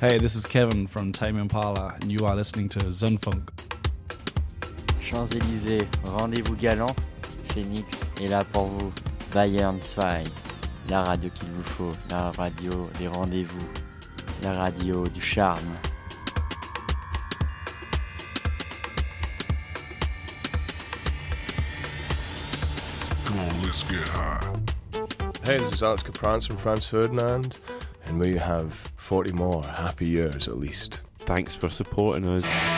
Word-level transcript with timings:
Hey, 0.00 0.16
this 0.16 0.36
is 0.36 0.46
Kevin 0.46 0.86
from 0.86 1.12
Tame 1.12 1.38
Impala, 1.38 1.92
and 2.00 2.12
you 2.12 2.24
are 2.24 2.36
listening 2.36 2.68
to 2.68 2.78
Zündfunk. 2.78 3.48
Champs-Élysées, 5.00 5.88
rendez-vous 6.04 6.54
galant. 6.54 6.94
Phoenix 7.48 8.04
est 8.20 8.28
là 8.28 8.44
pour 8.44 8.66
vous. 8.66 8.92
Bayern 9.34 9.80
2, 9.80 10.30
la 10.88 11.02
radio 11.02 11.28
qu'il 11.30 11.48
vous 11.48 11.64
faut, 11.64 11.92
la 12.10 12.30
radio 12.30 12.88
des 13.00 13.08
rendez-vous, 13.08 13.68
la 14.44 14.52
radio 14.52 15.08
du 15.08 15.20
charme. 15.20 15.58
Come 23.24 23.38
on, 23.40 23.62
let's 23.62 23.82
get 23.82 23.98
high. 24.14 24.38
Hey, 25.42 25.58
this 25.58 25.72
is 25.72 25.82
Alex 25.82 26.04
Kapranos 26.04 26.46
from 26.46 26.56
Franz 26.56 26.86
Ferdinand, 26.86 27.58
and 28.06 28.20
we 28.20 28.36
have 28.36 28.92
40 29.08 29.32
more 29.32 29.64
happy 29.64 30.04
years 30.04 30.48
at 30.48 30.58
least. 30.58 31.00
Thanks 31.20 31.54
for 31.54 31.70
supporting 31.70 32.28
us. 32.28 32.77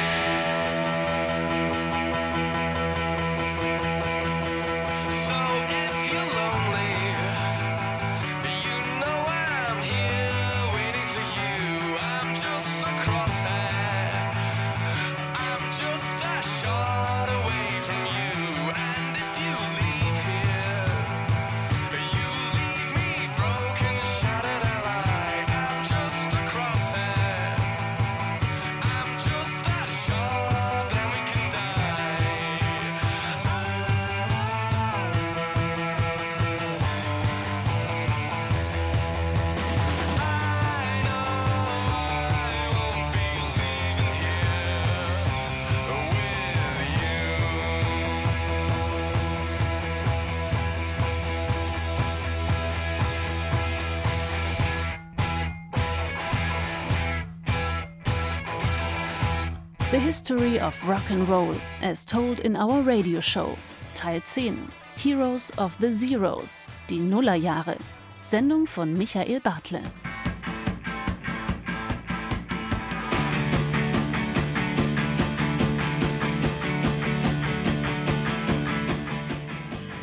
History 61.11 61.23
of 61.23 61.29
Rock 61.29 61.29
and 61.29 61.29
Roll, 61.29 61.57
as 61.83 62.05
told 62.05 62.41
in 62.41 62.57
our 62.57 62.83
radio 62.83 63.21
show, 63.21 63.57
Teil 63.95 64.21
10, 64.21 64.71
Heroes 64.97 65.51
of 65.59 65.77
the 65.79 65.91
Zeros, 65.91 66.69
die 66.87 66.97
Nullerjahre, 66.97 67.79
Sendung 68.23 68.69
von 68.69 68.97
Michael 68.97 69.41
Bartle. 69.41 69.83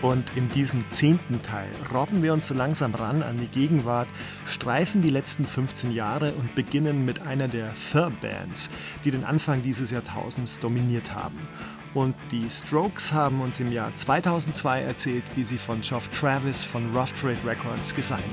Und 0.07 0.31
in 0.37 0.47
diesem 0.47 0.89
zehnten 0.91 1.43
Teil 1.43 1.67
robben 1.93 2.23
wir 2.23 2.31
uns 2.31 2.47
so 2.47 2.53
langsam 2.53 2.95
ran 2.95 3.21
an 3.21 3.35
die 3.35 3.47
Gegenwart, 3.47 4.07
streifen 4.45 5.01
die 5.01 5.09
letzten 5.09 5.45
15 5.45 5.91
Jahre 5.91 6.31
und 6.31 6.55
beginnen 6.55 7.03
mit 7.03 7.23
einer 7.23 7.49
der 7.49 7.75
Fur-Bands, 7.75 8.69
die 9.03 9.11
den 9.11 9.25
Anfang 9.25 9.63
dieses 9.63 9.91
Jahrtausends 9.91 10.61
dominiert 10.61 11.13
haben. 11.13 11.49
Und 11.93 12.15
die 12.31 12.49
Strokes 12.49 13.11
haben 13.11 13.41
uns 13.41 13.59
im 13.59 13.69
Jahr 13.73 13.93
2002 13.95 14.81
erzählt, 14.83 15.25
wie 15.35 15.43
sie 15.43 15.57
von 15.57 15.81
Geoff 15.81 16.07
Travis 16.07 16.63
von 16.63 16.95
Rough 16.95 17.11
Trade 17.11 17.39
Records 17.45 17.93
gesigned 17.93 18.23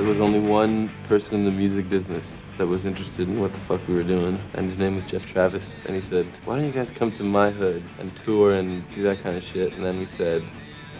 There 0.00 0.08
was 0.08 0.18
only 0.18 0.40
one 0.40 0.90
person 1.04 1.34
in 1.34 1.44
the 1.44 1.50
music 1.50 1.90
business 1.90 2.38
that 2.56 2.66
was 2.66 2.86
interested 2.86 3.28
in 3.28 3.38
what 3.38 3.52
the 3.52 3.60
fuck 3.60 3.86
we 3.86 3.92
were 3.92 4.02
doing, 4.02 4.40
and 4.54 4.64
his 4.64 4.78
name 4.78 4.94
was 4.94 5.06
Geoff 5.06 5.26
Travis. 5.26 5.82
And 5.84 5.94
he 5.94 6.00
said, 6.00 6.26
Why 6.46 6.56
don't 6.56 6.64
you 6.64 6.72
guys 6.72 6.90
come 6.90 7.12
to 7.12 7.22
my 7.22 7.50
hood 7.50 7.82
and 7.98 8.16
tour 8.16 8.54
and 8.54 8.82
do 8.94 9.02
that 9.02 9.22
kind 9.22 9.36
of 9.36 9.44
shit? 9.44 9.74
And 9.74 9.84
then 9.84 9.98
we 9.98 10.06
said, 10.06 10.42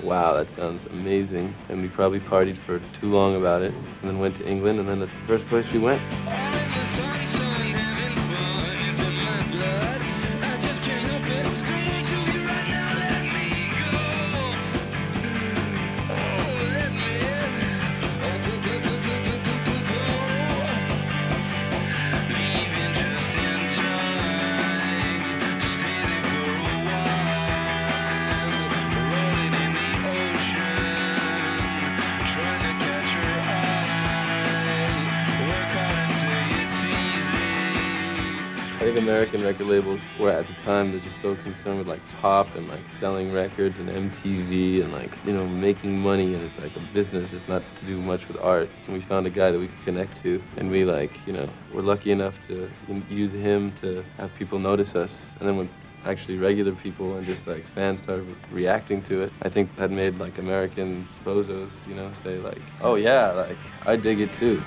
Wow, 0.02 0.34
that 0.34 0.50
sounds 0.50 0.84
amazing. 0.84 1.54
And 1.70 1.80
we 1.80 1.88
probably 1.88 2.20
partied 2.20 2.58
for 2.58 2.78
too 2.92 3.10
long 3.10 3.36
about 3.36 3.62
it, 3.62 3.72
and 3.72 4.10
then 4.10 4.18
went 4.18 4.36
to 4.36 4.46
England, 4.46 4.80
and 4.80 4.86
then 4.86 5.00
that's 5.00 5.14
the 5.14 5.20
first 5.20 5.46
place 5.46 5.72
we 5.72 5.78
went. 5.78 6.02
American 39.20 39.44
record 39.44 39.66
labels 39.66 40.00
were 40.18 40.30
at 40.30 40.46
the 40.46 40.54
time 40.54 40.90
they're 40.90 41.00
just 41.00 41.20
so 41.20 41.34
concerned 41.34 41.76
with 41.76 41.86
like 41.86 42.00
pop 42.22 42.54
and 42.54 42.66
like 42.70 42.80
selling 42.98 43.30
records 43.30 43.78
and 43.78 43.90
MTV 43.90 44.82
and 44.82 44.94
like 44.94 45.10
you 45.26 45.34
know 45.34 45.46
making 45.46 46.00
money 46.00 46.32
and 46.32 46.42
it's 46.42 46.58
like 46.58 46.74
a 46.74 46.80
business. 46.94 47.34
It's 47.34 47.46
not 47.46 47.62
to 47.76 47.84
do 47.84 48.00
much 48.00 48.28
with 48.28 48.38
art. 48.38 48.70
And 48.86 48.94
we 48.94 49.02
found 49.02 49.26
a 49.26 49.30
guy 49.30 49.50
that 49.50 49.58
we 49.58 49.68
could 49.68 49.84
connect 49.84 50.16
to 50.22 50.42
and 50.56 50.70
we 50.70 50.86
like 50.86 51.14
you 51.26 51.34
know 51.34 51.46
we're 51.70 51.82
lucky 51.82 52.12
enough 52.12 52.40
to 52.46 52.70
use 53.10 53.34
him 53.34 53.72
to 53.82 54.02
have 54.16 54.34
people 54.36 54.58
notice 54.58 54.96
us. 54.96 55.26
And 55.38 55.46
then 55.46 55.58
when 55.58 55.68
actually 56.06 56.38
regular 56.38 56.72
people 56.72 57.14
and 57.18 57.26
just 57.26 57.46
like 57.46 57.66
fans 57.66 58.00
started 58.00 58.26
reacting 58.50 59.02
to 59.02 59.20
it, 59.20 59.34
I 59.42 59.50
think 59.50 59.76
that 59.76 59.90
made 59.90 60.18
like 60.18 60.38
American 60.38 61.06
bozos 61.26 61.86
you 61.86 61.94
know 61.94 62.10
say 62.22 62.38
like 62.38 62.62
oh 62.80 62.94
yeah 62.94 63.32
like 63.32 63.58
I 63.84 63.96
dig 63.96 64.18
it 64.18 64.32
too. 64.32 64.62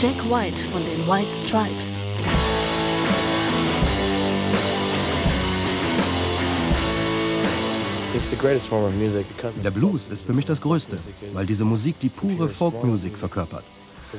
Jack 0.00 0.30
White 0.30 0.62
von 0.70 0.80
den 0.84 1.08
White 1.08 1.32
Stripes. 1.32 2.00
Der 9.64 9.70
Blues 9.72 10.06
ist 10.06 10.24
für 10.24 10.32
mich 10.34 10.46
das 10.46 10.60
Größte, 10.60 10.98
weil 11.32 11.46
diese 11.46 11.64
Musik 11.64 11.98
die 11.98 12.10
pure 12.10 12.48
Folkmusik 12.48 13.18
verkörpert. 13.18 13.64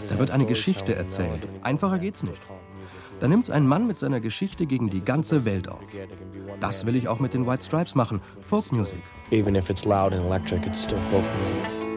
Da 0.10 0.20
wird 0.20 0.32
eine 0.32 0.46
Geschichte 0.46 0.96
erzählt. 0.96 1.48
Einfacher 1.62 2.00
geht's 2.00 2.24
nicht. 2.24 2.42
Da 3.22 3.30
nimmt's 3.30 3.50
ein 3.50 3.66
Mann 3.66 3.88
mit 3.88 4.00
seiner 4.00 4.20
Geschichte 4.20 4.66
gegen 4.66 4.90
die 4.90 5.06
ganze 5.06 5.46
Welt 5.46 5.70
auf. 5.70 5.80
Das 6.60 6.86
will 6.88 6.98
ich 6.98 7.08
auch 7.08 7.22
mit 7.22 7.34
den 7.34 7.48
White 7.48 7.64
Stripes 7.64 7.96
machen. 7.96 8.20
Folkmusik. 8.42 9.02
Even 9.32 9.56
if 9.56 9.70
it's 9.70 9.86
loud 9.86 10.12
and 10.12 10.26
electric, 10.26 10.68
it's 10.68 10.84
still 10.84 11.00
folk 11.10 11.24
music. 11.42 11.89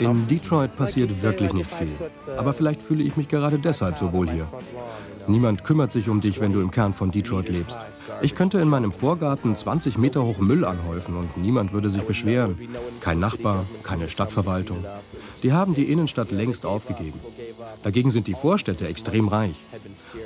In 0.00 0.26
Detroit 0.26 0.76
passiert 0.76 1.22
wirklich 1.22 1.52
nicht 1.52 1.70
viel. 1.70 1.96
Aber 2.36 2.52
vielleicht 2.52 2.82
fühle 2.82 3.04
ich 3.04 3.16
mich 3.16 3.28
gerade 3.28 3.58
deshalb 3.58 3.96
so 3.96 4.12
wohl 4.12 4.28
hier. 4.28 4.48
Niemand 5.28 5.62
kümmert 5.62 5.92
sich 5.92 6.08
um 6.08 6.20
dich, 6.20 6.40
wenn 6.40 6.52
du 6.52 6.60
im 6.60 6.70
Kern 6.72 6.92
von 6.92 7.12
Detroit 7.12 7.48
lebst. 7.48 7.78
Ich 8.22 8.34
könnte 8.34 8.60
in 8.60 8.68
meinem 8.68 8.90
Vorgarten 8.90 9.54
20 9.54 9.96
Meter 9.98 10.24
hoch 10.24 10.38
Müll 10.38 10.64
anhäufen 10.64 11.16
und 11.16 11.36
niemand 11.36 11.72
würde 11.72 11.90
sich 11.90 12.02
beschweren. 12.02 12.58
Kein 13.00 13.20
Nachbar, 13.20 13.64
keine 13.84 14.08
Stadtverwaltung. 14.08 14.84
Die 15.42 15.52
haben 15.52 15.74
die 15.74 15.84
Innenstadt 15.84 16.32
längst 16.32 16.66
aufgegeben. 16.66 17.20
Dagegen 17.82 18.10
sind 18.10 18.26
die 18.26 18.34
Vorstädte 18.34 18.88
extrem 18.88 19.28
reich. 19.28 19.54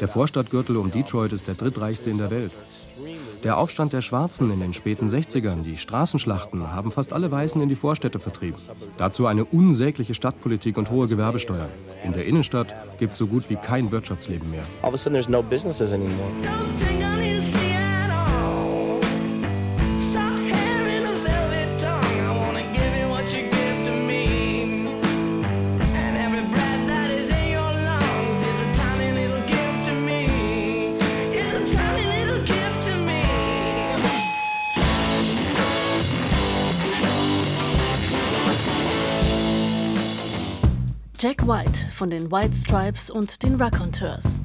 Der 0.00 0.08
Vorstadtgürtel 0.08 0.76
um 0.76 0.90
Detroit 0.90 1.32
ist 1.32 1.46
der 1.46 1.54
drittreichste 1.54 2.08
in 2.08 2.18
der 2.18 2.30
Welt. 2.30 2.52
Der 3.44 3.58
Aufstand 3.58 3.92
der 3.92 4.00
Schwarzen 4.00 4.50
in 4.50 4.58
den 4.58 4.72
späten 4.72 5.06
60ern, 5.06 5.62
die 5.62 5.76
Straßenschlachten, 5.76 6.72
haben 6.72 6.90
fast 6.90 7.12
alle 7.12 7.30
Weißen 7.30 7.60
in 7.60 7.68
die 7.68 7.76
Vorstädte 7.76 8.18
vertrieben. 8.18 8.58
Dazu 8.96 9.26
eine 9.26 9.44
unsägliche 9.44 10.14
Stadtpolitik 10.14 10.78
und 10.78 10.90
hohe 10.90 11.08
Gewerbesteuern. 11.08 11.68
In 12.02 12.14
der 12.14 12.24
Innenstadt 12.24 12.74
gibt 12.98 13.12
es 13.12 13.18
so 13.18 13.26
gut 13.26 13.50
wie 13.50 13.56
kein 13.56 13.92
Wirtschaftsleben 13.92 14.50
mehr. 14.50 14.64
All 14.80 14.88
of 14.88 14.94
a 14.94 14.98
sudden, 14.98 15.12
there's 15.12 15.28
no 15.28 15.42
businesses 15.42 15.92
anymore. 15.92 16.30
White 41.46 41.84
von 41.90 42.08
den 42.08 42.30
White 42.30 42.54
Stripes 42.54 43.10
und 43.10 43.42
den 43.42 43.56
Raconteurs. 43.56 44.40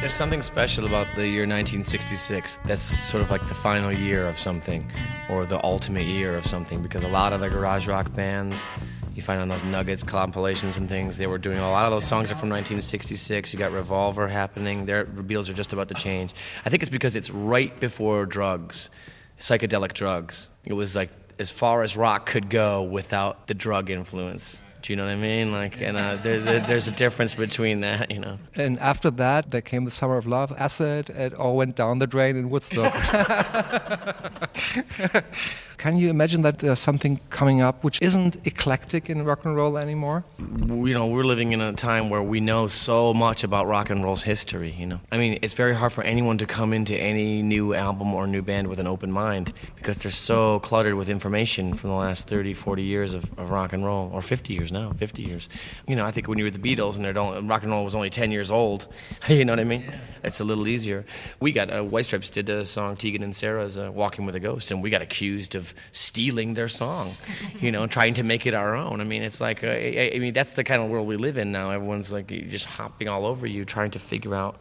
There's 0.00 0.12
something 0.12 0.42
special 0.42 0.86
about 0.86 1.06
the 1.14 1.24
year 1.24 1.46
1966. 1.46 2.58
That's 2.66 2.82
sort 2.82 3.22
of 3.22 3.30
like 3.30 3.46
the 3.46 3.54
final 3.54 3.92
year 3.92 4.26
of 4.26 4.36
something, 4.36 4.84
or 5.30 5.46
the 5.46 5.64
ultimate 5.64 6.06
year 6.06 6.36
of 6.36 6.44
something, 6.44 6.82
because 6.82 7.04
a 7.04 7.08
lot 7.08 7.32
of 7.32 7.38
the 7.38 7.48
garage 7.48 7.86
rock 7.86 8.12
bands, 8.12 8.66
you 9.14 9.22
find 9.22 9.40
on 9.40 9.46
those 9.46 9.62
Nuggets 9.62 10.02
compilations 10.02 10.76
and 10.76 10.88
things, 10.88 11.18
they 11.18 11.28
were 11.28 11.38
doing 11.38 11.58
a 11.58 11.70
lot 11.70 11.84
of 11.84 11.92
those 11.92 12.04
songs 12.04 12.32
are 12.32 12.34
from 12.34 12.48
1966. 12.48 13.52
You 13.52 13.58
got 13.60 13.70
Revolver 13.70 14.26
happening. 14.26 14.86
Their 14.86 15.04
Beatles 15.04 15.48
are 15.48 15.54
just 15.54 15.72
about 15.72 15.86
to 15.90 15.94
change. 15.94 16.34
I 16.64 16.70
think 16.70 16.82
it's 16.82 16.90
because 16.90 17.14
it's 17.14 17.30
right 17.30 17.78
before 17.78 18.26
drugs, 18.26 18.90
psychedelic 19.38 19.92
drugs. 19.92 20.48
It 20.64 20.72
was 20.72 20.96
like 20.96 21.21
as 21.42 21.50
far 21.50 21.82
as 21.82 21.96
rock 21.96 22.24
could 22.24 22.48
go 22.48 22.84
without 22.84 23.48
the 23.48 23.54
drug 23.54 23.90
influence. 23.90 24.62
Do 24.82 24.92
you 24.92 24.96
know 24.96 25.04
what 25.04 25.12
I 25.12 25.16
mean? 25.16 25.52
Like, 25.52 25.80
and 25.80 25.96
uh, 25.96 26.16
there, 26.16 26.40
there, 26.40 26.60
there's 26.60 26.88
a 26.88 26.90
difference 26.90 27.36
between 27.36 27.80
that, 27.80 28.10
you 28.10 28.18
know. 28.18 28.38
And 28.56 28.78
after 28.80 29.10
that, 29.12 29.52
there 29.52 29.60
came 29.60 29.84
the 29.84 29.92
Summer 29.92 30.16
of 30.16 30.26
Love, 30.26 30.52
Acid, 30.58 31.10
it 31.10 31.34
all 31.34 31.56
went 31.56 31.76
down 31.76 32.00
the 32.00 32.06
drain 32.06 32.36
in 32.36 32.50
Woodstock. 32.50 32.92
Can 35.78 35.96
you 35.96 36.10
imagine 36.10 36.42
that 36.42 36.60
there's 36.60 36.78
something 36.78 37.20
coming 37.30 37.60
up 37.60 37.82
which 37.84 38.00
isn't 38.00 38.46
eclectic 38.46 39.10
in 39.10 39.24
rock 39.24 39.44
and 39.44 39.56
roll 39.56 39.76
anymore? 39.76 40.24
you 40.38 40.94
know, 40.94 41.06
we're 41.06 41.24
living 41.24 41.52
in 41.52 41.60
a 41.60 41.72
time 41.72 42.08
where 42.08 42.22
we 42.22 42.40
know 42.40 42.68
so 42.68 43.12
much 43.12 43.44
about 43.44 43.66
rock 43.66 43.90
and 43.90 44.04
roll's 44.04 44.22
history, 44.22 44.70
you 44.78 44.86
know. 44.86 45.00
I 45.10 45.18
mean, 45.18 45.38
it's 45.42 45.54
very 45.54 45.74
hard 45.74 45.92
for 45.92 46.04
anyone 46.04 46.38
to 46.38 46.46
come 46.46 46.72
into 46.72 46.96
any 46.96 47.42
new 47.42 47.74
album 47.74 48.14
or 48.14 48.26
new 48.26 48.42
band 48.42 48.68
with 48.68 48.78
an 48.78 48.86
open 48.86 49.10
mind 49.10 49.52
because 49.76 49.98
they're 49.98 50.12
so 50.12 50.60
cluttered 50.60 50.94
with 50.94 51.08
information 51.08 51.74
from 51.74 51.90
the 51.90 51.96
last 51.96 52.28
30, 52.28 52.54
40 52.54 52.82
years 52.82 53.14
of, 53.14 53.36
of 53.38 53.50
rock 53.50 53.72
and 53.72 53.84
roll, 53.84 54.10
or 54.12 54.22
50 54.22 54.54
years 54.54 54.71
now, 54.72 54.92
50 54.92 55.22
years. 55.22 55.48
You 55.86 55.96
know, 55.96 56.04
I 56.04 56.10
think 56.10 56.28
when 56.28 56.38
you 56.38 56.44
were 56.44 56.50
the 56.50 56.58
Beatles 56.58 56.96
and 56.96 57.16
only, 57.16 57.42
rock 57.42 57.62
and 57.62 57.70
roll 57.70 57.84
was 57.84 57.94
only 57.94 58.10
10 58.10 58.30
years 58.30 58.50
old, 58.50 58.88
you 59.28 59.44
know 59.44 59.52
what 59.52 59.60
I 59.60 59.64
mean? 59.64 59.84
It's 60.24 60.40
a 60.40 60.44
little 60.44 60.66
easier. 60.66 61.04
We 61.40 61.52
got, 61.52 61.72
uh, 61.72 61.82
White 61.82 62.06
Stripes 62.06 62.30
did 62.30 62.48
a 62.48 62.64
song, 62.64 62.96
Tegan 62.96 63.22
and 63.22 63.34
Sara's 63.34 63.76
uh, 63.76 63.90
Walking 63.92 64.24
with 64.24 64.34
a 64.34 64.40
Ghost, 64.40 64.70
and 64.70 64.82
we 64.82 64.90
got 64.90 65.02
accused 65.02 65.54
of 65.54 65.74
stealing 65.92 66.54
their 66.54 66.68
song, 66.68 67.12
you 67.60 67.70
know, 67.70 67.86
trying 67.86 68.14
to 68.14 68.22
make 68.22 68.46
it 68.46 68.54
our 68.54 68.74
own. 68.74 69.00
I 69.00 69.04
mean, 69.04 69.22
it's 69.22 69.40
like, 69.40 69.64
uh, 69.64 69.68
I, 69.68 70.12
I 70.14 70.18
mean, 70.18 70.32
that's 70.32 70.52
the 70.52 70.64
kind 70.64 70.82
of 70.82 70.90
world 70.90 71.06
we 71.06 71.16
live 71.16 71.36
in 71.36 71.52
now. 71.52 71.70
Everyone's 71.70 72.12
like 72.12 72.28
just 72.28 72.66
hopping 72.66 73.08
all 73.08 73.26
over 73.26 73.46
you, 73.46 73.64
trying 73.64 73.90
to 73.92 73.98
figure 73.98 74.34
out 74.34 74.60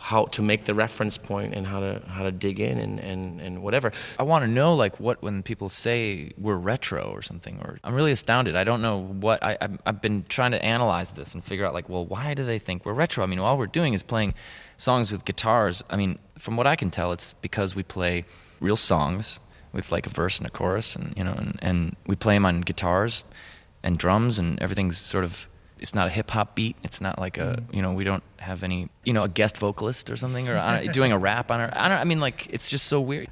how 0.00 0.26
to 0.26 0.42
make 0.42 0.64
the 0.64 0.74
reference 0.74 1.18
point 1.18 1.52
and 1.54 1.66
how 1.66 1.80
to 1.80 2.00
how 2.06 2.22
to 2.22 2.30
dig 2.30 2.60
in 2.60 2.78
and, 2.78 3.00
and, 3.00 3.40
and 3.40 3.62
whatever. 3.64 3.90
I 4.16 4.22
want 4.22 4.44
to 4.44 4.48
know 4.48 4.74
like 4.76 5.00
what 5.00 5.20
when 5.22 5.42
people 5.42 5.68
say 5.68 6.30
we're 6.38 6.54
retro 6.54 7.10
or 7.10 7.20
something 7.20 7.58
or 7.64 7.80
I'm 7.82 7.94
really 7.94 8.12
astounded. 8.12 8.54
I 8.54 8.62
don't 8.62 8.80
know 8.80 9.02
what 9.02 9.42
I 9.42 9.58
I've, 9.84 10.00
been 10.00 10.24
trying 10.28 10.52
to 10.52 10.64
analyze 10.64 11.10
this 11.10 11.34
and 11.34 11.42
figure 11.44 11.66
out 11.66 11.74
like 11.74 11.88
well 11.88 12.06
why 12.06 12.34
do 12.34 12.46
they 12.46 12.60
think 12.60 12.86
we're 12.86 12.92
retro? 12.92 13.24
I 13.24 13.26
mean 13.26 13.40
all 13.40 13.58
we're 13.58 13.66
doing 13.66 13.92
is 13.92 14.04
playing 14.04 14.34
songs 14.76 15.10
with 15.10 15.24
guitars. 15.24 15.82
I 15.90 15.96
mean 15.96 16.20
from 16.38 16.56
what 16.56 16.68
I 16.68 16.76
can 16.76 16.90
tell 16.90 17.10
it's 17.10 17.32
because 17.32 17.74
we 17.74 17.82
play 17.82 18.24
real 18.60 18.76
songs 18.76 19.40
with 19.72 19.90
like 19.90 20.06
a 20.06 20.10
verse 20.10 20.38
and 20.38 20.46
a 20.46 20.50
chorus 20.50 20.94
and 20.94 21.12
you 21.16 21.24
know 21.24 21.32
and, 21.32 21.58
and 21.60 21.96
we 22.06 22.14
play 22.14 22.36
them 22.36 22.46
on 22.46 22.60
guitars 22.60 23.24
and 23.82 23.98
drums 23.98 24.38
and 24.38 24.62
everything's 24.62 24.96
sort 24.96 25.24
of 25.24 25.48
it's 25.80 25.94
not 25.94 26.06
a 26.08 26.10
hip 26.10 26.30
hop 26.30 26.54
beat. 26.54 26.76
It's 26.82 27.00
not 27.00 27.18
like 27.18 27.38
a 27.38 27.62
you 27.72 27.82
know 27.82 27.92
we 27.92 28.04
don't 28.04 28.22
have 28.38 28.62
any 28.62 28.88
you 29.04 29.12
know 29.12 29.24
a 29.24 29.28
guest 29.28 29.58
vocalist 29.58 30.10
or 30.10 30.16
something 30.16 30.48
or 30.48 30.56
I 30.58 30.84
don't- 30.84 30.94
doing 30.94 31.12
a 31.12 31.18
rap 31.18 31.50
on 31.50 31.60
it. 31.60 31.70
I 31.74 31.88
don't. 31.88 31.98
I 31.98 32.04
mean 32.04 32.20
like 32.20 32.46
it's 32.50 32.70
just 32.70 32.86
so 32.86 33.00
weird. 33.00 33.28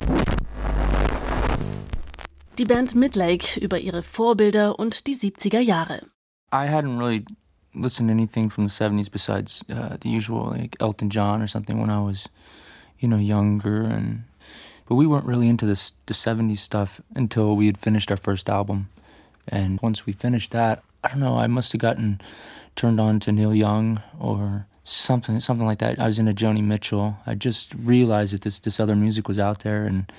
Die 2.56 2.64
Band 2.64 2.94
Midlake 2.94 3.58
über 3.60 3.78
ihre 3.78 4.02
Vorbilder 4.02 4.78
und 4.78 5.06
die 5.06 5.14
70er 5.14 5.60
Jahre. 5.60 6.00
I 6.52 6.66
hadn't 6.66 6.96
really 6.98 7.24
listened 7.74 8.08
to 8.08 8.12
anything 8.14 8.48
from 8.48 8.64
the 8.66 8.70
70s 8.72 9.10
besides 9.10 9.62
uh, 9.68 9.98
the 10.00 10.08
usual, 10.08 10.46
like 10.56 10.74
Elton 10.80 11.10
John 11.10 11.42
or 11.42 11.46
something 11.48 11.78
when 11.78 11.90
I 11.90 12.00
was, 12.00 12.28
you 12.98 13.08
know, 13.08 13.18
younger. 13.18 13.82
And 13.82 14.24
But 14.88 14.94
we 14.94 15.06
weren't 15.06 15.26
really 15.26 15.48
into 15.48 15.66
this, 15.66 15.92
the 16.06 16.14
70s 16.14 16.58
stuff 16.58 17.00
until 17.14 17.56
we 17.56 17.66
had 17.66 17.76
finished 17.76 18.10
our 18.10 18.16
first 18.16 18.48
album. 18.48 18.88
And 19.48 19.78
once 19.82 20.06
we 20.06 20.12
finished 20.14 20.52
that, 20.52 20.82
I 21.06 21.10
don't 21.10 21.20
know, 21.20 21.38
I 21.38 21.46
must 21.46 21.70
have 21.72 21.80
gotten 21.80 22.20
turned 22.74 22.98
on 22.98 23.20
to 23.20 23.32
Neil 23.32 23.54
Young 23.54 24.02
or 24.18 24.66
something 24.82 25.38
something 25.38 25.66
like 25.66 25.78
that. 25.78 26.00
I 26.00 26.06
was 26.06 26.18
into 26.18 26.32
Joni 26.32 26.62
Mitchell. 26.62 27.16
I 27.26 27.34
just 27.34 27.74
realized 27.74 28.34
that 28.34 28.42
this, 28.42 28.58
this 28.58 28.80
other 28.80 28.96
music 28.96 29.28
was 29.28 29.38
out 29.38 29.60
there 29.60 29.86
and 29.86 30.10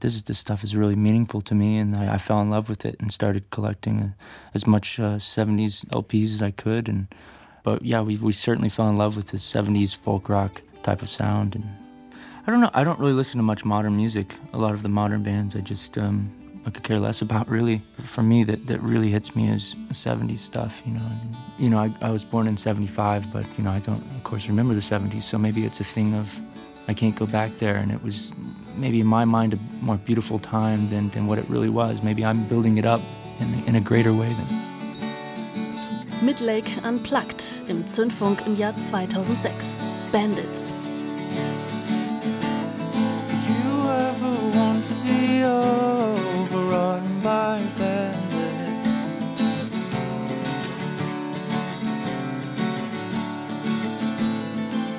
this 0.00 0.20
this 0.22 0.38
stuff 0.38 0.62
is 0.62 0.76
really 0.76 0.94
meaningful 0.94 1.40
to 1.40 1.54
me, 1.54 1.78
and 1.78 1.96
I, 1.96 2.14
I 2.14 2.18
fell 2.18 2.42
in 2.42 2.50
love 2.50 2.68
with 2.68 2.84
it 2.84 2.96
and 3.00 3.10
started 3.10 3.48
collecting 3.50 4.12
as 4.52 4.66
much 4.66 5.00
uh, 5.00 5.16
'70s 5.16 5.86
LPs 5.86 6.34
as 6.34 6.42
I 6.42 6.50
could. 6.50 6.86
And 6.86 7.06
but 7.62 7.82
yeah, 7.82 8.02
we 8.02 8.16
we 8.16 8.32
certainly 8.32 8.68
fell 8.68 8.90
in 8.90 8.98
love 8.98 9.16
with 9.16 9.28
the 9.28 9.38
'70s 9.38 9.96
folk 9.96 10.28
rock 10.28 10.60
type 10.82 11.00
of 11.00 11.08
sound. 11.08 11.54
And 11.54 11.64
I 12.46 12.50
don't 12.50 12.60
know, 12.60 12.70
I 12.74 12.84
don't 12.84 13.00
really 13.00 13.14
listen 13.14 13.38
to 13.38 13.42
much 13.42 13.64
modern 13.64 13.96
music. 13.96 14.34
A 14.52 14.58
lot 14.58 14.74
of 14.74 14.82
the 14.82 14.90
modern 14.90 15.22
bands, 15.22 15.56
I 15.56 15.60
just 15.60 15.96
um, 15.96 16.30
I 16.66 16.70
could 16.70 16.82
care 16.82 16.98
less 16.98 17.22
about. 17.22 17.48
Really, 17.48 17.80
for 18.04 18.22
me, 18.22 18.44
that 18.44 18.66
that 18.66 18.82
really 18.82 19.10
hits 19.10 19.36
me 19.36 19.48
is 19.48 19.76
'70s 19.92 20.38
stuff. 20.38 20.82
You 20.84 20.94
know, 20.94 21.06
and, 21.22 21.36
you 21.58 21.70
know, 21.70 21.78
I, 21.78 21.94
I 22.02 22.10
was 22.10 22.24
born 22.24 22.48
in 22.48 22.56
'75, 22.56 23.32
but 23.32 23.46
you 23.56 23.64
know, 23.64 23.70
I 23.70 23.78
don't, 23.78 24.02
of 24.16 24.24
course, 24.24 24.48
remember 24.48 24.74
the 24.74 24.80
'70s. 24.80 25.22
So 25.22 25.38
maybe 25.38 25.64
it's 25.64 25.80
a 25.80 25.84
thing 25.84 26.14
of 26.14 26.40
I 26.88 26.94
can't 26.94 27.16
go 27.16 27.26
back 27.26 27.58
there, 27.58 27.76
and 27.76 27.90
it 27.90 28.02
was 28.02 28.32
maybe 28.76 29.00
in 29.00 29.06
my 29.06 29.24
mind 29.24 29.54
a 29.54 29.58
more 29.80 29.96
beautiful 29.96 30.38
time 30.38 30.90
than, 30.90 31.10
than 31.10 31.26
what 31.26 31.38
it 31.38 31.48
really 31.48 31.68
was. 31.68 32.02
Maybe 32.02 32.24
I'm 32.24 32.46
building 32.46 32.78
it 32.78 32.86
up 32.86 33.00
in, 33.40 33.64
in 33.66 33.76
a 33.76 33.80
greater 33.80 34.12
way 34.12 34.28
than. 34.28 34.46
Midlake 36.22 36.82
Unplugged 36.82 37.44
im 37.68 37.86
Zündfunk 37.86 38.46
im 38.46 38.56
Jahr 38.56 38.76
2006. 38.76 39.76
Bandits. 40.12 40.72
Did 43.28 43.44
you 43.48 43.90
ever 43.90 44.58
want 44.58 44.84
to 44.86 44.94
be 45.04 45.44
overrun 45.44 46.15
by? 47.26 47.58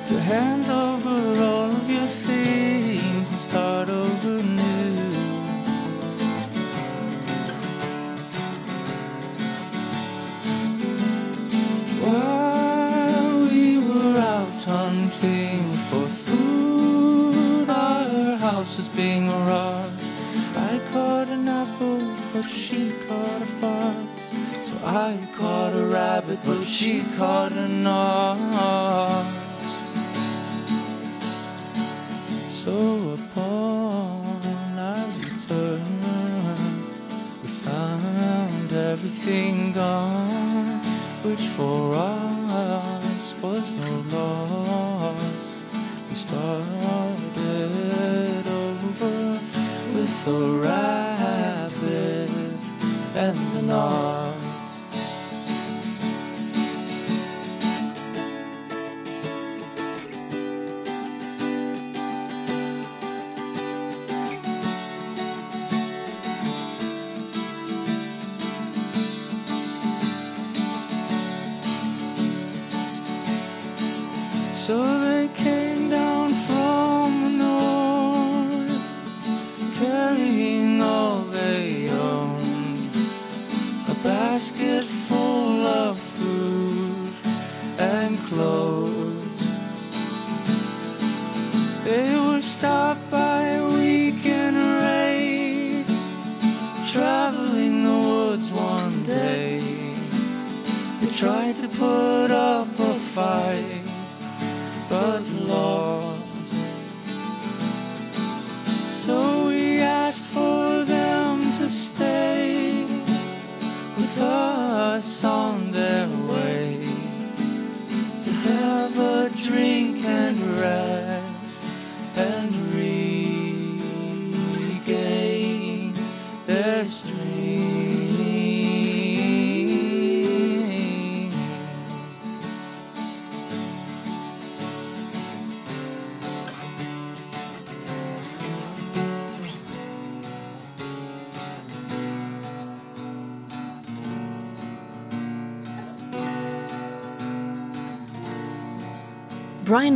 To 0.08 0.20
hand 0.20 0.66
over 0.68 1.18
all 1.42 1.70
of 1.80 1.90
your 1.90 2.06
things 2.06 3.30
and 3.32 3.40
start 3.50 3.88
over 3.88 4.42
new. 4.42 5.12
While 12.04 13.48
we 13.48 13.78
were 13.86 14.18
out 14.18 14.62
hunting 14.62 15.72
for 15.88 16.06
food, 16.06 17.68
our 17.70 18.36
house 18.36 18.76
was 18.76 18.88
being 18.88 19.28
robbed. 19.46 19.77
I 24.90 25.18
caught 25.36 25.74
a 25.74 25.84
rabbit, 25.84 26.38
but 26.46 26.62
she 26.62 27.02
caught 27.18 27.52
an 27.52 27.86
ox. 27.86 29.28
So 32.48 33.18
upon 33.18 34.78
our 34.78 35.06
return, 35.18 35.84
we 37.42 37.48
found 37.48 38.72
everything 38.72 39.72
gone, 39.72 40.80
which 41.22 41.44
for 41.48 41.94
us 41.94 43.34
was 43.42 43.70
no 43.74 43.90
loss. 44.16 45.20
We 46.08 46.14
started 46.14 46.56
over 48.46 49.38
with 49.92 50.28
a 50.28 50.40
rabbit 50.62 52.30
and 53.14 53.56
an 53.56 53.70
ox. 53.70 54.17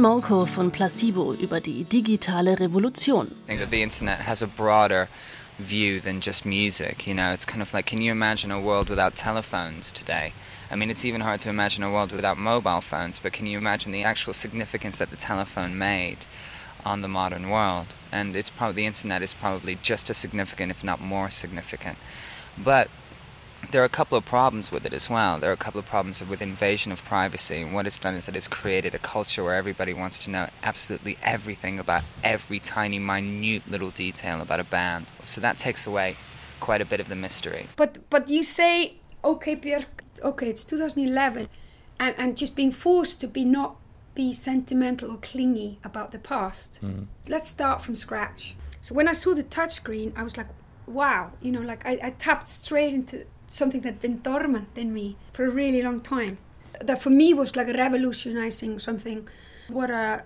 Molko 0.02 0.44
von 0.46 0.72
Placebo 0.72 1.32
über 1.32 1.60
die 1.60 1.84
digitale 1.84 2.58
Revolution. 2.58 3.36
I 3.44 3.46
think 3.46 3.60
that 3.60 3.70
the 3.70 3.84
internet 3.84 4.22
has 4.22 4.42
a 4.42 4.48
broader 4.48 5.08
view 5.60 6.00
than 6.00 6.20
just 6.20 6.44
music. 6.44 7.06
You 7.06 7.14
know, 7.14 7.30
it's 7.30 7.44
kind 7.46 7.62
of 7.62 7.72
like, 7.72 7.86
can 7.86 8.00
you 8.00 8.10
imagine 8.10 8.50
a 8.50 8.60
world 8.60 8.90
without 8.90 9.14
telephones 9.14 9.92
today? 9.92 10.32
I 10.72 10.74
mean, 10.74 10.90
it's 10.90 11.04
even 11.04 11.20
hard 11.20 11.38
to 11.42 11.50
imagine 11.50 11.84
a 11.84 11.92
world 11.92 12.10
without 12.10 12.36
mobile 12.36 12.80
phones, 12.80 13.20
but 13.20 13.32
can 13.32 13.46
you 13.46 13.56
imagine 13.56 13.92
the 13.92 14.02
actual 14.02 14.32
significance 14.32 14.98
that 14.98 15.10
the 15.10 15.16
telephone 15.16 15.78
made 15.78 16.26
on 16.84 17.02
the 17.02 17.08
modern 17.08 17.48
world? 17.48 17.94
And 18.10 18.34
it's 18.34 18.50
probably 18.50 18.82
the 18.82 18.86
internet 18.86 19.22
is 19.22 19.34
probably 19.34 19.76
just 19.82 20.10
as 20.10 20.18
significant, 20.18 20.72
if 20.72 20.82
not 20.82 21.00
more 21.00 21.30
significant. 21.30 21.96
But 22.58 22.88
there 23.70 23.80
are 23.82 23.86
a 23.86 23.90
couple 23.90 24.18
of 24.18 24.24
problems 24.24 24.72
with 24.72 24.84
it 24.84 24.92
as 24.92 25.08
well. 25.08 25.38
There 25.38 25.50
are 25.50 25.54
a 25.54 25.58
couple 25.58 25.78
of 25.78 25.86
problems 25.86 26.22
with 26.22 26.42
invasion 26.42 26.92
of 26.92 27.04
privacy. 27.04 27.62
And 27.62 27.72
what 27.72 27.86
it's 27.86 27.98
done 27.98 28.14
is 28.14 28.26
that 28.26 28.36
it's 28.36 28.48
created 28.48 28.94
a 28.94 28.98
culture 28.98 29.44
where 29.44 29.54
everybody 29.54 29.94
wants 29.94 30.18
to 30.20 30.30
know 30.30 30.48
absolutely 30.62 31.16
everything 31.22 31.78
about 31.78 32.02
every 32.22 32.58
tiny, 32.58 32.98
minute 32.98 33.62
little 33.68 33.90
detail 33.90 34.40
about 34.40 34.60
a 34.60 34.64
band. 34.64 35.06
So 35.22 35.40
that 35.40 35.58
takes 35.58 35.86
away 35.86 36.16
quite 36.60 36.80
a 36.80 36.84
bit 36.84 37.00
of 37.00 37.08
the 37.08 37.16
mystery. 37.16 37.68
But 37.76 38.08
but 38.10 38.28
you 38.28 38.42
say, 38.42 38.96
okay, 39.24 39.56
Björk, 39.56 39.86
okay, 40.22 40.48
it's 40.48 40.64
2011, 40.64 41.48
and 41.98 42.14
and 42.18 42.36
just 42.36 42.54
being 42.54 42.72
forced 42.72 43.20
to 43.20 43.28
be 43.28 43.44
not 43.44 43.76
be 44.14 44.32
sentimental 44.32 45.10
or 45.10 45.18
clingy 45.18 45.78
about 45.84 46.12
the 46.12 46.18
past. 46.18 46.80
Mm-hmm. 46.82 47.04
Let's 47.28 47.48
start 47.48 47.80
from 47.80 47.96
scratch. 47.96 48.56
So 48.82 48.94
when 48.94 49.08
I 49.08 49.14
saw 49.14 49.34
the 49.34 49.44
touchscreen, 49.44 50.12
I 50.16 50.22
was 50.22 50.36
like, 50.36 50.48
wow, 50.86 51.32
you 51.40 51.52
know, 51.52 51.60
like 51.60 51.86
I, 51.86 51.98
I 52.02 52.10
tapped 52.10 52.48
straight 52.48 52.92
into 52.92 53.24
something 53.52 53.82
that'd 53.82 54.00
been 54.00 54.20
dormant 54.20 54.76
in 54.76 54.92
me 54.92 55.16
for 55.32 55.44
a 55.44 55.50
really 55.50 55.82
long 55.82 56.00
time. 56.00 56.38
That 56.80 57.02
for 57.02 57.10
me 57.10 57.34
was 57.34 57.54
like 57.54 57.68
revolutionizing 57.68 58.78
something, 58.78 59.28
what 59.68 59.90
a 59.90 60.24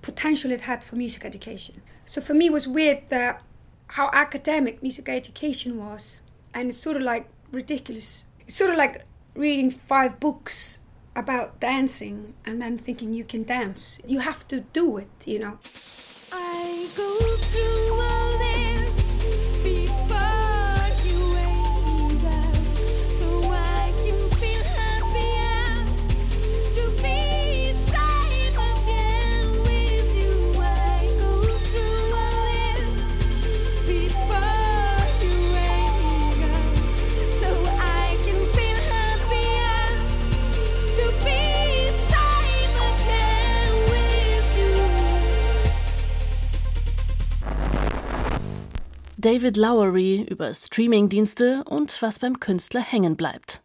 potential 0.00 0.50
it 0.52 0.62
had 0.62 0.84
for 0.84 0.96
music 0.96 1.24
education. 1.24 1.82
So 2.04 2.20
for 2.20 2.34
me, 2.34 2.46
it 2.46 2.52
was 2.52 2.66
weird 2.68 3.08
that 3.08 3.42
how 3.88 4.10
academic 4.12 4.82
music 4.82 5.08
education 5.08 5.76
was, 5.78 6.22
and 6.54 6.68
it's 6.68 6.78
sort 6.78 6.96
of 6.96 7.02
like 7.02 7.28
ridiculous. 7.50 8.24
It's 8.46 8.56
sort 8.56 8.70
of 8.70 8.76
like 8.76 9.04
reading 9.34 9.70
five 9.70 10.20
books 10.20 10.80
about 11.16 11.58
dancing 11.60 12.34
and 12.44 12.62
then 12.62 12.78
thinking 12.78 13.12
you 13.12 13.24
can 13.24 13.42
dance. 13.42 14.00
You 14.06 14.20
have 14.20 14.46
to 14.48 14.60
do 14.60 14.98
it, 14.98 15.26
you 15.26 15.38
know. 15.40 15.58
David 49.20 49.56
Lowery 49.56 50.24
über 50.30 50.54
Streamingdienste 50.54 51.64
und 51.64 52.00
was 52.02 52.20
beim 52.20 52.38
Künstler 52.38 52.80
hängen 52.80 53.16
bleibt. 53.16 53.62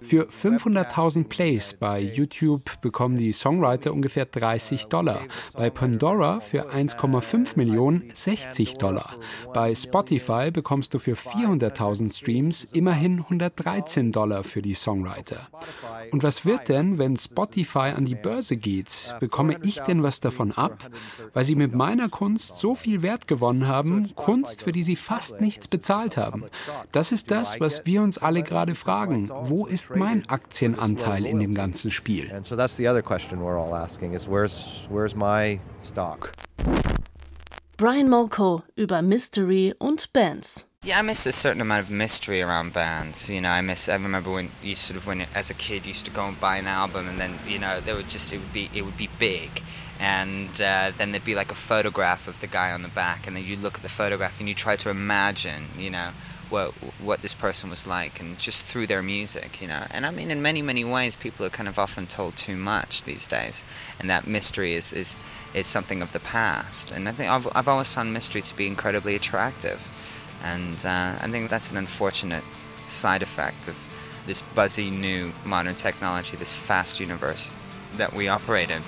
Für 0.00 0.28
500.000 0.28 1.24
Plays 1.24 1.74
bei 1.74 2.00
YouTube 2.00 2.80
bekommen 2.80 3.16
die 3.16 3.32
Songwriter 3.32 3.92
ungefähr 3.92 4.26
30 4.26 4.86
Dollar. 4.86 5.22
Bei 5.54 5.68
Pandora 5.68 6.38
für 6.38 6.70
1,5 6.70 7.56
Millionen 7.56 8.10
60 8.14 8.74
Dollar. 8.74 9.16
Bei 9.52 9.74
Spotify 9.74 10.52
bekommst 10.52 10.94
du 10.94 11.00
für 11.00 11.14
400.000 11.14 12.16
Streams 12.16 12.68
immerhin 12.72 13.14
113 13.18 14.12
Dollar 14.12 14.44
für 14.44 14.62
die 14.62 14.74
Songwriter. 14.74 15.48
Und 16.12 16.22
was 16.22 16.44
wird 16.44 16.68
denn, 16.68 16.98
wenn 16.98 17.16
Spotify 17.16 17.92
an 17.96 18.04
die 18.04 18.14
Börse 18.14 18.56
geht? 18.56 19.16
Bekomme 19.18 19.56
ich 19.64 19.80
denn 19.80 20.04
was 20.04 20.20
davon 20.20 20.52
ab? 20.52 20.88
Weil 21.32 21.42
sie 21.42 21.56
mit 21.56 21.74
meiner 21.74 22.08
Kunst 22.08 22.60
so 22.60 22.76
viel 22.76 23.02
Wert 23.02 23.26
gewonnen 23.26 23.66
haben, 23.66 24.14
Kunst, 24.14 24.62
für 24.62 24.70
die 24.70 24.84
sie 24.84 24.94
fast 24.96 25.40
nichts 25.40 25.66
bezahlt 25.66 26.16
haben. 26.16 26.44
Das 26.92 27.10
ist 27.10 27.32
das, 27.32 27.47
was 27.58 27.84
wir 27.84 28.02
uns 28.02 28.18
alle 28.18 28.42
gerade 28.42 28.74
fragen. 28.74 29.28
Wo 29.28 29.66
ist 29.66 29.90
mein 29.94 30.28
Aktienanteil 30.28 31.24
in 31.26 31.38
dem 31.38 31.54
ganzen 31.54 31.90
Spiel? 31.90 32.30
and 32.32 32.46
so 32.46 32.56
that's 32.56 32.76
the 32.76 32.88
other 32.88 33.02
question 33.02 33.40
we're 33.40 33.58
all 33.58 33.74
asking 33.74 34.14
is 34.14 34.28
where's 34.28 34.86
where's 34.90 35.14
my 35.14 35.58
stock? 35.80 36.32
Brian 37.76 38.08
Molko 38.08 38.62
über 38.76 39.02
Mystery 39.02 39.74
und 39.78 40.12
Bands. 40.12 40.66
Yeah, 40.84 41.00
I 41.00 41.02
miss 41.02 41.26
a 41.26 41.32
certain 41.32 41.60
amount 41.60 41.82
of 41.82 41.90
mystery 41.90 42.40
around 42.40 42.72
bands. 42.72 43.28
You 43.28 43.40
know, 43.40 43.50
I 43.50 43.60
miss. 43.62 43.88
I 43.88 43.94
remember 43.94 44.30
when 44.30 44.50
you 44.62 44.76
sort 44.76 44.96
of, 44.96 45.06
when 45.06 45.26
as 45.34 45.50
a 45.50 45.54
kid, 45.54 45.84
you 45.84 45.90
used 45.90 46.04
to 46.06 46.12
go 46.12 46.24
and 46.24 46.38
buy 46.38 46.56
an 46.56 46.68
album, 46.68 47.08
and 47.08 47.20
then 47.20 47.38
you 47.46 47.58
know 47.58 47.80
there 47.80 47.96
would 47.96 48.08
just 48.08 48.32
it 48.32 48.38
would 48.38 48.52
be 48.52 48.70
it 48.72 48.82
would 48.82 48.96
be 48.96 49.08
big, 49.18 49.50
and 49.98 50.60
uh, 50.60 50.92
then 50.96 51.10
there'd 51.10 51.24
be 51.24 51.34
like 51.34 51.50
a 51.50 51.56
photograph 51.56 52.28
of 52.28 52.38
the 52.40 52.46
guy 52.46 52.72
on 52.72 52.82
the 52.82 52.88
back, 52.88 53.26
and 53.26 53.36
then 53.36 53.44
you 53.44 53.56
look 53.56 53.74
at 53.74 53.82
the 53.82 53.88
photograph 53.88 54.38
and 54.38 54.48
you 54.48 54.54
try 54.54 54.76
to 54.76 54.88
imagine, 54.88 55.64
you 55.76 55.90
know, 55.90 56.10
what 56.50 56.72
what 57.00 57.22
this 57.22 57.34
person 57.34 57.70
was 57.70 57.86
like, 57.86 58.20
and 58.20 58.38
just 58.38 58.62
through 58.62 58.86
their 58.86 59.02
music, 59.02 59.60
you 59.60 59.68
know. 59.68 59.84
And 59.90 60.06
I 60.06 60.10
mean, 60.10 60.30
in 60.30 60.42
many 60.42 60.62
many 60.62 60.84
ways, 60.84 61.16
people 61.16 61.44
are 61.46 61.50
kind 61.50 61.68
of 61.68 61.78
often 61.78 62.06
told 62.06 62.36
too 62.36 62.56
much 62.56 63.04
these 63.04 63.26
days, 63.26 63.64
and 63.98 64.08
that 64.10 64.26
mystery 64.26 64.74
is 64.74 64.92
is 64.92 65.16
is 65.54 65.66
something 65.66 66.02
of 66.02 66.12
the 66.12 66.20
past. 66.20 66.90
And 66.90 67.08
I 67.08 67.12
think 67.12 67.30
I've 67.30 67.48
I've 67.54 67.68
always 67.68 67.92
found 67.92 68.12
mystery 68.12 68.42
to 68.42 68.56
be 68.56 68.66
incredibly 68.66 69.14
attractive. 69.14 69.88
And 70.44 70.84
uh, 70.86 71.18
I 71.20 71.28
think 71.30 71.50
that's 71.50 71.70
an 71.72 71.76
unfortunate 71.76 72.44
side 72.86 73.22
effect 73.22 73.68
of 73.68 73.76
this 74.26 74.42
buzzy 74.54 74.90
new 74.90 75.32
modern 75.44 75.74
technology, 75.74 76.36
this 76.36 76.52
fast 76.52 77.00
universe 77.00 77.52
that 77.96 78.12
we 78.12 78.28
operate 78.28 78.70
in. 78.70 78.82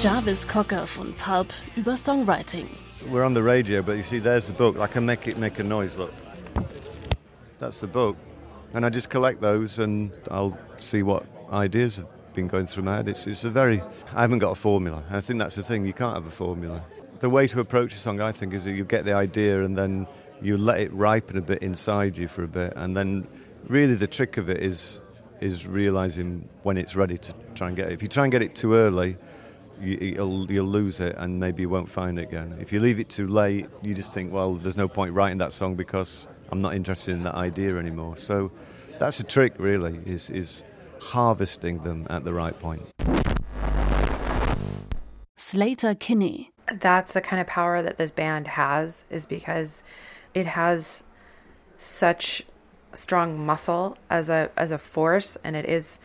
Jarvis 0.00 0.46
Cocker 0.46 0.86
von 0.86 1.12
Pulp 1.12 1.52
über 1.76 1.94
Songwriting. 1.94 2.66
We're 3.10 3.22
on 3.22 3.34
the 3.34 3.42
radio, 3.42 3.82
but 3.82 3.98
you 3.98 4.02
see, 4.02 4.18
there's 4.18 4.46
the 4.46 4.54
book. 4.54 4.78
I 4.78 4.86
can 4.86 5.04
make 5.04 5.28
it 5.28 5.36
make 5.36 5.58
a 5.58 5.62
noise. 5.62 5.94
Look, 5.94 6.14
that's 7.58 7.80
the 7.80 7.86
book, 7.86 8.16
and 8.72 8.86
I 8.86 8.88
just 8.88 9.10
collect 9.10 9.42
those, 9.42 9.78
and 9.78 10.10
I'll 10.30 10.56
see 10.78 11.02
what 11.02 11.26
ideas 11.52 11.96
have 11.96 12.06
been 12.32 12.48
going 12.48 12.64
through 12.64 12.84
my 12.84 12.96
head. 12.96 13.10
It's, 13.10 13.26
it's 13.26 13.44
a 13.44 13.50
very. 13.50 13.82
I 14.14 14.22
haven't 14.22 14.38
got 14.38 14.52
a 14.52 14.54
formula. 14.54 15.04
I 15.10 15.20
think 15.20 15.38
that's 15.38 15.56
the 15.56 15.62
thing. 15.62 15.84
You 15.84 15.92
can't 15.92 16.14
have 16.14 16.24
a 16.24 16.30
formula. 16.30 16.82
The 17.18 17.28
way 17.28 17.46
to 17.48 17.60
approach 17.60 17.92
a 17.92 17.98
song, 17.98 18.22
I 18.22 18.32
think, 18.32 18.54
is 18.54 18.64
that 18.64 18.72
you 18.72 18.84
get 18.84 19.04
the 19.04 19.12
idea, 19.12 19.64
and 19.64 19.76
then 19.76 20.06
you 20.40 20.56
let 20.56 20.80
it 20.80 20.90
ripen 20.94 21.36
a 21.36 21.42
bit 21.42 21.62
inside 21.62 22.16
you 22.16 22.26
for 22.26 22.42
a 22.44 22.48
bit, 22.48 22.72
and 22.74 22.96
then 22.96 23.26
really 23.68 23.96
the 23.96 24.06
trick 24.06 24.38
of 24.38 24.48
it 24.48 24.62
is 24.62 25.02
is 25.42 25.66
realizing 25.66 26.48
when 26.62 26.78
it's 26.78 26.96
ready 26.96 27.18
to 27.18 27.34
try 27.54 27.68
and 27.68 27.76
get 27.76 27.88
it. 27.88 27.92
If 27.92 28.00
you 28.00 28.08
try 28.08 28.24
and 28.24 28.32
get 28.32 28.40
it 28.40 28.54
too 28.54 28.74
early, 28.74 29.18
you, 29.80 30.14
you'll, 30.16 30.50
you'll 30.50 30.66
lose 30.66 31.00
it 31.00 31.16
and 31.18 31.38
maybe 31.38 31.62
you 31.62 31.68
won't 31.68 31.90
find 31.90 32.18
it 32.18 32.22
again. 32.22 32.56
If 32.60 32.72
you 32.72 32.80
leave 32.80 33.00
it 33.00 33.08
too 33.08 33.26
late, 33.26 33.66
you 33.82 33.94
just 33.94 34.12
think, 34.12 34.32
well, 34.32 34.54
there's 34.54 34.76
no 34.76 34.88
point 34.88 35.12
writing 35.12 35.38
that 35.38 35.52
song 35.52 35.74
because 35.74 36.28
I'm 36.50 36.60
not 36.60 36.74
interested 36.74 37.12
in 37.12 37.22
that 37.22 37.34
idea 37.34 37.76
anymore. 37.76 38.16
So 38.16 38.50
that's 38.98 39.20
a 39.20 39.24
trick, 39.24 39.54
really, 39.58 40.00
is, 40.04 40.30
is 40.30 40.64
harvesting 41.00 41.78
them 41.78 42.06
at 42.10 42.24
the 42.24 42.34
right 42.34 42.58
point. 42.58 42.82
Sleater-Kinney. 45.36 46.52
That's 46.72 47.14
the 47.14 47.20
kind 47.20 47.40
of 47.40 47.46
power 47.46 47.82
that 47.82 47.96
this 47.96 48.10
band 48.10 48.48
has, 48.48 49.04
is 49.10 49.26
because 49.26 49.82
it 50.34 50.46
has 50.46 51.04
such 51.76 52.44
strong 52.92 53.44
muscle 53.44 53.96
as 54.08 54.28
a 54.28 54.50
as 54.56 54.70
a 54.70 54.78
force 54.78 55.36
and 55.44 55.54
it 55.54 55.64
is 55.64 56.00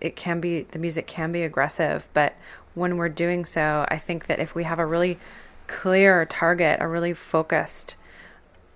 it 0.00 0.14
can 0.14 0.40
be 0.40 0.62
the 0.62 0.78
music 0.78 1.06
can 1.06 1.32
be 1.32 1.42
aggressive 1.42 2.08
but 2.12 2.34
when 2.74 2.96
we're 2.96 3.08
doing 3.08 3.44
so 3.44 3.86
i 3.88 3.98
think 3.98 4.26
that 4.26 4.38
if 4.38 4.54
we 4.54 4.64
have 4.64 4.78
a 4.78 4.86
really 4.86 5.18
clear 5.66 6.24
target 6.26 6.78
a 6.80 6.88
really 6.88 7.14
focused 7.14 7.96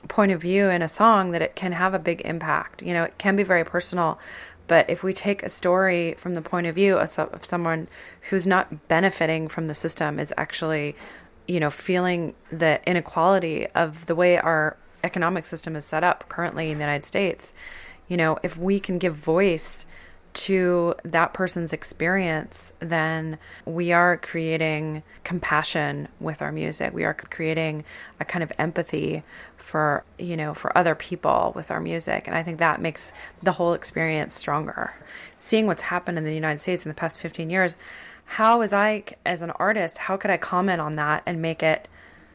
point 0.08 0.32
of 0.32 0.40
view 0.40 0.68
in 0.68 0.82
a 0.82 0.88
song 0.88 1.32
that 1.32 1.42
it 1.42 1.56
can 1.56 1.72
have 1.72 1.92
a 1.92 1.98
big 1.98 2.22
impact. 2.24 2.82
You 2.82 2.94
know 2.94 3.04
it 3.04 3.18
can 3.18 3.36
be 3.36 3.42
very 3.42 3.64
personal 3.64 4.18
but 4.68 4.88
if 4.90 5.02
we 5.02 5.12
take 5.12 5.42
a 5.42 5.48
story 5.48 6.14
from 6.18 6.34
the 6.34 6.42
point 6.42 6.66
of 6.66 6.74
view 6.74 6.98
of, 6.98 7.08
someone 7.44 7.86
who's 8.30 8.48
not 8.48 8.88
benefiting 8.88 9.46
from 9.46 9.68
the 9.68 9.74
system 9.74 10.18
is 10.18 10.34
actually 10.36 10.96
you 11.46 11.60
know 11.60 11.70
feeling 11.70 12.34
the 12.50 12.80
inequality 12.88 13.66
of 13.68 14.06
the 14.06 14.14
way 14.14 14.38
our 14.38 14.76
economic 15.04 15.46
system 15.46 15.76
is 15.76 15.84
set 15.84 16.02
up 16.02 16.28
currently 16.28 16.70
in 16.70 16.78
the 16.78 16.84
United 16.84 17.04
States, 17.04 17.54
you 18.08 18.16
know, 18.16 18.38
if 18.42 18.56
we 18.56 18.80
can 18.80 18.98
give 18.98 19.14
voice 19.14 19.86
to 20.36 20.94
that 21.02 21.32
person's 21.32 21.72
experience, 21.72 22.74
then 22.78 23.38
we 23.64 23.92
are 23.92 24.18
creating 24.18 25.02
compassion 25.24 26.08
with 26.20 26.42
our 26.42 26.52
music. 26.52 26.92
We 26.92 27.04
are 27.04 27.14
creating 27.14 27.84
a 28.20 28.24
kind 28.24 28.42
of 28.42 28.52
empathy 28.58 29.22
for, 29.56 30.04
you 30.18 30.36
know, 30.36 30.52
for 30.52 30.76
other 30.76 30.94
people 30.94 31.52
with 31.56 31.70
our 31.70 31.80
music. 31.80 32.26
And 32.26 32.36
I 32.36 32.42
think 32.42 32.58
that 32.58 32.82
makes 32.82 33.14
the 33.42 33.52
whole 33.52 33.72
experience 33.72 34.34
stronger. 34.34 34.92
Seeing 35.36 35.66
what's 35.66 35.82
happened 35.82 36.18
in 36.18 36.24
the 36.24 36.34
United 36.34 36.60
States 36.60 36.84
in 36.84 36.90
the 36.90 36.94
past 36.94 37.18
15 37.18 37.48
years, 37.48 37.78
how 38.26 38.60
is 38.60 38.74
I, 38.74 39.04
as 39.24 39.40
an 39.40 39.52
artist, 39.52 39.98
how 39.98 40.18
could 40.18 40.30
I 40.30 40.36
comment 40.36 40.80
on 40.82 40.96
that 40.96 41.22
and 41.24 41.40
make 41.40 41.62
it 41.62 41.88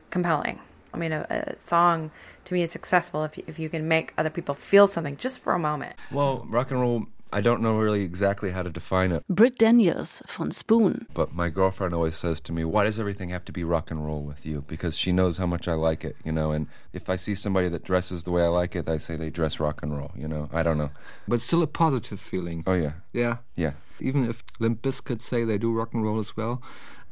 compelling? 0.10 0.60
I 0.94 0.98
mean, 0.98 1.12
a, 1.12 1.26
a 1.30 1.60
song 1.60 2.12
to 2.46 2.54
me 2.54 2.64
is 2.64 2.72
successful 2.72 3.24
if 3.24 3.38
if 3.38 3.60
you 3.60 3.70
can 3.70 3.88
make 3.88 4.14
other 4.18 4.30
people 4.30 4.56
feel 4.56 4.88
something 4.88 5.16
just 5.18 5.40
for 5.40 5.54
a 5.54 5.60
moment. 5.60 5.96
Well, 6.12 6.46
rock 6.50 6.72
and 6.72 6.82
roll. 6.82 7.06
I 7.34 7.40
don't 7.40 7.62
know 7.62 7.78
really 7.78 8.04
exactly 8.04 8.52
how 8.52 8.62
to 8.62 8.70
define 8.70 9.12
it. 9.12 9.24
Britt 9.30 9.58
Daniels 9.58 10.22
von 10.28 10.52
Spoon. 10.52 11.08
But 11.14 11.34
my 11.34 11.50
girlfriend 11.50 11.94
always 11.94 12.18
says 12.18 12.42
to 12.42 12.52
me, 12.52 12.66
Why 12.66 12.84
does 12.84 13.00
everything 13.00 13.30
have 13.30 13.46
to 13.46 13.54
be 13.54 13.64
rock 13.64 13.90
and 13.90 14.06
roll 14.06 14.22
with 14.22 14.46
you? 14.46 14.66
Because 14.68 14.98
she 14.98 15.14
knows 15.14 15.38
how 15.38 15.46
much 15.46 15.68
I 15.68 15.74
like 15.74 16.04
it, 16.04 16.18
you 16.26 16.34
know. 16.34 16.52
And 16.52 16.68
if 16.92 17.10
I 17.10 17.16
see 17.16 17.36
somebody 17.36 17.70
that 17.70 17.84
dresses 17.84 18.24
the 18.24 18.32
way 18.32 18.44
I 18.44 18.48
like 18.48 18.76
it, 18.76 18.90
I 18.90 18.98
say 18.98 19.16
they 19.16 19.30
dress 19.30 19.60
rock 19.60 19.82
and 19.82 19.98
roll, 19.98 20.12
you 20.16 20.28
know. 20.28 20.50
I 20.52 20.62
don't 20.62 20.78
know. 20.78 20.92
But 21.28 21.42
still 21.42 21.64
a 21.64 21.68
positive 21.68 22.20
feeling. 22.20 22.64
Oh, 22.68 22.74
yeah. 22.74 22.94
Yeah. 23.14 23.38
Yeah. 23.56 23.74
Even 24.02 24.30
if 24.30 24.44
Limp 24.60 24.82
Bizkit 24.82 25.22
say 25.22 25.46
they 25.46 25.58
do 25.58 25.72
rock 25.72 25.94
and 25.94 26.04
roll 26.04 26.20
as 26.20 26.36
well, 26.36 26.62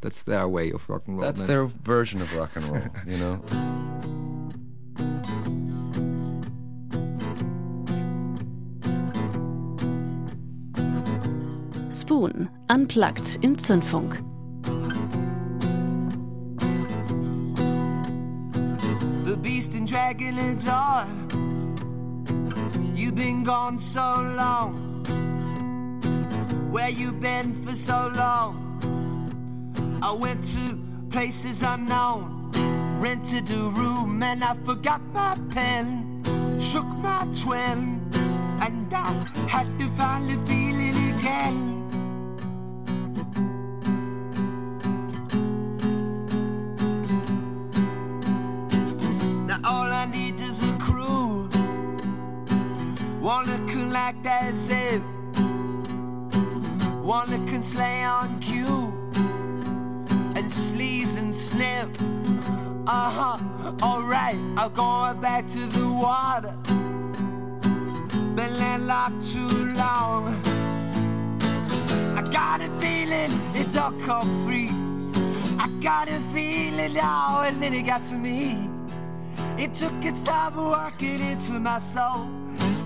that's 0.02 0.24
their 0.24 0.48
way 0.48 0.72
of 0.72 0.90
rock 0.90 1.04
and 1.08 1.18
roll. 1.18 1.26
That's 1.26 1.42
man. 1.42 1.48
their 1.48 1.66
version 1.66 2.22
of 2.22 2.36
rock 2.36 2.56
and 2.56 2.66
roll, 2.66 2.84
you 3.08 3.18
know. 3.18 3.42
Spoon, 11.90 12.50
unplugged 12.68 13.40
im 13.42 13.58
Zündfunk. 13.58 14.22
The 19.26 19.36
beast 19.42 19.74
and 19.74 19.88
dragon 19.88 20.38
is. 20.38 20.68
You've 22.96 23.16
been 23.16 23.44
gone 23.44 23.80
so 23.80 24.22
long. 24.38 25.04
Where 26.72 26.90
you 26.90 27.12
been 27.12 27.54
for 27.66 27.76
so 27.76 28.12
long? 28.16 30.00
I 30.04 30.14
went 30.14 30.44
to 30.54 30.78
places 31.10 31.64
unknown. 31.64 32.52
Rented 33.00 33.50
a 33.50 33.64
room 33.72 34.22
and 34.22 34.44
I 34.44 34.54
forgot 34.64 35.02
my 35.14 35.36
pen. 35.50 36.22
Shook 36.60 36.88
my 37.02 37.26
twin 37.34 38.00
and 38.62 38.94
I 38.94 39.12
had 39.48 39.68
to 39.80 39.88
finally 39.90 40.38
feel 40.46 40.80
it 40.80 41.18
again. 41.18 41.69
Act 54.00 54.26
as 54.26 54.70
if. 54.70 55.02
One 57.04 57.32
can 57.50 57.62
slay 57.62 58.04
on 58.04 58.40
cue. 58.40 58.82
And 60.38 60.48
sleaze 60.66 61.18
and 61.22 61.36
snip. 61.36 61.90
Uh 62.88 63.10
huh. 63.18 63.38
Alright, 63.84 64.40
I'm 64.60 64.72
go 64.74 65.14
back 65.28 65.48
to 65.56 65.62
the 65.78 65.88
water. 66.06 66.56
Been 68.38 68.54
landlocked 68.64 69.22
too 69.34 69.56
long. 69.84 70.24
I 72.20 72.22
got 72.40 72.62
a 72.62 72.70
feeling 72.82 73.32
it's 73.62 73.76
all 73.76 73.94
come 74.08 74.30
free. 74.46 74.72
I 75.64 75.68
got 75.82 76.08
a 76.08 76.20
feeling 76.34 76.94
now, 76.94 77.44
and 77.48 77.62
then 77.62 77.74
it 77.74 77.86
got 77.94 78.04
to 78.12 78.16
me. 78.16 78.70
It 79.58 79.74
took 79.74 80.00
its 80.10 80.22
time 80.22 80.54
to 80.54 80.64
work 80.76 81.02
it 81.04 81.20
into 81.32 81.54
my 81.60 81.80
soul. 81.80 82.39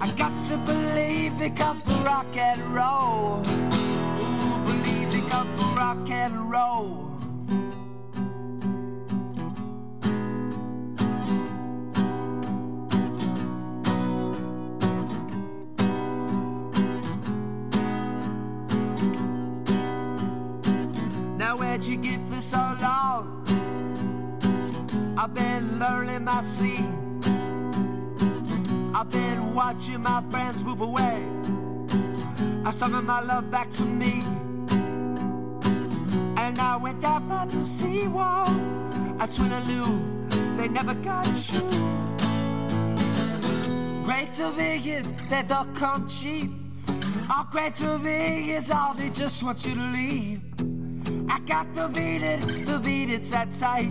I 0.04 0.12
got 0.18 0.38
to 0.50 0.58
believe 0.58 1.42
it 1.42 1.56
comes 1.56 1.82
from 1.84 2.04
rock 2.04 2.36
and 2.36 2.62
roll. 2.76 3.40
Ooh, 3.40 4.66
believe 4.66 5.16
it 5.16 5.30
comes 5.30 5.62
from 5.62 5.76
rock 5.78 6.10
and 6.10 6.52
roll. 6.52 7.10
Now 21.38 21.56
where'd 21.56 21.86
you 21.86 21.96
get 21.96 22.20
for 22.30 22.42
so 22.42 22.58
long? 22.82 23.46
I've 25.18 25.34
been 25.34 25.80
learning 25.80 26.26
my 26.26 26.42
scene. 26.42 27.03
I've 28.96 29.10
been 29.10 29.56
watching 29.56 30.02
my 30.02 30.24
friends 30.30 30.64
move 30.64 30.82
away. 30.82 31.28
I 32.64 32.70
summoned 32.70 33.08
my 33.08 33.22
love 33.22 33.50
back 33.50 33.72
to 33.72 33.84
me. 33.84 34.24
And 36.38 36.60
I 36.62 36.78
went 36.78 37.02
down 37.02 37.28
by 37.28 37.46
the 37.46 37.66
seawall. 37.66 38.48
I 39.20 39.26
knew 39.66 40.28
they 40.58 40.68
never 40.68 40.94
got 40.94 41.26
you. 41.52 41.62
Great 44.04 44.32
to 44.34 44.52
me 44.52 44.76
is 44.76 45.12
that 45.30 45.48
they'll 45.48 45.66
come 45.74 46.08
cheap. 46.08 46.52
All 47.36 47.46
great 47.46 47.74
to 47.76 47.98
me 47.98 48.52
is 48.52 48.70
all 48.70 48.94
they 48.94 49.10
just 49.10 49.42
want 49.42 49.66
you 49.66 49.74
to 49.74 49.82
leave. 49.82 50.42
I 51.30 51.40
got 51.40 51.74
the 51.74 51.88
beat 51.88 52.22
it, 52.22 52.66
the 52.68 52.78
beat 52.78 53.10
it's 53.10 53.32
that 53.32 53.52
tight. 53.54 53.90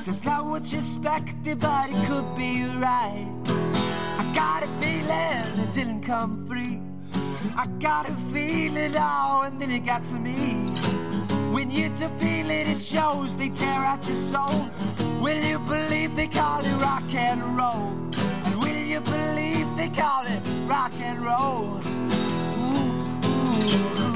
Says 0.00 0.24
not 0.24 0.46
what 0.46 0.72
you 0.72 0.78
expected, 0.78 1.60
but 1.60 1.90
it 1.90 2.06
could 2.08 2.34
be 2.34 2.64
right. 2.76 3.67
I 4.18 4.32
got 4.34 4.62
a 4.64 4.68
feeling 4.80 5.68
it 5.68 5.72
didn't 5.72 6.02
come 6.02 6.46
free. 6.46 6.80
I 7.56 7.66
got 7.78 8.08
a 8.08 8.12
feeling 8.12 8.92
now, 8.92 9.42
and 9.42 9.60
then 9.60 9.70
it 9.70 9.84
got 9.86 10.04
to 10.06 10.14
me. 10.14 10.70
When 11.52 11.70
you 11.70 11.88
to 11.88 12.08
feel 12.20 12.50
it, 12.50 12.68
it 12.68 12.82
shows 12.82 13.36
they 13.36 13.48
tear 13.48 13.80
out 13.90 14.06
your 14.06 14.16
soul. 14.16 14.68
Will 15.20 15.42
you 15.42 15.58
believe 15.60 16.16
they 16.16 16.28
call 16.28 16.64
it 16.64 16.76
rock 16.80 17.14
and 17.14 17.42
roll? 17.56 17.92
And 18.44 18.54
will 18.60 18.82
you 18.92 19.00
believe 19.00 19.66
they 19.76 19.88
call 19.88 20.24
it 20.26 20.42
rock 20.66 20.92
and 21.00 21.18
roll? 21.20 21.80
Ooh, 22.60 24.02
ooh. 24.02 24.07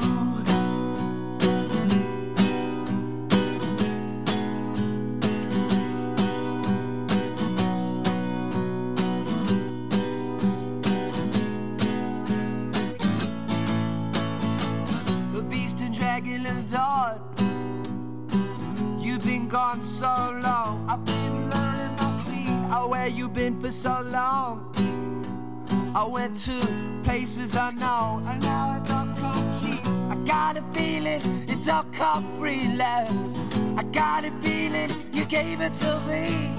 I 26.03 26.05
went 26.05 26.35
to 26.47 26.67
places 27.05 27.55
unknown, 27.55 28.27
and 28.27 28.43
now 28.43 28.71
I 28.71 28.79
don't 28.79 29.15
come 29.15 29.61
cheap. 29.61 29.87
I 30.11 30.15
got 30.25 30.57
a 30.57 30.61
feeling 30.77 31.21
you 31.47 31.55
don't 31.63 31.93
come 31.93 32.25
free, 32.37 32.67
love. 32.75 33.79
I 33.79 33.83
got 33.83 34.25
a 34.25 34.31
feeling 34.31 34.89
you 35.13 35.23
gave 35.23 35.61
it 35.61 35.73
to 35.75 36.01
me. 36.01 36.53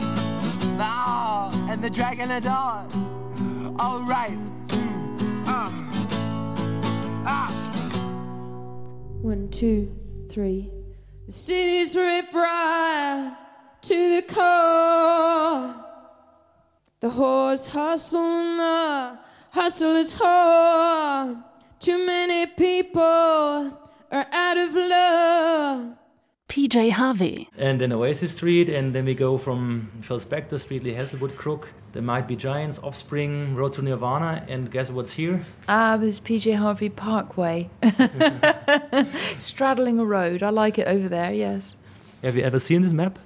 Oh, 0.80 1.66
and 1.68 1.84
the 1.84 1.90
dragon 1.90 2.30
adored. 2.30 2.90
All 3.78 4.00
right. 4.08 4.38
Uh. 5.46 5.70
Ah. 7.26 7.52
One, 9.20 9.50
two, 9.50 9.94
three. 10.30 10.72
The 11.26 11.32
city's 11.32 11.94
ripped 11.94 12.32
right 12.32 13.36
to 13.82 14.16
the 14.16 14.22
core. 14.22 15.74
The 17.00 17.10
horse 17.10 17.66
hustle 17.66 18.20
and 18.20 18.58
the 18.58 19.23
hustle 19.54 19.94
is 19.94 20.12
hard. 20.20 21.36
Too 21.78 22.04
many 22.04 22.46
people 22.46 23.78
are 24.10 24.26
out 24.32 24.56
of 24.56 24.74
love. 24.74 25.96
PJ 26.48 26.90
Harvey. 26.90 27.48
And 27.56 27.80
then 27.80 27.92
Oasis 27.92 28.34
Street, 28.34 28.68
and 28.68 28.94
then 28.94 29.04
we 29.04 29.14
go 29.14 29.38
from 29.38 29.90
Phil 30.02 30.20
Spector 30.20 30.58
Street, 30.58 30.82
Lee 30.84 30.92
Hazlewood 30.94 31.36
Crook. 31.36 31.70
They 31.92 32.00
Might 32.00 32.26
Be 32.26 32.34
Giants, 32.34 32.80
Offspring, 32.82 33.54
Road 33.54 33.74
to 33.74 33.82
Nirvana, 33.82 34.44
and 34.48 34.70
guess 34.70 34.90
what's 34.90 35.12
here? 35.12 35.46
Ah, 35.68 35.96
there's 35.96 36.18
PJ 36.20 36.56
Harvey 36.56 36.88
Parkway. 36.88 37.70
Straddling 39.38 40.00
a 40.00 40.04
road. 40.04 40.42
I 40.42 40.50
like 40.50 40.76
it 40.78 40.88
over 40.88 41.08
there, 41.08 41.32
yes. 41.32 41.76
Have 42.22 42.34
you 42.36 42.42
ever 42.42 42.58
seen 42.58 42.82
this 42.82 42.92
map? 42.92 43.20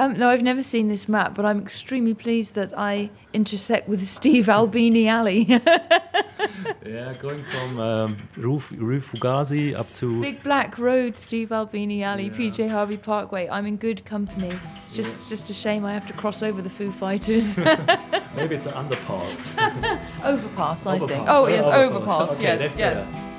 Um, 0.00 0.14
no, 0.14 0.30
I've 0.30 0.40
never 0.40 0.62
seen 0.62 0.88
this 0.88 1.10
map, 1.10 1.34
but 1.34 1.44
I'm 1.44 1.60
extremely 1.60 2.14
pleased 2.14 2.54
that 2.54 2.72
I 2.74 3.10
intersect 3.34 3.86
with 3.86 4.02
Steve 4.18 4.48
Albini 4.48 5.06
Alley. 5.06 5.42
yeah, 6.86 7.12
going 7.20 7.44
from 7.44 7.78
um, 7.78 8.16
Rue, 8.34 8.62
Rue 8.76 9.02
Fugazi 9.02 9.74
up 9.74 9.92
to. 9.96 10.18
Big 10.22 10.42
Black 10.42 10.78
Road, 10.78 11.18
Steve 11.18 11.52
Albini 11.52 12.02
Alley, 12.02 12.28
yeah. 12.28 12.30
PJ 12.30 12.70
Harvey 12.70 12.96
Parkway. 12.96 13.46
I'm 13.50 13.66
in 13.66 13.76
good 13.76 14.02
company. 14.06 14.58
It's 14.80 14.96
just 14.96 15.18
yeah. 15.18 15.28
just 15.28 15.50
a 15.50 15.54
shame 15.54 15.84
I 15.84 15.92
have 15.92 16.06
to 16.06 16.14
cross 16.14 16.42
over 16.42 16.62
the 16.62 16.70
Foo 16.70 16.90
Fighters. 16.90 17.58
Maybe 18.34 18.54
it's 18.54 18.64
an 18.64 18.72
underpass. 18.72 20.24
overpass, 20.24 20.86
I 20.86 20.94
overpass. 20.94 21.08
think. 21.10 21.28
Oh, 21.28 21.46
yes, 21.46 21.66
overpass. 21.66 21.76
overpass. 21.76 22.34
Okay, 22.36 22.44
yes, 22.44 22.74
yes. 22.78 23.06
Better. 23.06 23.30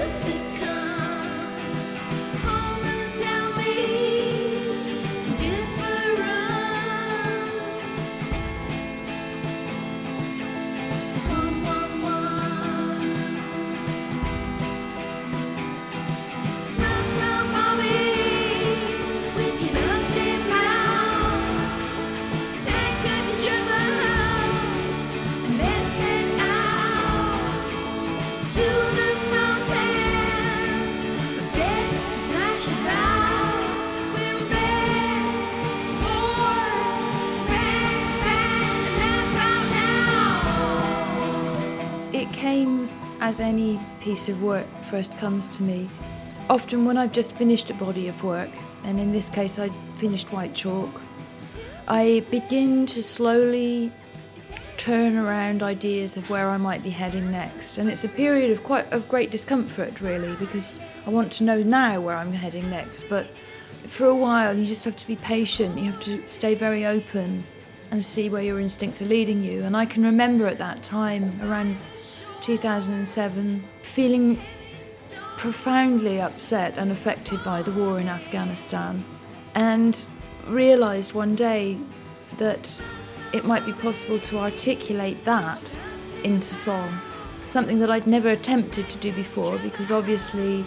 As 0.00 0.49
any 43.50 43.80
piece 44.00 44.28
of 44.28 44.40
work 44.44 44.66
first 44.90 45.16
comes 45.18 45.48
to 45.48 45.64
me, 45.64 45.88
often 46.48 46.84
when 46.84 46.96
I've 46.96 47.10
just 47.10 47.36
finished 47.36 47.68
a 47.68 47.74
body 47.74 48.06
of 48.06 48.22
work, 48.22 48.50
and 48.84 49.00
in 49.00 49.10
this 49.10 49.28
case 49.28 49.58
I 49.58 49.70
finished 49.94 50.32
White 50.32 50.54
Chalk, 50.54 51.00
I 51.88 52.22
begin 52.30 52.86
to 52.86 53.02
slowly 53.02 53.92
turn 54.76 55.16
around 55.16 55.64
ideas 55.64 56.16
of 56.16 56.30
where 56.30 56.48
I 56.48 56.58
might 56.58 56.84
be 56.84 56.90
heading 56.90 57.28
next. 57.32 57.76
And 57.78 57.90
it's 57.90 58.04
a 58.04 58.08
period 58.08 58.52
of 58.52 58.62
quite 58.62 58.90
of 58.92 59.08
great 59.08 59.30
discomfort 59.32 60.00
really 60.00 60.34
because 60.36 60.78
I 61.04 61.10
want 61.10 61.32
to 61.32 61.44
know 61.44 61.60
now 61.62 62.00
where 62.00 62.16
I'm 62.16 62.32
heading 62.32 62.70
next. 62.70 63.02
But 63.10 63.26
for 63.72 64.06
a 64.06 64.14
while 64.14 64.56
you 64.56 64.64
just 64.64 64.84
have 64.84 64.96
to 64.96 65.06
be 65.08 65.16
patient, 65.16 65.76
you 65.76 65.90
have 65.90 66.00
to 66.02 66.24
stay 66.26 66.54
very 66.54 66.86
open 66.86 67.42
and 67.90 68.02
see 68.02 68.30
where 68.30 68.42
your 68.42 68.60
instincts 68.60 69.02
are 69.02 69.06
leading 69.06 69.42
you. 69.42 69.64
And 69.64 69.76
I 69.76 69.86
can 69.86 70.04
remember 70.04 70.46
at 70.46 70.58
that 70.58 70.84
time 70.84 71.24
around 71.42 71.76
2007, 72.40 73.62
feeling 73.82 74.38
profoundly 75.36 76.20
upset 76.20 76.76
and 76.76 76.90
affected 76.90 77.42
by 77.44 77.62
the 77.62 77.72
war 77.72 77.98
in 77.98 78.08
Afghanistan, 78.08 79.04
and 79.54 80.04
realised 80.46 81.12
one 81.12 81.34
day 81.34 81.78
that 82.38 82.80
it 83.32 83.44
might 83.44 83.64
be 83.64 83.72
possible 83.72 84.18
to 84.18 84.38
articulate 84.38 85.24
that 85.24 85.78
into 86.24 86.54
song. 86.54 86.90
Something 87.40 87.78
that 87.80 87.90
I'd 87.90 88.06
never 88.06 88.30
attempted 88.30 88.88
to 88.90 88.98
do 88.98 89.12
before 89.12 89.58
because 89.58 89.90
obviously 89.90 90.64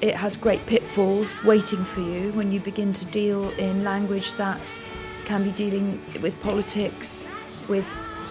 it 0.00 0.14
has 0.14 0.36
great 0.36 0.64
pitfalls 0.66 1.42
waiting 1.44 1.84
for 1.84 2.00
you 2.00 2.32
when 2.32 2.52
you 2.52 2.60
begin 2.60 2.92
to 2.92 3.04
deal 3.06 3.50
in 3.52 3.84
language 3.84 4.34
that 4.34 4.80
can 5.24 5.42
be 5.42 5.52
dealing 5.52 6.00
with 6.20 6.40
politics, 6.40 7.26
with 7.68 7.86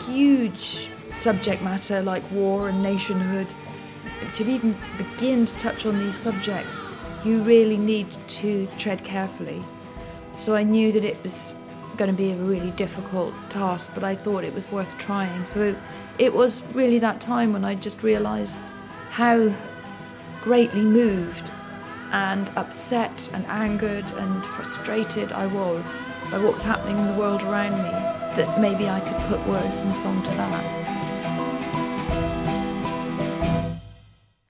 huge 0.05 0.89
subject 1.17 1.61
matter 1.61 2.01
like 2.01 2.23
war 2.31 2.69
and 2.69 2.81
nationhood, 2.83 3.53
to 4.33 4.47
even 4.47 4.75
begin 4.97 5.45
to 5.45 5.55
touch 5.57 5.85
on 5.85 5.97
these 5.97 6.15
subjects, 6.15 6.87
you 7.23 7.41
really 7.41 7.77
need 7.77 8.07
to 8.27 8.67
tread 8.77 9.03
carefully. 9.03 9.63
So 10.35 10.55
I 10.55 10.63
knew 10.63 10.91
that 10.91 11.03
it 11.03 11.21
was 11.23 11.55
going 11.97 12.11
to 12.11 12.17
be 12.17 12.31
a 12.31 12.35
really 12.35 12.71
difficult 12.71 13.33
task, 13.49 13.91
but 13.93 14.03
I 14.03 14.15
thought 14.15 14.43
it 14.43 14.53
was 14.53 14.69
worth 14.71 14.97
trying. 14.97 15.45
So 15.45 15.75
it 16.19 16.33
was 16.33 16.61
really 16.73 16.99
that 16.99 17.21
time 17.21 17.53
when 17.53 17.63
I 17.63 17.75
just 17.75 18.03
realised 18.03 18.71
how 19.11 19.51
greatly 20.41 20.81
moved 20.81 21.49
and 22.11 22.49
upset 22.55 23.29
and 23.33 23.45
angered 23.47 24.09
and 24.11 24.45
frustrated 24.45 25.31
I 25.31 25.47
was 25.47 25.97
by 26.29 26.37
what 26.37 26.53
was 26.53 26.63
happening 26.63 26.97
in 26.97 27.07
the 27.07 27.13
world 27.13 27.41
around 27.43 27.71
me 27.71 27.89
that 28.35 28.59
maybe 28.59 28.87
I 28.89 28.99
could 28.99 29.17
put 29.27 29.47
words 29.47 29.83
and 29.83 29.95
song 29.95 30.21
to 30.21 30.29
that. 30.31 30.94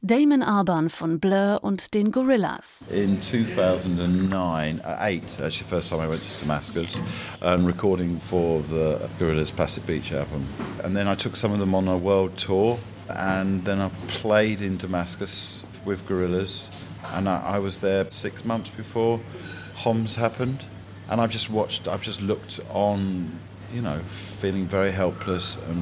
Damon 0.06 0.44
Albarn 0.44 0.90
von 0.90 1.20
Blur 1.20 1.64
und 1.64 1.96
den 1.96 2.12
Gorillaz. 2.12 2.86
In 2.92 3.24
2009, 3.24 4.80
uh, 4.80 4.98
eight, 5.00 5.40
actually, 5.40 5.68
first 5.68 5.90
time 5.90 6.00
I 6.00 6.08
went 6.08 6.22
to 6.22 6.40
Damascus, 6.40 7.02
and 7.42 7.66
recording 7.66 8.20
for 8.20 8.62
the 8.70 9.10
Gorillaz 9.18 9.52
Plastic 9.52 9.88
Beach 9.88 10.12
album. 10.12 10.46
And 10.84 10.96
then 10.96 11.08
I 11.08 11.16
took 11.16 11.36
some 11.36 11.52
of 11.54 11.60
them 11.60 11.74
on 11.74 11.88
a 11.88 11.98
world 11.98 12.38
tour, 12.38 12.78
and 13.10 13.66
then 13.66 13.82
I 13.82 13.90
played 14.08 14.62
in 14.62 14.78
Damascus 14.78 15.66
with 15.86 16.08
Gorillaz. 16.08 16.70
And 17.16 17.28
I, 17.28 17.56
I 17.56 17.58
was 17.58 17.80
there 17.82 18.06
six 18.12 18.46
months 18.46 18.70
before 18.70 19.20
Homs 19.74 20.18
happened. 20.18 20.64
And 21.10 21.20
I've 21.20 21.32
just 21.32 21.50
watched, 21.50 21.88
I've 21.88 22.04
just 22.04 22.22
looked 22.22 22.60
on, 22.70 23.40
you 23.74 23.82
know, 23.82 24.00
feeling 24.40 24.68
very 24.68 24.92
helpless 24.92 25.58
and 25.68 25.82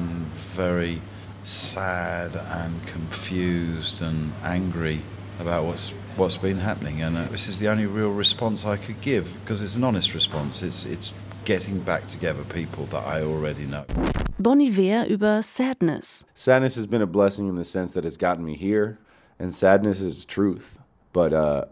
very 0.56 1.02
sad 1.44 2.34
and 2.34 2.86
confused 2.86 4.02
and 4.02 4.32
angry 4.42 5.00
about 5.38 5.64
what's 5.64 5.90
what's 6.16 6.36
been 6.36 6.58
happening, 6.58 7.02
and 7.02 7.16
uh, 7.16 7.24
this 7.24 7.48
is 7.48 7.58
the 7.58 7.68
only 7.68 7.86
real 7.86 8.10
response 8.10 8.64
I 8.64 8.76
could 8.76 9.00
give 9.00 9.38
because 9.40 9.62
it's 9.62 9.76
an 9.76 9.84
honest 9.84 10.14
response. 10.14 10.62
It's 10.62 10.86
it's 10.86 11.12
getting 11.44 11.80
back 11.80 12.06
together 12.06 12.42
people 12.44 12.86
that 12.86 13.06
I 13.06 13.22
already 13.22 13.66
know. 13.66 13.84
Bon 14.38 14.60
Iver 14.60 15.06
über 15.08 15.42
Sadness. 15.44 16.24
Sadness 16.34 16.76
has 16.76 16.86
been 16.86 17.02
a 17.02 17.06
blessing 17.06 17.48
in 17.48 17.54
the 17.56 17.64
sense 17.64 17.92
that 17.92 18.04
it's 18.06 18.16
gotten 18.16 18.44
me 18.44 18.56
here, 18.56 18.98
and 19.38 19.52
sadness 19.54 20.00
is 20.00 20.24
truth. 20.24 20.78
But 21.12 21.32
uh, 21.32 21.66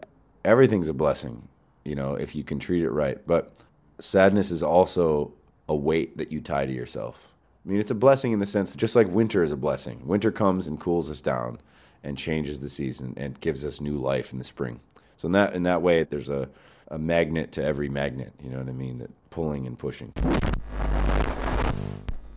everything's 0.45 0.87
a 0.87 0.93
blessing, 0.93 1.47
you 1.83 1.95
know, 1.95 2.15
if 2.15 2.35
you 2.35 2.43
can 2.43 2.59
treat 2.59 2.83
it 2.83 2.91
right. 2.91 3.17
But 3.25 3.51
sadness 3.99 4.51
is 4.51 4.61
also 4.61 5.33
a 5.67 5.75
weight 5.75 6.17
that 6.17 6.31
you 6.31 6.39
tie 6.39 6.65
to 6.65 6.71
yourself. 6.71 7.32
I 7.65 7.69
mean, 7.69 7.79
it's 7.79 7.91
a 7.91 7.95
blessing 7.95 8.33
in 8.33 8.39
the 8.39 8.45
sense, 8.45 8.75
just 8.75 8.95
like 8.95 9.07
winter 9.07 9.41
is 9.41 9.51
a 9.51 9.55
blessing. 9.55 10.05
Winter 10.05 10.31
comes 10.31 10.67
and 10.67 10.77
cools 10.77 11.09
us 11.09 11.21
down 11.21 11.59
and 12.03 12.17
changes 12.17 12.59
the 12.59 12.67
season 12.67 13.13
and 13.15 13.39
gives 13.39 13.63
us 13.63 13.79
new 13.79 13.95
life 13.95 14.33
in 14.33 14.37
the 14.37 14.43
spring. 14.43 14.81
So 15.15 15.27
in 15.27 15.31
that 15.31 15.53
in 15.53 15.63
that 15.63 15.81
way, 15.81 16.03
there's 16.03 16.29
a, 16.29 16.49
a 16.89 16.97
magnet 16.97 17.53
to 17.53 17.63
every 17.63 17.87
magnet. 17.87 18.33
You 18.43 18.49
know 18.49 18.57
what 18.57 18.67
I 18.67 18.73
mean? 18.73 18.97
That 18.97 19.11
pulling 19.29 19.65
and 19.65 19.79
pushing. 19.79 20.11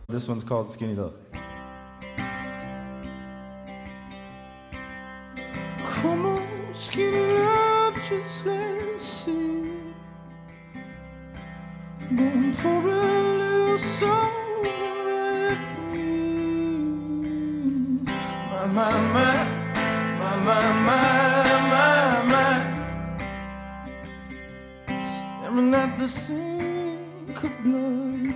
This 0.07 0.29
one's 0.29 0.45
called 0.45 0.71
Skinny 0.71 0.95
Love. 0.95 1.13
Come 5.79 6.25
on, 6.25 6.73
skinny 6.73 7.33
love, 7.33 7.95
just 8.07 8.45
let's 8.45 9.03
see. 9.03 9.73
Going 12.15 12.53
for 12.53 12.67
a 12.67 12.81
little 12.81 13.77
song 13.77 14.46
My, 18.77 18.91
my, 18.91 19.35
my, 20.19 20.35
my, 20.45 20.61
my, 21.71 22.23
my. 22.31 22.53
Staring 25.17 25.73
at 25.73 25.97
the 25.97 26.07
sink 26.07 27.43
of 27.43 27.53
blood 27.63 28.35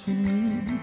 from 0.00 0.16
me. 0.24 0.78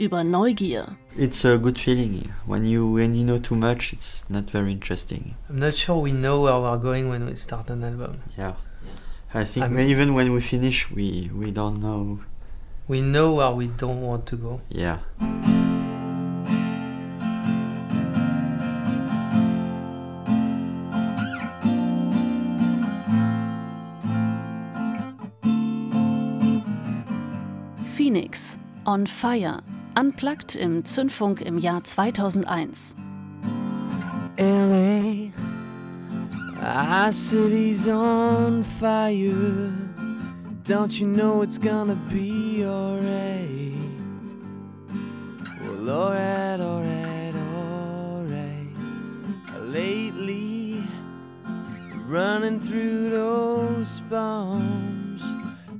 Über 0.00 0.24
Neugier. 0.24 0.96
It's 1.16 1.44
a 1.44 1.58
good 1.58 1.78
feeling. 1.78 2.32
When 2.46 2.64
you 2.64 2.92
when 2.94 3.14
you 3.14 3.24
know 3.24 3.38
too 3.38 3.54
much, 3.56 3.92
it's 3.92 4.24
not 4.30 4.50
very 4.50 4.72
interesting. 4.72 5.34
I'm 5.50 5.58
not 5.58 5.74
sure 5.74 5.96
we 6.00 6.12
know 6.12 6.40
where 6.40 6.58
we're 6.58 6.78
going 6.78 7.08
when 7.10 7.26
we 7.26 7.36
start 7.36 7.68
an 7.70 7.84
album. 7.84 8.22
Yeah. 8.38 8.54
I 9.34 9.44
think 9.44 9.64
I'm- 9.64 9.74
when- 9.74 9.88
even 9.88 10.14
when 10.14 10.32
we 10.32 10.40
finish, 10.40 10.90
we 10.90 11.30
we 11.34 11.50
don't 11.52 11.80
know. 11.80 12.20
We 12.88 13.00
know 13.00 13.34
where 13.34 13.52
we 13.52 13.66
don't 13.68 14.00
want 14.00 14.26
to 14.26 14.36
go. 14.36 14.60
Yeah. 14.70 14.98
Phoenix 27.96 28.58
on 28.86 29.06
Fire. 29.06 29.60
Unplugged 30.00 30.56
im 30.56 30.82
Zündfunk 30.82 31.42
im 31.42 31.58
Jahr 31.58 31.84
2001. 31.84 32.96
LA, 34.38 35.30
our 36.62 37.12
city's 37.12 37.86
on 37.86 38.64
fire. 38.64 39.70
Don't 40.64 40.98
you 40.98 41.06
know 41.06 41.42
it's 41.42 41.58
gonna 41.58 41.98
be 42.10 42.64
alright? 42.64 43.76
Well, 45.68 45.90
alright, 45.90 46.60
alright, 46.60 47.34
alright. 47.54 48.74
Lately, 49.66 50.82
running 52.08 52.58
through 52.58 53.10
those 53.10 54.00
bombs. 54.08 55.22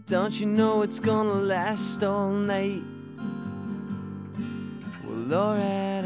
Don't 0.04 0.38
you 0.38 0.44
know 0.44 0.82
it's 0.82 1.00
gonna 1.00 1.32
last 1.32 2.04
all 2.04 2.28
night? 2.28 2.82
Alright. 5.32 6.04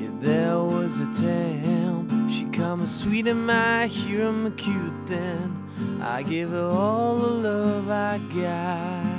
Yeah, 0.00 0.10
there 0.20 0.58
was 0.58 1.00
a 1.00 1.06
time 1.12 2.30
she 2.30 2.44
come 2.46 2.82
as 2.82 2.94
sweet 2.98 3.26
in 3.26 3.44
my 3.44 3.86
hear 3.88 4.32
my 4.32 4.50
cute 4.50 5.06
then. 5.06 5.68
I 6.00 6.22
give 6.22 6.50
her 6.50 6.64
all 6.64 7.16
the 7.16 7.28
love 7.28 7.90
I 7.90 8.18
got. 8.34 9.18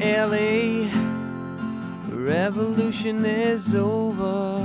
LA, 0.00 1.03
revolution 2.24 3.24
is 3.26 3.74
over. 3.74 4.58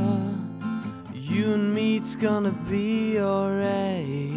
You 1.14 1.54
and 1.54 1.74
me, 1.76 1.98
it's 1.98 2.16
gonna 2.16 2.54
be 2.70 3.20
alright. 3.20 4.34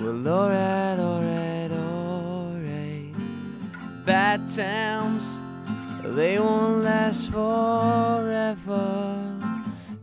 Well, 0.00 0.28
alright, 0.28 0.98
alright, 0.98 1.70
alright. 1.72 3.14
Bad 4.04 4.48
times, 4.54 5.40
they 6.04 6.38
won't 6.38 6.84
last 6.84 7.30
forever. 7.32 9.16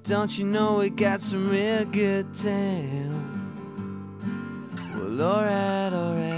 Don't 0.04 0.36
you 0.38 0.46
know 0.46 0.80
we 0.80 0.90
got 0.90 1.22
some 1.22 1.50
real 1.50 1.86
good 1.86 2.34
times? 2.34 3.14
Well, 4.96 5.22
alright, 5.22 5.94
alright. 5.94 6.37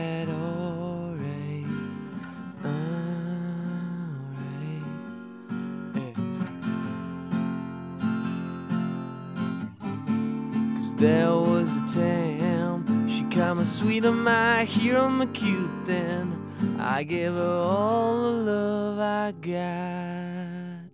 There 11.00 11.32
was 11.32 11.76
a 11.78 11.86
time 12.00 13.08
she 13.08 13.24
come 13.26 13.60
as 13.60 13.72
sweet 13.72 14.04
on 14.06 14.20
my 14.20 14.66
hear 14.66 14.98
on 14.98 15.14
my 15.14 15.26
cute 15.28 15.86
then. 15.86 16.36
I 16.78 17.04
gave 17.04 17.34
her 17.34 17.42
all 17.42 18.22
the 18.22 18.52
love 18.52 19.00
I 19.00 19.32
got. 19.32 20.90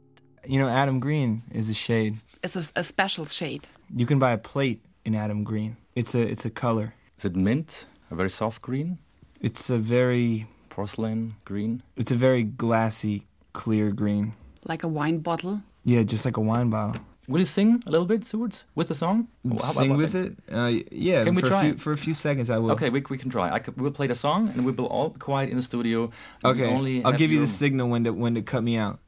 You 0.47 0.59
know, 0.59 0.69
Adam 0.69 0.99
Green 0.99 1.41
is 1.51 1.69
a 1.69 1.73
shade. 1.73 2.17
It's 2.43 2.55
a, 2.55 2.63
a 2.75 2.83
special 2.83 3.25
shade. 3.25 3.67
You 3.95 4.05
can 4.05 4.19
buy 4.19 4.31
a 4.31 4.37
plate 4.37 4.81
in 5.05 5.15
Adam 5.15 5.43
Green. 5.43 5.77
It's 5.95 6.13
a 6.13 6.21
it's 6.21 6.45
a 6.45 6.51
color. 6.51 6.93
Is 7.17 7.25
it 7.25 7.35
mint? 7.35 7.87
A 8.11 8.15
very 8.15 8.29
soft 8.29 8.61
green? 8.61 8.99
It's 9.41 9.69
a 9.69 9.77
very 9.77 10.45
Porcelain 10.69 11.35
green? 11.45 11.81
it's 11.95 12.11
a 12.11 12.15
very 12.15 12.43
glassy, 12.43 13.25
clear 13.53 13.91
green. 13.91 14.33
Like 14.65 14.83
a 14.83 14.87
wine 14.87 15.19
bottle. 15.19 15.61
Yeah, 15.83 16.03
just 16.03 16.25
like 16.25 16.37
a 16.37 16.41
wine 16.41 16.69
bottle. 16.69 17.01
Will 17.27 17.39
you 17.39 17.45
sing 17.45 17.81
a 17.87 17.91
little 17.91 18.05
bit, 18.05 18.23
Stuart, 18.23 18.65
with 18.75 18.87
the 18.87 18.95
song? 18.95 19.27
How- 19.49 19.57
Sing 19.57 19.97
with 19.97 20.13
it? 20.13 20.35
Uh, 20.51 20.71
yeah, 20.91 21.23
Can 21.23 21.33
we 21.33 21.41
for 21.41 21.47
try 21.47 21.59
a 21.59 21.63
few, 21.71 21.77
for 21.77 21.91
a 21.91 21.97
few 21.97 22.13
seconds 22.13 22.49
I 22.51 22.59
will. 22.59 22.71
Okay, 22.73 22.89
we, 22.91 23.01
we 23.09 23.17
can 23.17 23.31
try. 23.31 23.49
I 23.51 23.59
c- 23.59 23.71
we'll 23.75 23.91
play 23.91 24.05
the 24.07 24.15
song 24.15 24.49
and 24.49 24.63
we 24.65 24.71
will 24.71 24.85
all 24.85 25.09
be 25.09 25.19
quiet 25.19 25.49
in 25.49 25.55
the 25.55 25.63
studio. 25.63 26.11
Okay, 26.43 26.67
only 26.67 27.03
I'll 27.03 27.13
give 27.13 27.31
you 27.31 27.39
the 27.39 27.47
signal 27.47 27.89
when 27.89 28.03
to 28.03 28.11
when 28.11 28.35
to 28.35 28.41
cut 28.43 28.63
me 28.63 28.77
out. 28.77 28.99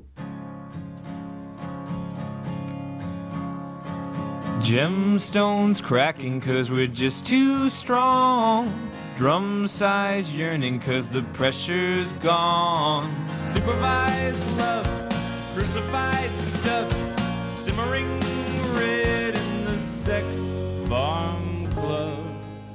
Gemstones 4.59 5.81
cracking 5.83 6.41
cause 6.41 6.69
we're 6.71 6.87
just 6.87 7.25
too 7.27 7.69
strong. 7.69 8.89
Drum 9.15 9.67
size 9.67 10.33
yearning 10.35 10.79
cause 10.79 11.09
the 11.09 11.21
pressure's 11.33 12.17
gone. 12.17 13.13
Supervised 13.47 14.57
love, 14.57 14.87
crucified 15.53 16.29
stubs, 16.41 17.15
simmering 17.57 18.07
red 18.75 19.35
in 19.35 19.65
the 19.65 19.77
sex 19.79 20.47
farm 20.87 21.65
club. 21.73 22.23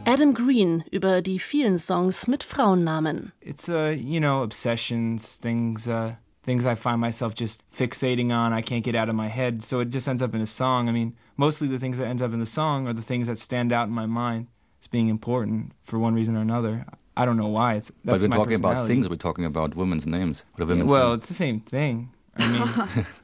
Adam 0.07 0.35
Green 0.35 0.83
über 0.90 1.23
die 1.23 1.38
vielen 1.38 1.79
Songs 1.79 2.27
mit 2.27 2.42
Frauennamen. 2.42 3.31
It's 3.40 3.68
uh, 3.68 3.95
you 3.97 4.18
know, 4.21 4.42
obsessions, 4.42 5.37
things 5.37 5.87
uh 5.87 6.14
things 6.42 6.66
I 6.66 6.75
find 6.75 7.01
myself 7.01 7.37
just 7.37 7.62
fixating 7.71 8.33
on, 8.33 8.53
I 8.53 8.61
can't 8.62 8.83
get 8.85 8.97
out 8.97 9.09
of 9.09 9.14
my 9.14 9.29
head. 9.29 9.62
So 9.62 9.79
it 9.79 9.90
just 9.90 10.09
ends 10.09 10.21
up 10.21 10.35
in 10.35 10.40
a 10.40 10.47
song. 10.47 10.88
I 10.88 10.92
mean, 10.92 11.14
mostly 11.37 11.68
the 11.68 11.79
things 11.79 11.99
that 11.99 12.09
end 12.09 12.21
up 12.21 12.33
in 12.33 12.40
the 12.40 12.47
song 12.47 12.88
are 12.88 12.92
the 12.92 13.03
things 13.03 13.29
that 13.29 13.38
stand 13.38 13.73
out 13.73 13.87
in 13.87 13.95
my 13.95 14.07
mind 14.07 14.49
as 14.81 14.88
being 14.88 15.09
important 15.09 15.71
for 15.85 16.01
one 16.01 16.14
reason 16.14 16.37
or 16.37 16.40
another. 16.40 16.85
I 17.16 17.25
don't 17.25 17.37
know 17.37 17.47
why. 17.47 17.75
It's 17.75 17.88
that's 17.88 17.99
but 18.05 18.11
that's 18.12 18.23
we're 18.23 18.29
my 18.31 18.37
talking 18.37 18.57
about 18.57 18.87
things. 18.88 19.09
We're 19.09 19.14
talking 19.14 19.45
about 19.45 19.77
women's 19.77 20.07
names. 20.09 20.42
Or 20.59 20.64
Yeah, 20.64 20.68
women's 20.71 20.90
well, 20.90 21.11
names. 21.11 21.21
it's 21.21 21.29
the 21.29 21.35
same 21.35 21.61
thing. 21.61 22.11
I 22.37 22.49
mean, 22.49 23.07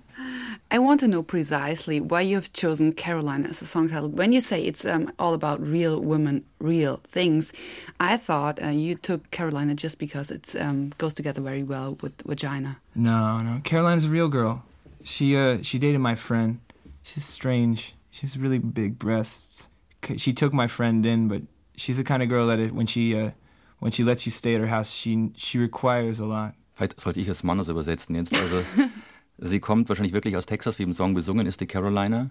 I 0.70 0.78
want 0.78 1.00
to 1.00 1.08
know 1.08 1.22
precisely 1.22 1.98
why 1.98 2.20
you 2.20 2.34
have 2.36 2.52
chosen 2.52 2.92
Carolina 2.92 3.48
as 3.48 3.62
a 3.62 3.64
song 3.64 3.88
title. 3.88 4.10
When 4.10 4.32
you 4.32 4.40
say 4.40 4.62
it's 4.62 4.84
um, 4.84 5.10
all 5.18 5.32
about 5.32 5.66
real 5.66 5.98
women, 6.00 6.44
real 6.60 7.00
things, 7.04 7.54
I 8.00 8.18
thought 8.18 8.62
uh, 8.62 8.68
you 8.68 8.94
took 8.94 9.30
Carolina 9.30 9.74
just 9.74 9.98
because 9.98 10.30
it 10.30 10.54
um, 10.60 10.90
goes 10.98 11.14
together 11.14 11.40
very 11.40 11.62
well 11.62 11.96
with 12.02 12.12
vagina. 12.26 12.76
no, 12.94 13.40
no. 13.40 13.60
Caroline's 13.64 14.04
a 14.04 14.10
real 14.10 14.28
girl. 14.28 14.62
She 15.04 15.36
uh 15.36 15.62
she 15.62 15.78
dated 15.78 16.00
my 16.00 16.14
friend. 16.16 16.58
She's 17.02 17.24
strange. 17.24 17.94
She 18.10 18.26
has 18.26 18.36
really 18.36 18.58
big 18.58 18.98
breasts. 18.98 19.68
She 20.16 20.32
took 20.34 20.52
my 20.52 20.66
friend 20.66 21.06
in, 21.06 21.28
but 21.28 21.42
she's 21.76 21.96
the 21.96 22.04
kind 22.04 22.22
of 22.22 22.28
girl 22.28 22.46
that 22.48 22.58
if, 22.58 22.72
when 22.72 22.86
she 22.86 23.16
uh 23.16 23.30
when 23.78 23.90
she 23.92 24.04
lets 24.04 24.26
you 24.26 24.32
stay 24.32 24.54
at 24.54 24.60
her 24.60 24.66
house, 24.66 24.90
she 24.90 25.30
she 25.34 25.58
requires 25.58 26.20
a 26.20 26.26
lot. 26.26 26.52
Vielleicht 26.74 27.00
sollte 27.00 27.20
ich 27.20 27.28
als 27.28 27.42
Mann 27.42 27.58
das 27.58 27.68
übersetzen 27.68 28.14
jetzt. 28.16 28.34
Also, 28.36 28.62
sie 29.38 29.60
kommt 29.60 29.88
wahrscheinlich 29.88 30.12
wirklich 30.12 30.36
aus 30.36 30.46
Texas, 30.46 30.78
wie 30.78 30.82
im 30.82 30.94
Song 30.94 31.14
besungen 31.14 31.46
ist, 31.46 31.60
die 31.60 31.66
Carolina. 31.66 32.30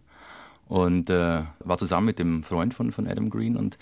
Und 0.67 1.09
äh, 1.09 1.43
war 1.59 1.77
zusammen 1.77 2.07
mit 2.07 2.19
dem 2.19 2.43
Freund 2.43 2.73
von, 2.73 2.91
von 2.91 3.07
Adam 3.07 3.29
Green 3.29 3.55
und 3.55 3.77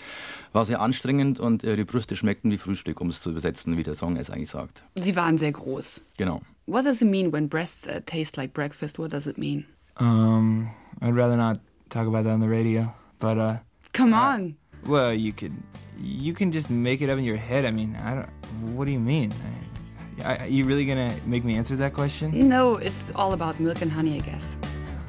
war 0.52 0.64
sehr 0.64 0.80
anstrengend 0.80 1.40
und 1.40 1.64
ihre 1.64 1.84
Brüste 1.84 2.14
schmeckten 2.14 2.52
wie 2.52 2.58
Frühstück, 2.58 3.00
um 3.00 3.10
es 3.10 3.20
zu 3.20 3.30
übersetzen, 3.30 3.76
wie 3.76 3.82
der 3.82 3.96
Song 3.96 4.16
es 4.16 4.30
eigentlich 4.30 4.50
sagt. 4.50 4.84
Sie 4.94 5.16
waren 5.16 5.36
sehr 5.36 5.50
groß. 5.50 6.00
Genau. 6.16 6.42
What 6.66 6.84
does 6.84 7.02
it 7.02 7.08
mean 7.08 7.32
when 7.32 7.48
breasts 7.48 7.88
uh, 7.88 8.00
taste 8.06 8.40
like 8.40 8.52
breakfast? 8.52 8.98
What 9.00 9.12
does 9.12 9.26
it 9.26 9.36
mean? 9.36 9.64
Um, 9.98 10.70
I'd 11.00 11.16
rather 11.16 11.36
not 11.36 11.58
talk 11.88 12.06
about 12.06 12.22
that 12.24 12.34
on 12.34 12.40
the 12.40 12.48
radio, 12.48 12.92
but 13.18 13.36
uh. 13.36 13.56
Come 13.92 14.14
on. 14.14 14.56
Well, 14.86 15.12
you 15.12 15.32
could, 15.32 15.54
you 15.98 16.34
can 16.34 16.52
just 16.52 16.70
make 16.70 17.02
it 17.02 17.10
up 17.10 17.18
in 17.18 17.24
your 17.24 17.36
head. 17.38 17.64
I 17.64 17.70
mean, 17.72 17.96
I 17.96 18.14
don't. 18.14 18.76
What 18.76 18.86
do 18.86 18.92
you 18.92 19.00
mean? 19.00 19.32
I, 19.32 19.75
I, 20.24 20.46
you 20.46 20.64
really 20.64 20.84
gonna 20.84 21.14
make 21.26 21.44
me 21.44 21.56
answer 21.56 21.76
that 21.76 21.92
question? 21.94 22.48
No, 22.48 22.76
it's 22.76 23.10
all 23.14 23.32
about 23.32 23.60
milk 23.60 23.82
and 23.82 23.92
honey, 23.92 24.16
I 24.16 24.20
guess. 24.20 24.56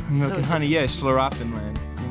Milk 0.10 0.32
So 0.32 0.38
and 0.38 0.46
honey, 0.46 0.68
yeah, 0.68 0.84
Schlaraffenland. 0.84 1.78
You 2.02 2.08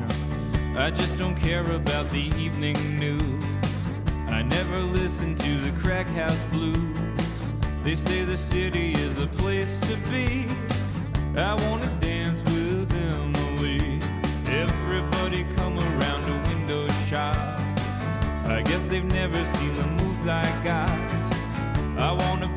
know. 0.73 0.79
I 0.79 0.91
just 0.91 1.17
don't 1.17 1.35
care 1.35 1.69
about 1.71 2.09
the 2.09 2.31
evening 2.37 2.77
news. 2.99 3.89
I 4.27 4.41
never 4.41 4.79
listen 4.79 5.35
to 5.35 5.57
the 5.59 5.71
crack 5.79 6.07
house 6.07 6.43
blues. 6.45 7.53
They 7.83 7.95
say 7.95 8.23
the 8.23 8.37
city 8.37 8.93
is 8.93 9.15
the 9.15 9.27
place 9.27 9.79
to 9.81 9.95
be. 10.11 10.45
I 11.35 11.53
wanna 11.53 11.87
dance 11.99 12.43
with 12.43 12.91
Emily. 12.91 13.99
Everybody 14.47 15.45
come 15.55 15.79
around 15.79 16.23
a 16.29 16.49
window 16.49 16.87
shop. 17.07 17.59
I 18.45 18.61
guess 18.65 18.87
they've 18.87 19.03
never 19.05 19.45
seen 19.45 19.75
the 19.75 19.85
moves 20.03 20.27
I 20.27 20.43
got. 20.63 20.89
I 21.97 22.11
wanna 22.11 22.56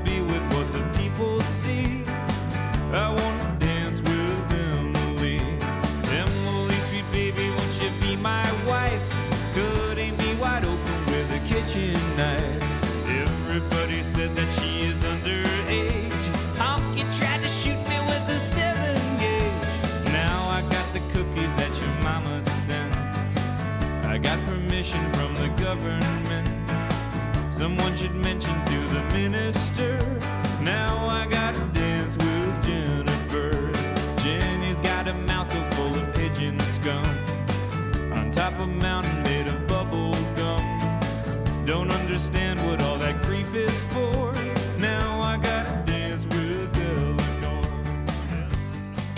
government. 25.71 26.49
Someone 27.55 27.95
should 27.95 28.17
mention 28.17 28.57
to 28.65 28.79
the 28.95 29.03
minister. 29.13 29.99
Now 30.61 31.07
I 31.07 31.29
gotta 31.29 31.65
dance 31.73 32.17
with 32.17 32.67
Jennifer. 32.67 33.73
Jenny's 34.21 34.81
got 34.81 35.07
a 35.07 35.15
mouth 35.15 35.47
so 35.47 35.63
full 35.75 35.95
of 35.95 36.13
pigeon 36.13 36.59
scum. 36.61 37.17
On 38.13 38.33
top 38.33 38.55
of 38.55 38.63
a 38.63 38.67
mountain 38.67 39.23
made 39.23 39.47
of 39.47 39.65
bubble 39.69 40.17
gum. 40.35 40.65
Don't 41.65 41.93
understand 41.93 42.59
what 42.67 42.83
all 42.83 42.99
that 42.99 43.23
grief 43.23 43.55
is 43.55 43.85
for. 43.85 44.30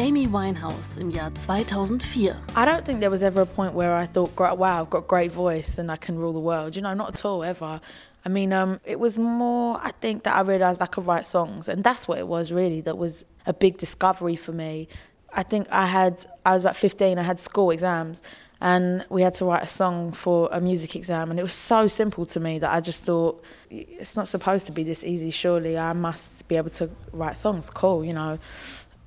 Amy 0.03 0.27
Winehouse 0.27 0.99
im 0.99 1.13
Jahr 1.13 1.31
2004. 1.31 2.37
I 2.57 2.65
don't 2.65 2.85
think 2.85 2.99
there 2.99 3.09
was 3.09 3.23
ever 3.23 3.43
a 3.43 3.47
point 3.47 3.73
where 3.73 3.95
I 3.95 4.07
thought, 4.07 4.37
wow, 4.37 4.81
I've 4.81 4.91
got 4.91 5.05
a 5.05 5.07
great 5.07 5.31
voice 5.31 5.79
and 5.79 5.93
I 5.93 5.97
can 5.97 6.19
rule 6.19 6.33
the 6.33 6.41
world. 6.41 6.75
You 6.75 6.83
know, 6.83 6.93
not 6.93 7.15
at 7.15 7.25
all, 7.25 7.45
ever. 7.45 7.81
I 8.25 8.29
mean, 8.29 8.53
um, 8.53 8.81
it 8.85 8.99
was 8.99 9.17
more, 9.17 9.79
I 9.81 9.93
think, 9.93 10.25
that 10.25 10.35
I 10.35 10.41
realised 10.41 10.83
I 10.83 10.87
could 10.87 11.07
write 11.07 11.25
songs. 11.25 11.69
And 11.69 11.85
that's 11.85 12.09
what 12.09 12.19
it 12.19 12.27
was, 12.27 12.51
really, 12.51 12.81
that 12.81 12.99
was 12.99 13.25
a 13.47 13.53
big 13.53 13.79
discovery 13.79 14.35
for 14.35 14.51
me. 14.51 14.89
I 15.33 15.45
think 15.45 15.69
I 15.71 15.87
had, 15.87 16.27
I 16.45 16.55
was 16.55 16.65
about 16.65 16.75
15, 16.75 17.17
I 17.17 17.23
had 17.23 17.39
school 17.39 17.71
exams, 17.71 18.25
and 18.61 19.05
we 19.09 19.23
had 19.23 19.35
to 19.35 19.45
write 19.45 19.63
a 19.63 19.69
song 19.69 20.11
for 20.11 20.49
a 20.51 20.61
music 20.61 20.97
exam. 20.97 21.31
And 21.31 21.39
it 21.39 21.45
was 21.45 21.53
so 21.53 21.87
simple 21.87 22.27
to 22.27 22.41
me 22.41 22.59
that 22.59 22.73
I 22.73 22.81
just 22.81 23.05
thought, 23.05 23.41
it's 23.71 24.17
not 24.17 24.27
supposed 24.27 24.67
to 24.67 24.73
be 24.73 24.83
this 24.83 25.05
easy, 25.05 25.31
surely. 25.31 25.79
I 25.79 25.93
must 25.93 26.49
be 26.49 26.57
able 26.57 26.71
to 26.71 26.91
write 27.13 27.39
songs. 27.39 27.71
Cool, 27.71 28.05
you 28.05 28.13
know. 28.13 28.41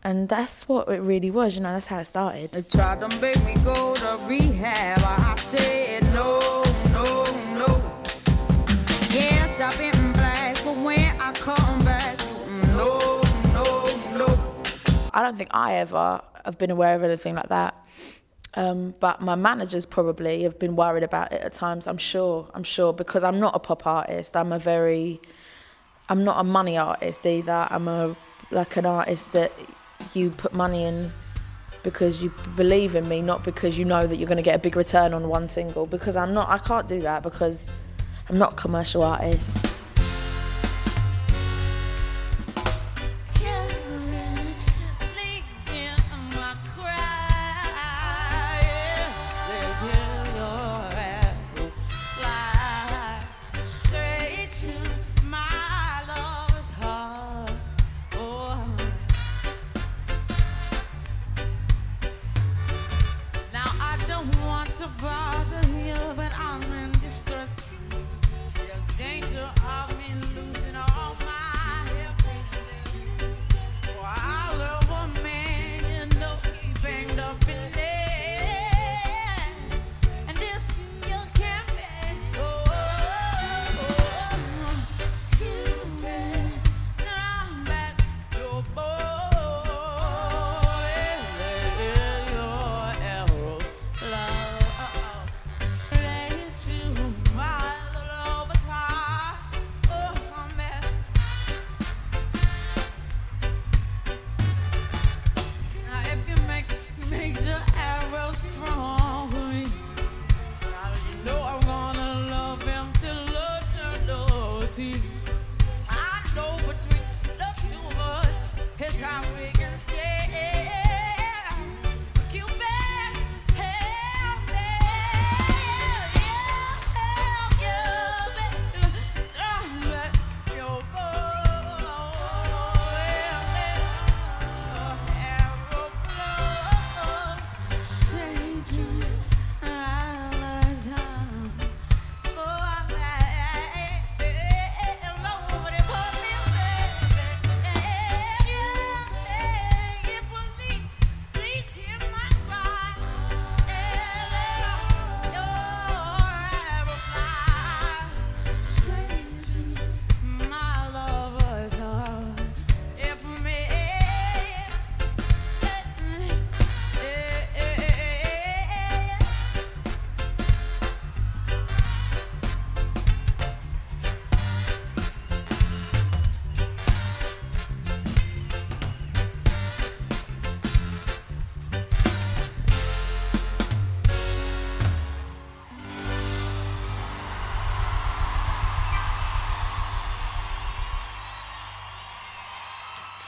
And 0.05 0.29
that's 0.29 0.69
what 0.69 0.87
it 0.87 1.01
really 1.01 1.31
was, 1.31 1.55
you 1.55 1.61
know, 1.61 1.73
that's 1.73 1.87
how 1.87 1.97
it 1.97 2.05
started. 2.05 2.51
They 2.51 2.61
tried 2.61 3.01
to 3.01 3.07
make 3.17 3.43
me 3.43 3.55
go 3.63 3.95
to 3.95 4.19
rehab. 4.27 4.99
I 5.03 5.33
said 5.35 6.03
no, 6.13 6.63
no, 6.91 7.23
no. 7.57 8.03
Yes, 9.09 9.59
I've 9.59 9.75
been 9.79 10.13
black, 10.13 10.63
but 10.63 10.77
when 10.77 11.19
I 11.19 11.31
come 11.33 11.83
back, 11.83 12.19
no, 12.77 13.19
no, 13.51 13.85
no. 14.15 14.63
I 15.11 15.23
don't 15.23 15.39
think 15.39 15.49
I 15.55 15.77
ever 15.77 16.21
have 16.45 16.59
been 16.59 16.69
aware 16.69 16.93
of 16.93 17.01
anything 17.01 17.33
like 17.33 17.49
that. 17.49 17.73
Um, 18.53 18.93
but 18.99 19.21
my 19.21 19.33
managers 19.33 19.87
probably 19.87 20.43
have 20.43 20.59
been 20.59 20.75
worried 20.75 21.01
about 21.01 21.31
it 21.31 21.41
at 21.41 21.53
times. 21.53 21.87
I'm 21.87 21.97
sure. 21.97 22.47
I'm 22.53 22.63
sure 22.63 22.93
because 22.93 23.23
I'm 23.23 23.39
not 23.39 23.55
a 23.55 23.59
pop 23.59 23.87
artist. 23.87 24.37
I'm 24.37 24.51
a 24.51 24.59
very, 24.59 25.19
I'm 26.09 26.23
not 26.23 26.39
a 26.39 26.43
money 26.43 26.77
artist 26.77 27.25
either. 27.25 27.67
I'm 27.71 27.87
a 27.87 28.15
like 28.51 28.77
an 28.77 28.85
artist 28.85 29.31
that 29.33 29.51
you 30.13 30.31
put 30.31 30.53
money 30.53 30.83
in 30.83 31.11
because 31.83 32.21
you 32.21 32.33
believe 32.55 32.95
in 32.95 33.07
me, 33.07 33.21
not 33.21 33.43
because 33.43 33.77
you 33.77 33.85
know 33.85 34.07
that 34.07 34.17
you're 34.17 34.27
going 34.27 34.37
to 34.37 34.43
get 34.43 34.55
a 34.55 34.59
big 34.59 34.75
return 34.75 35.13
on 35.13 35.29
one 35.29 35.47
single. 35.47 35.85
Because 35.85 36.15
I'm 36.15 36.33
not. 36.33 36.49
I 36.49 36.57
can't 36.57 36.87
do 36.87 36.99
that 37.01 37.23
because 37.23 37.67
I'm 38.29 38.37
not 38.37 38.53
a 38.53 38.55
commercial 38.55 39.03
artist. 39.03 39.55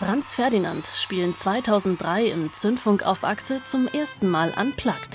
Franz 0.08 0.36
Ferdinand 0.36 0.90
spielen 0.96 1.36
2003 1.36 2.28
im 2.28 2.54
Zündfunk 2.54 3.04
auf 3.04 3.26
Achse 3.26 3.62
zum 3.66 3.90
ersten 3.90 4.30
Mal 4.30 4.54
unplugged. 4.58 5.07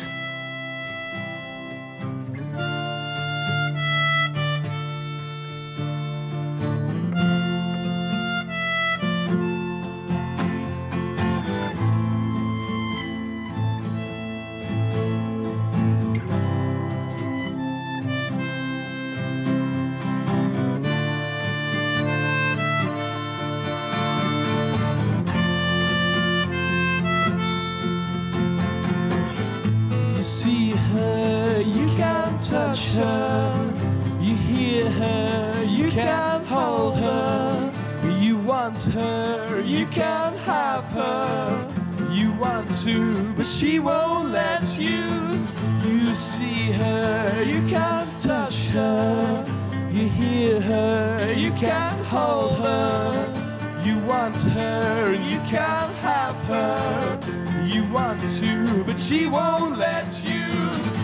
She 59.13 59.27
won't 59.27 59.77
let 59.79 60.09
you. 60.25 60.43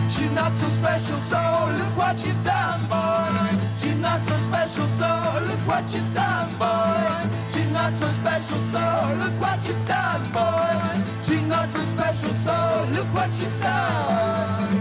She's 0.09 0.31
not 0.31 0.51
so 0.53 0.67
special, 0.69 1.19
so 1.19 1.41
look 1.77 1.95
what 1.95 2.17
you've 2.25 2.43
done, 2.43 2.81
boy. 2.89 3.57
She's 3.79 3.99
not 4.07 4.23
so 4.25 4.35
special, 4.37 4.87
so 4.87 5.11
look 5.47 5.61
what 5.71 5.85
you've 5.93 6.13
done, 6.15 6.49
boy. 6.57 7.29
She's 7.53 7.69
not 7.71 7.93
so 7.93 8.07
special, 8.09 8.59
so 8.73 8.83
look 9.21 9.35
what 9.39 9.59
you've 9.67 9.87
done, 9.87 10.23
boy. 10.33 11.03
She's 11.23 11.43
not 11.43 11.71
so 11.71 11.81
special, 11.93 12.33
so 12.33 12.87
look 12.95 13.07
what 13.13 13.29
you've 13.39 13.61
done. 13.61 14.79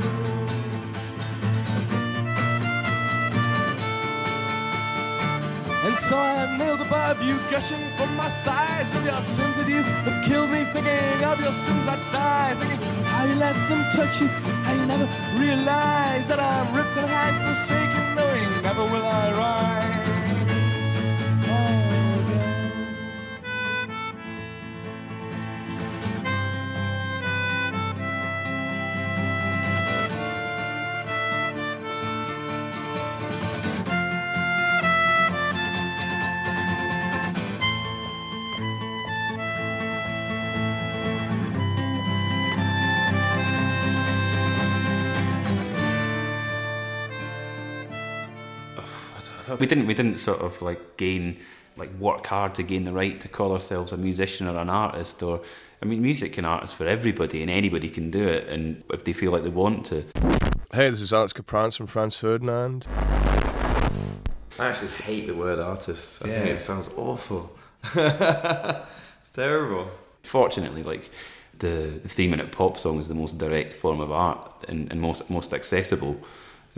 And 5.85 5.97
so 5.97 6.17
I 6.17 6.57
knelt 6.57 6.81
above 6.81 7.23
you, 7.23 7.39
gushing 7.51 7.85
from 7.99 8.17
my 8.17 8.31
sides 8.31 8.95
of 8.95 9.05
your 9.05 9.21
sins 9.21 9.57
that 9.59 9.69
you 9.69 9.83
have 9.83 10.25
killed 10.27 10.51
me, 10.51 10.65
thinking 10.73 11.25
of 11.25 11.41
your 11.41 11.53
sins 11.53 11.87
I 11.87 11.97
died, 12.11 12.59
thinking 12.59 12.88
how 13.19 13.25
you 13.25 13.35
let 13.35 13.53
them 13.69 13.83
touch 13.93 14.21
you, 14.21 14.29
how 14.63 14.73
you 14.75 14.87
never 14.87 15.09
realize 15.43 16.29
that 16.29 16.39
I'm 16.39 16.73
ripped 16.73 16.97
and 16.97 17.11
half, 17.11 17.35
forsaken, 17.47 18.15
knowing 18.15 18.63
never 18.63 18.85
will 18.85 19.05
I 19.05 19.33
rise. 19.33 19.98
We 49.57 49.67
didn't 49.67 49.87
we 49.87 49.95
didn't 49.95 50.19
sort 50.19 50.41
of 50.41 50.61
like 50.63 50.97
gain 50.97 51.37
like 51.77 51.93
work 51.99 52.27
hard 52.27 52.55
to 52.57 52.63
gain 52.63 52.85
the 52.85 52.93
right 52.93 53.21
to 53.21 53.29
call 53.29 53.53
ourselves 53.53 53.93
a 53.93 53.97
musician 53.97 54.49
or 54.49 54.59
an 54.59 54.69
artist 54.69 55.23
or 55.23 55.41
I 55.83 55.87
mean 55.87 56.03
music 56.03 56.37
and 56.39 56.47
art 56.47 56.65
is 56.65 56.73
for 56.73 56.87
everybody 56.87 57.41
and 57.43 57.51
anybody 57.51 57.89
can 57.89 58.11
do 58.11 58.27
it 58.27 58.49
and 58.49 58.83
if 58.93 59.05
they 59.05 59.13
feel 59.13 59.31
like 59.33 59.45
they 59.45 59.49
want 59.51 59.87
to. 59.87 60.05
Hey, 60.73 60.91
this 60.91 61.01
is 61.01 61.13
Alex 61.13 61.33
Kapranos 61.33 61.77
from 61.77 61.87
Franz 61.87 62.17
Ferdinand. 62.17 62.87
I 64.59 64.67
actually 64.67 64.89
hate 64.89 65.27
the 65.29 65.35
word 65.35 65.61
artist. 65.61 66.21
I 66.23 66.29
think 66.29 66.47
Yeah. 66.47 66.53
it 66.53 66.59
sounds 66.59 66.91
awful. 66.97 67.57
it's 67.95 69.31
terrible. 69.33 69.89
Fortunately 70.25 70.83
like 70.83 71.11
the, 71.61 72.01
the 72.03 72.09
three 72.09 72.29
minute 72.29 72.51
pop 72.53 72.77
song 72.79 72.99
is 72.99 73.09
the 73.09 73.15
most 73.15 73.39
direct 73.39 73.73
form 73.73 74.01
of 74.01 74.11
art 74.13 74.65
and, 74.69 74.91
and 74.91 75.01
most 75.01 75.31
most 75.31 75.55
accessible. 75.55 76.21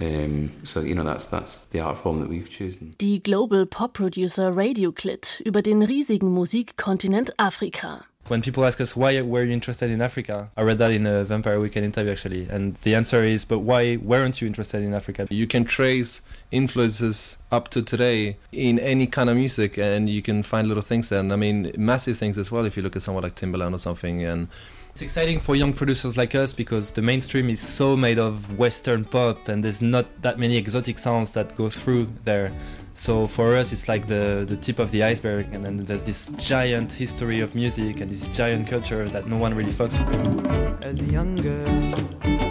Um, 0.00 0.50
so 0.64 0.80
you 0.80 0.94
know 0.94 1.04
that's 1.04 1.26
that's 1.26 1.66
the 1.66 1.80
art 1.80 1.98
form 1.98 2.20
that 2.20 2.28
we've 2.28 2.48
chosen. 2.48 2.94
Die 2.98 3.20
Global 3.22 3.66
Pop 3.66 3.92
Producer 3.92 4.56
Radioclit 4.56 5.42
über 5.44 5.62
den 5.62 5.82
riesigen 5.82 6.30
Musikkontinent 6.30 7.38
Afrika. 7.38 8.04
When 8.28 8.42
people 8.42 8.64
ask 8.64 8.80
us 8.80 8.94
why 8.94 9.20
were 9.22 9.42
you 9.42 9.52
interested 9.52 9.90
in 9.90 10.00
Africa, 10.00 10.50
I 10.56 10.62
read 10.62 10.78
that 10.78 10.92
in 10.92 11.06
a 11.06 11.24
Vampire 11.24 11.58
Weekend 11.58 11.84
interview 11.84 12.12
actually, 12.12 12.48
and 12.48 12.76
the 12.82 12.94
answer 12.94 13.24
is, 13.24 13.44
but 13.44 13.58
why 13.60 13.96
weren't 13.96 14.40
you 14.40 14.46
interested 14.46 14.82
in 14.82 14.94
Africa? 14.94 15.26
You 15.30 15.46
can 15.46 15.64
trace 15.64 16.22
influences 16.52 17.38
up 17.50 17.68
to 17.70 17.82
today 17.82 18.36
in 18.52 18.78
any 18.78 19.06
kind 19.06 19.30
of 19.30 19.36
music, 19.36 19.78
and 19.78 20.08
you 20.08 20.22
can 20.22 20.42
find 20.44 20.68
little 20.68 20.82
things 20.82 21.08
there. 21.08 21.18
And 21.18 21.32
I 21.32 21.36
mean, 21.36 21.72
massive 21.76 22.18
things 22.18 22.38
as 22.38 22.52
well. 22.52 22.66
If 22.66 22.76
you 22.76 22.82
look 22.84 22.94
at 22.94 23.02
someone 23.02 23.24
like 23.24 23.34
Timbaland 23.34 23.74
or 23.74 23.78
something, 23.78 24.22
and 24.24 24.46
It's 24.90 25.02
exciting 25.02 25.38
for 25.38 25.54
young 25.56 25.72
producers 25.72 26.16
like 26.16 26.34
us 26.34 26.52
because 26.52 26.92
the 26.92 27.00
mainstream 27.00 27.48
is 27.48 27.60
so 27.60 27.96
made 27.96 28.18
of 28.18 28.58
Western 28.58 29.04
pop, 29.04 29.48
and 29.48 29.64
there's 29.64 29.80
not 29.80 30.06
that 30.22 30.38
many 30.38 30.56
exotic 30.56 30.98
sounds 30.98 31.30
that 31.30 31.56
go 31.56 31.70
through 31.70 32.08
there. 32.24 32.52
So 32.94 33.26
for 33.26 33.56
us, 33.56 33.72
it's 33.72 33.88
like 33.88 34.08
the 34.08 34.44
the 34.46 34.56
tip 34.56 34.78
of 34.78 34.90
the 34.90 35.02
iceberg, 35.02 35.46
and 35.54 35.64
then 35.64 35.76
there's 35.76 36.02
this 36.02 36.28
giant 36.36 36.92
history 36.92 37.40
of 37.40 37.54
music 37.54 38.00
and 38.00 38.10
this 38.10 38.28
giant 38.28 38.68
culture 38.68 39.08
that 39.08 39.26
no 39.26 39.36
one 39.36 39.54
really 39.54 39.72
fucks 39.72 39.96
with. 39.96 40.84
as 40.84 41.00
a 41.00 41.06
young 41.06 41.36
girl. 41.36 42.49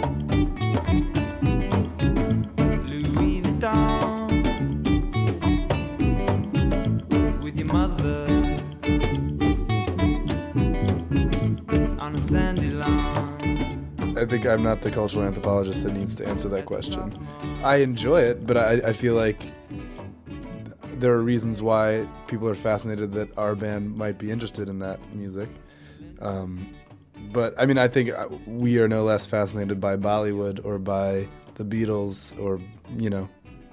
I 14.20 14.26
think 14.26 14.44
I'm 14.44 14.62
not 14.62 14.82
the 14.82 14.90
cultural 14.90 15.24
anthropologist 15.24 15.82
that 15.82 15.94
needs 15.94 16.14
to 16.16 16.28
answer 16.28 16.46
that 16.50 16.66
question. 16.66 17.18
I 17.64 17.76
enjoy 17.76 18.20
it, 18.20 18.46
but 18.46 18.58
I, 18.58 18.72
I 18.90 18.92
feel 18.92 19.14
like 19.14 19.42
there 20.98 21.14
are 21.14 21.22
reasons 21.22 21.62
why 21.62 22.06
people 22.26 22.46
are 22.46 22.54
fascinated 22.54 23.14
that 23.14 23.30
our 23.38 23.54
band 23.54 23.96
might 23.96 24.18
be 24.18 24.30
interested 24.30 24.68
in 24.68 24.78
that 24.80 25.00
music. 25.14 25.48
Um, 26.20 26.68
but 27.32 27.54
I 27.58 27.64
mean, 27.64 27.78
I 27.78 27.88
think 27.88 28.10
uh, 28.10 28.28
we 28.46 28.78
are 28.78 28.88
no 28.88 29.04
less 29.04 29.26
fascinated 29.26 29.80
by 29.80 29.96
Bollywood 29.96 30.62
or 30.66 30.78
by 30.78 31.26
the 31.54 31.64
Beatles 31.64 32.38
or, 32.38 32.60
you 32.98 33.08
know, 33.08 33.26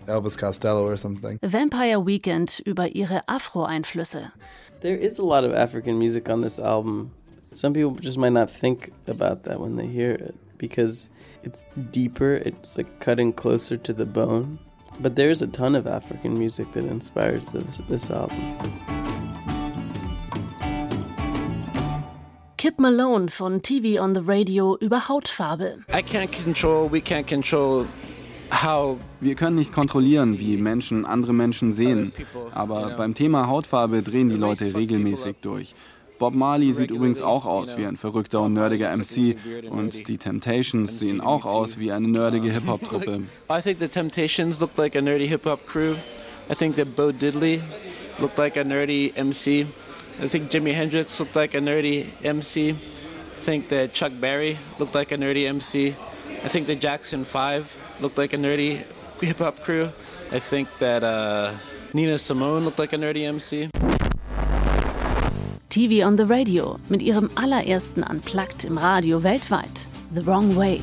Elvis 0.08 0.38
Costello 0.38 0.88
or 0.88 0.96
something. 0.96 1.40
Vampire 1.44 2.00
Weekend 2.00 2.62
über 2.66 2.88
ihre 2.96 3.22
Afro-Einflüsse. 3.28 4.32
There 4.80 4.96
is 4.96 5.20
a 5.20 5.26
lot 5.26 5.44
of 5.44 5.54
African 5.54 6.00
music 6.00 6.30
on 6.30 6.40
this 6.40 6.58
album. 6.58 7.12
Some 7.58 7.74
people 7.74 7.96
just 7.96 8.20
might 8.20 8.34
not 8.34 8.52
think 8.52 8.92
about 9.08 9.46
that 9.46 9.60
when 9.60 9.78
they 9.78 9.88
hear 9.88 10.12
it 10.12 10.36
because 10.60 11.10
it's 11.42 11.66
deeper, 11.92 12.36
it's 12.36 12.78
like 12.78 13.00
cutting 13.00 13.34
closer 13.34 13.78
to 13.78 13.94
the 13.94 14.06
bone. 14.06 14.60
But 15.00 15.16
there's 15.16 15.42
a 15.42 15.48
ton 15.48 15.74
of 15.74 15.88
African 15.88 16.38
music 16.38 16.72
that 16.74 16.84
inspired 16.84 17.42
this, 17.54 17.82
this 17.90 18.12
album. 18.12 18.38
Kip 22.58 22.78
Malone 22.78 23.28
von 23.28 23.60
TV 23.60 24.00
on 24.00 24.14
the 24.14 24.22
Radio 24.22 24.78
über 24.80 25.08
Hautfarbe. 25.08 25.84
I 25.90 26.04
can't 26.04 26.32
control, 26.32 26.88
we 26.88 27.02
can't 27.02 27.26
control 27.26 27.88
how 28.52 29.00
Wir 29.20 29.34
können 29.34 29.56
nicht 29.56 29.74
kontrollieren, 29.74 30.38
wie 30.38 30.58
Menschen 30.58 31.08
andere 31.08 31.34
Menschen 31.34 31.72
sehen, 31.72 32.14
aber 32.54 32.92
beim 32.98 33.16
Thema 33.16 33.48
Hautfarbe 33.48 34.04
drehen 34.04 34.30
die 34.30 34.36
Leute 34.36 34.76
regelmäßig 34.76 35.38
durch. 35.42 35.74
Bob 36.20 36.34
Marley 36.34 36.74
sieht 36.74 36.92
übrigens 36.92 37.22
auch 37.22 37.46
aus 37.46 37.78
wie 37.78 37.86
ein 37.86 37.98
verrückter 37.98 38.42
und 38.42 38.54
nerdiger 38.54 38.96
MC 38.96 39.36
und 39.70 40.08
die 40.08 40.18
Temptations 40.18 41.00
sehen 41.00 41.22
auch 41.22 41.46
aus 41.46 41.78
wie 41.78 41.92
eine 41.92 42.08
nerdige 42.08 42.52
Hip-Hop-Truppe. 42.52 43.22
I 43.50 43.62
think 43.62 43.80
the 43.80 43.88
Temptations 43.88 44.60
looked 44.60 44.78
like 44.78 44.96
a 44.96 45.02
nerdy 45.02 45.28
hip 45.28 45.46
hop 45.46 45.66
crew. 45.68 45.96
I 46.50 46.56
think 46.56 46.76
that 46.78 46.96
Bo 46.96 47.12
Diddley 47.12 47.62
looked 48.20 48.38
like 48.38 48.58
a 48.58 48.64
nerdy 48.64 49.14
MC. 49.16 49.68
I 50.20 50.28
think 50.28 50.50
Jimi 50.50 50.74
Hendrix 50.74 51.20
looked 51.20 51.36
like 51.36 51.54
a 51.54 51.60
nerdy 51.60 52.08
MC. 52.24 52.72
I 52.72 52.74
think 53.36 53.70
that 53.70 53.94
Chuck 53.94 54.12
Berry 54.20 54.58
looked 54.80 54.96
like 54.96 55.12
a 55.12 55.18
nerdy 55.18 55.46
MC. 55.46 55.96
I 56.44 56.48
think 56.48 56.68
the 56.68 56.76
Jackson 56.76 57.24
5 57.24 57.78
looked 58.02 58.18
like 58.18 58.34
a 58.34 58.38
nerdy 58.38 58.84
hip 59.22 59.40
hop 59.40 59.62
crew. 59.64 59.92
I 60.32 60.40
think 60.40 60.70
that 60.80 61.04
uh, 61.04 61.54
Nina 61.94 62.18
Simone 62.18 62.66
looked 62.66 62.80
like 62.80 62.94
a 62.94 62.98
nerdy 62.98 63.28
MC. 63.28 63.70
TV 65.70 66.06
on 66.06 66.18
the 66.18 66.24
Radio 66.24 66.80
mit 66.90 67.02
ihrem 67.02 67.30
allerersten 67.36 68.04
Unplugged 68.04 68.64
im 68.64 68.78
Radio 68.78 69.24
weltweit. 69.24 69.88
The 70.14 70.26
Wrong 70.26 70.56
Way. 70.56 70.80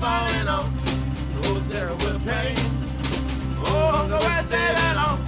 Falling 0.00 0.48
off. 0.48 0.70
No 1.42 1.60
terror 1.68 1.94
we're 2.02 2.18
pain. 2.20 2.56
Oh, 3.62 3.92
hunger 3.94 4.16
where 4.16 4.42
stay 4.42 4.68
that 4.78 4.96
long. 4.96 5.20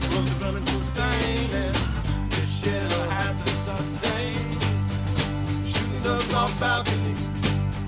Close 0.00 0.28
the 0.32 0.44
coming 0.44 0.64
to 0.64 0.76
stain. 0.90 1.50
And 1.62 1.74
this 2.30 2.48
shit 2.60 2.82
will 2.92 3.10
have 3.10 3.36
to 3.44 3.50
sustain. 3.66 4.58
Shooting 5.66 6.02
doves 6.02 6.32
off 6.34 6.52
balconies. 6.60 7.18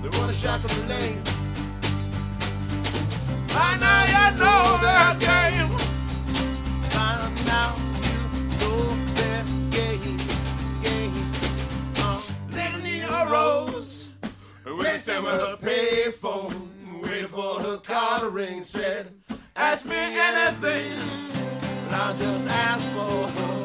They 0.01 0.09
wanna 0.19 0.33
shackle 0.33 0.69
the 0.69 0.87
lane. 0.93 1.21
By 3.53 3.77
now 3.79 4.03
you 4.13 4.25
know 4.39 4.77
their 4.83 5.15
game. 5.27 5.74
Stand 15.05 15.23
with 15.23 15.39
her 15.39 15.55
payphone, 15.57 17.03
waiting 17.03 17.27
for 17.27 17.59
her 17.59 17.77
car 17.77 18.21
to 18.21 18.29
ring. 18.29 18.63
Said, 18.63 19.13
ask 19.55 19.85
me 19.85 19.95
anything, 19.95 20.93
and 20.93 21.95
I'll 21.95 22.17
just 22.17 22.47
ask 22.49 22.83
for 22.95 23.27
her. 23.27 23.64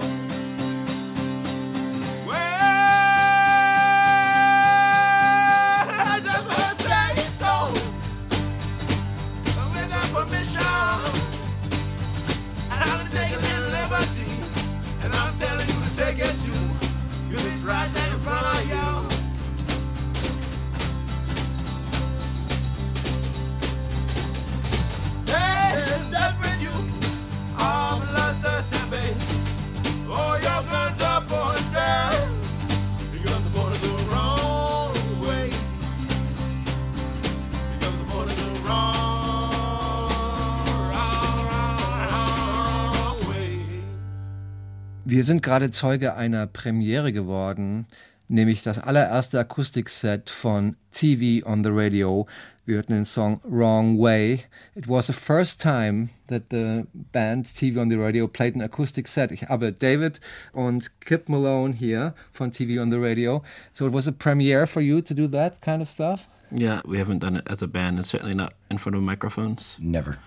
Wir 45.10 45.24
sind 45.24 45.42
gerade 45.42 45.72
Zeuge 45.72 46.14
einer 46.14 46.46
Premiere 46.46 47.12
geworden, 47.12 47.86
nämlich 48.28 48.62
das 48.62 48.78
allererste 48.78 49.40
Akustikset 49.40 50.30
von 50.30 50.76
TV 50.92 51.44
on 51.44 51.64
the 51.64 51.70
Radio. 51.72 52.28
Wir 52.64 52.76
hörten 52.76 52.92
den 52.92 53.04
Song 53.04 53.40
Wrong 53.42 53.98
Way. 53.98 54.44
It 54.76 54.88
was 54.88 55.08
the 55.08 55.12
first 55.12 55.60
time 55.60 56.10
that 56.28 56.44
the 56.52 56.84
band 56.92 57.52
TV 57.52 57.80
on 57.80 57.90
the 57.90 57.96
Radio 57.96 58.28
played 58.28 58.54
an 58.54 58.62
acoustic 58.62 59.08
set. 59.08 59.32
Ich 59.32 59.48
habe 59.48 59.72
David 59.72 60.20
und 60.52 60.92
Kip 61.00 61.28
Malone 61.28 61.74
hier 61.74 62.14
von 62.32 62.52
TV 62.52 62.80
on 62.80 62.92
the 62.92 62.98
Radio. 62.98 63.42
So 63.72 63.88
it 63.88 63.92
was 63.92 64.06
a 64.06 64.12
premiere 64.12 64.68
for 64.68 64.80
you 64.80 65.00
to 65.00 65.12
do 65.12 65.26
that 65.26 65.60
kind 65.60 65.82
of 65.82 65.88
stuff? 65.88 66.28
Yeah, 66.52 66.82
we 66.84 66.98
haven't 66.98 67.18
done 67.18 67.34
it 67.34 67.50
as 67.50 67.62
a 67.62 67.66
band, 67.66 67.96
and 67.96 68.06
certainly 68.06 68.36
not 68.36 68.54
in 68.70 68.78
front 68.78 68.94
of 68.94 69.02
microphones. 69.02 69.76
Never. 69.80 70.18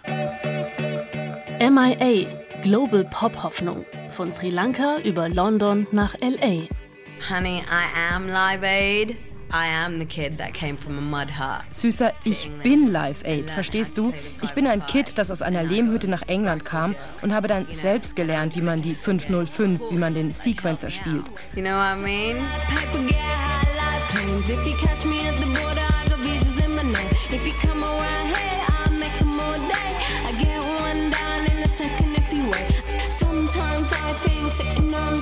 MIA, 1.62 2.43
Global 2.64 3.04
Pop 3.04 3.44
Hoffnung. 3.44 3.86
Von 4.08 4.32
Sri 4.32 4.50
Lanka 4.50 5.00
über 5.00 5.28
London 5.28 5.86
nach 5.92 6.16
LA. 6.22 6.70
Honey, 7.30 7.62
I 7.70 8.14
am 8.14 8.30
Live 8.30 8.64
Aid. 8.64 9.18
I 9.52 9.68
am 9.68 10.00
the 10.00 10.06
kid 10.06 10.38
that 10.38 10.54
came 10.54 10.78
from 10.78 10.98
a 10.98 11.02
mud 11.02 11.30
hut. 11.30 11.62
Süßer, 11.72 12.14
ich 12.24 12.50
bin 12.64 12.90
Live 12.90 13.26
Aid, 13.26 13.52
verstehst 13.52 13.98
du? 13.98 14.14
Ich 14.42 14.54
bin 14.54 14.66
ein 14.66 14.86
Kid, 14.86 15.18
das 15.18 15.30
aus 15.30 15.42
einer 15.42 15.64
Lehmhütte 15.64 16.08
nach 16.08 16.24
England 16.28 16.64
kam 16.64 16.96
und 17.22 17.34
habe 17.34 17.50
dann 17.50 17.68
selbst 17.70 18.16
gelernt, 18.16 18.56
wie 18.56 18.62
man 18.62 18.82
die 18.82 18.96
505, 18.96 19.82
wie 19.92 19.98
man 19.98 20.14
den 20.14 20.32
Sequencer 20.32 20.90
spielt. 20.90 21.26
You 21.56 21.64
know 21.64 21.76
what 21.76 21.98
I 21.98 22.02
mean? 22.02 22.38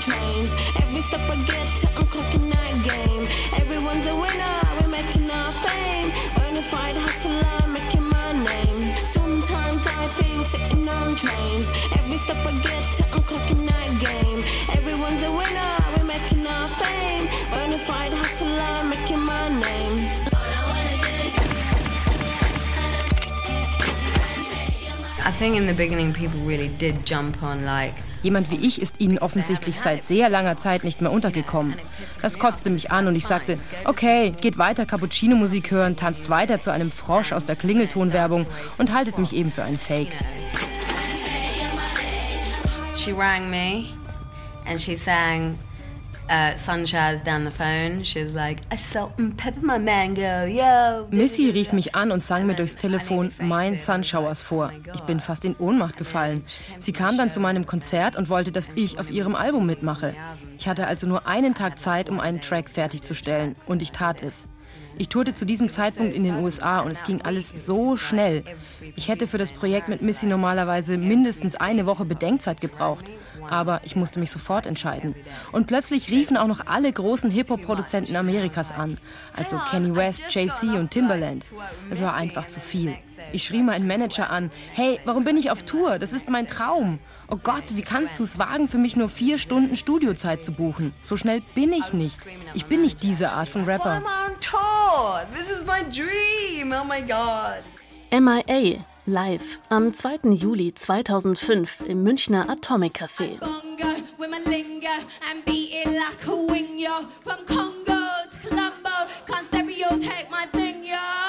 trains. 0.01 0.55
Every 0.81 1.01
step 1.01 1.21
I 1.29 1.35
get 1.45 1.67
to, 1.79 1.87
I'm 1.95 2.49
that 2.49 2.73
game. 2.91 3.23
Everyone's 3.61 4.07
a 4.07 4.15
winner, 4.15 4.57
we're 4.79 4.87
making 4.87 5.29
our 5.29 5.51
fame. 5.51 6.09
Bonafide 6.37 6.97
hustler, 7.05 7.67
making 7.67 8.07
my 8.09 8.31
name. 8.33 8.81
Sometimes 8.97 9.85
I 9.85 10.07
think 10.17 10.45
sitting 10.45 10.89
on 10.89 11.15
trains. 11.15 11.69
Every 11.99 12.17
step 12.17 12.37
I 12.47 12.51
get 12.61 12.83
to, 12.95 13.03
I'm 13.13 13.65
that 13.67 13.89
game. 14.07 14.39
Everyone's 14.77 15.23
a 15.23 15.31
winner, 15.31 15.73
we're 15.95 16.09
making 16.15 16.47
our 16.47 16.67
fame. 16.67 17.27
Bonafide 17.53 18.13
hustler, 18.21 18.83
making 18.89 19.19
my 19.19 19.49
name. 19.49 19.97
I 25.23 25.31
think 25.37 25.55
in 25.55 25.67
the 25.67 25.75
beginning 25.75 26.13
people 26.13 26.39
really 26.39 26.69
did 26.69 27.05
jump 27.05 27.43
on 27.43 27.63
like 27.63 27.95
Jemand 28.21 28.51
wie 28.51 28.65
ich 28.65 28.81
ist 28.81 28.99
ihnen 28.99 29.17
offensichtlich 29.17 29.79
seit 29.79 30.03
sehr 30.03 30.29
langer 30.29 30.57
Zeit 30.57 30.83
nicht 30.83 31.01
mehr 31.01 31.11
untergekommen. 31.11 31.75
Das 32.21 32.39
kotzte 32.39 32.69
mich 32.69 32.91
an 32.91 33.07
und 33.07 33.15
ich 33.15 33.25
sagte, 33.25 33.57
okay, 33.85 34.31
geht 34.41 34.57
weiter 34.57 34.85
Cappuccino-Musik 34.85 35.71
hören, 35.71 35.95
tanzt 35.95 36.29
weiter 36.29 36.59
zu 36.59 36.71
einem 36.71 36.91
Frosch 36.91 37.31
aus 37.31 37.45
der 37.45 37.55
Klingeltonwerbung 37.55 38.45
und 38.77 38.93
haltet 38.93 39.17
mich 39.17 39.33
eben 39.35 39.51
für 39.51 39.63
einen 39.63 39.79
Fake. 39.79 40.15
she 43.01 43.11
rang 43.11 43.49
me 43.49 43.95
and 44.67 44.79
she 44.79 44.95
sang 44.95 45.57
uh, 46.31 47.23
down 47.25 47.43
the 47.43 47.51
phone. 47.51 48.03
She 48.03 48.23
was 48.23 48.33
like, 48.33 48.61
I 48.71 48.77
salt 48.77 49.11
and 49.19 49.37
pepper 49.37 49.59
my 49.61 49.77
mango, 49.77 50.45
yo. 50.45 51.07
Missy 51.11 51.49
rief 51.49 51.73
mich 51.73 51.93
an 51.93 52.11
und 52.11 52.21
sang 52.21 52.45
mir 52.45 52.55
durchs 52.55 52.77
Telefon 52.77 53.31
mein 53.39 53.75
Sunshowers 53.75 54.41
vor. 54.41 54.71
Ich 54.93 55.01
bin 55.01 55.19
fast 55.19 55.45
in 55.45 55.55
Ohnmacht 55.57 55.97
gefallen. 55.97 56.43
Sie 56.79 56.93
kam 56.93 57.17
dann 57.17 57.31
zu 57.31 57.39
meinem 57.39 57.65
Konzert 57.65 58.15
und 58.15 58.29
wollte, 58.29 58.51
dass 58.51 58.71
ich 58.75 58.99
auf 58.99 59.11
ihrem 59.11 59.35
Album 59.35 59.65
mitmache. 59.65 60.15
Ich 60.57 60.67
hatte 60.67 60.87
also 60.87 61.07
nur 61.07 61.27
einen 61.27 61.53
Tag 61.53 61.79
Zeit, 61.79 62.09
um 62.09 62.19
einen 62.19 62.41
Track 62.41 62.69
fertigzustellen 62.69 63.55
und 63.65 63.81
ich 63.81 63.91
tat 63.91 64.23
es. 64.23 64.47
Ich 65.01 65.09
tourte 65.09 65.33
zu 65.33 65.47
diesem 65.47 65.71
Zeitpunkt 65.71 66.15
in 66.15 66.23
den 66.23 66.35
USA 66.43 66.81
und 66.81 66.91
es 66.91 67.03
ging 67.03 67.23
alles 67.23 67.49
so 67.65 67.97
schnell. 67.97 68.43
Ich 68.95 69.07
hätte 69.07 69.25
für 69.25 69.39
das 69.39 69.51
Projekt 69.51 69.87
mit 69.87 70.03
Missy 70.03 70.27
normalerweise 70.27 70.95
mindestens 70.95 71.55
eine 71.55 71.87
Woche 71.87 72.05
Bedenkzeit 72.05 72.61
gebraucht. 72.61 73.09
Aber 73.49 73.81
ich 73.83 73.95
musste 73.95 74.19
mich 74.19 74.29
sofort 74.29 74.67
entscheiden. 74.67 75.15
Und 75.51 75.65
plötzlich 75.65 76.11
riefen 76.11 76.37
auch 76.37 76.45
noch 76.45 76.67
alle 76.67 76.93
großen 76.93 77.31
Hip-Hop-Produzenten 77.31 78.15
Amerikas 78.15 78.71
an. 78.71 78.99
Also 79.35 79.57
Kanye 79.57 79.95
West, 79.95 80.25
Jay-Z 80.29 80.69
und 80.75 80.91
Timbaland. 80.91 81.47
Es 81.89 82.03
war 82.03 82.13
einfach 82.13 82.47
zu 82.47 82.59
viel. 82.59 82.95
Ich 83.31 83.43
schrie 83.43 83.63
meinen 83.63 83.87
Manager 83.87 84.29
an. 84.29 84.51
Hey, 84.73 84.99
warum 85.05 85.23
bin 85.23 85.37
ich 85.37 85.51
auf 85.51 85.63
Tour? 85.63 85.99
Das 85.99 86.13
ist 86.13 86.29
mein 86.29 86.47
Traum. 86.47 86.99
Oh 87.29 87.37
Gott, 87.37 87.75
wie 87.75 87.81
kannst 87.81 88.19
du 88.19 88.23
es 88.23 88.37
wagen, 88.37 88.67
für 88.67 88.77
mich 88.77 88.95
nur 88.95 89.09
vier 89.09 89.37
Stunden 89.37 89.77
Studiozeit 89.77 90.43
zu 90.43 90.51
buchen? 90.51 90.93
So 91.01 91.17
schnell 91.17 91.41
bin 91.55 91.73
ich 91.73 91.93
nicht. 91.93 92.19
Ich 92.53 92.65
bin 92.65 92.81
nicht 92.81 93.03
diese 93.03 93.31
Art 93.31 93.49
von 93.49 93.65
Rapper. 93.65 94.01
Dream. 95.91 96.73
Oh 96.73 96.83
my 96.83 97.01
god. 97.01 97.63
MIA 98.11 98.85
live 99.05 99.59
am 99.69 99.93
2. 99.93 100.31
Juli 100.33 100.73
2005 100.73 101.81
im 101.87 102.03
Münchner 102.03 102.49
Atomic 102.49 103.01
Café. 103.01 103.37
From 107.23 107.45
Congo 107.45 108.01
to 108.31 108.47
Colombo, 108.47 108.89
can't 109.25 109.47
stereotype 109.47 110.29
my 110.29 110.45
thing, 110.51 110.83
yo. 110.83 111.20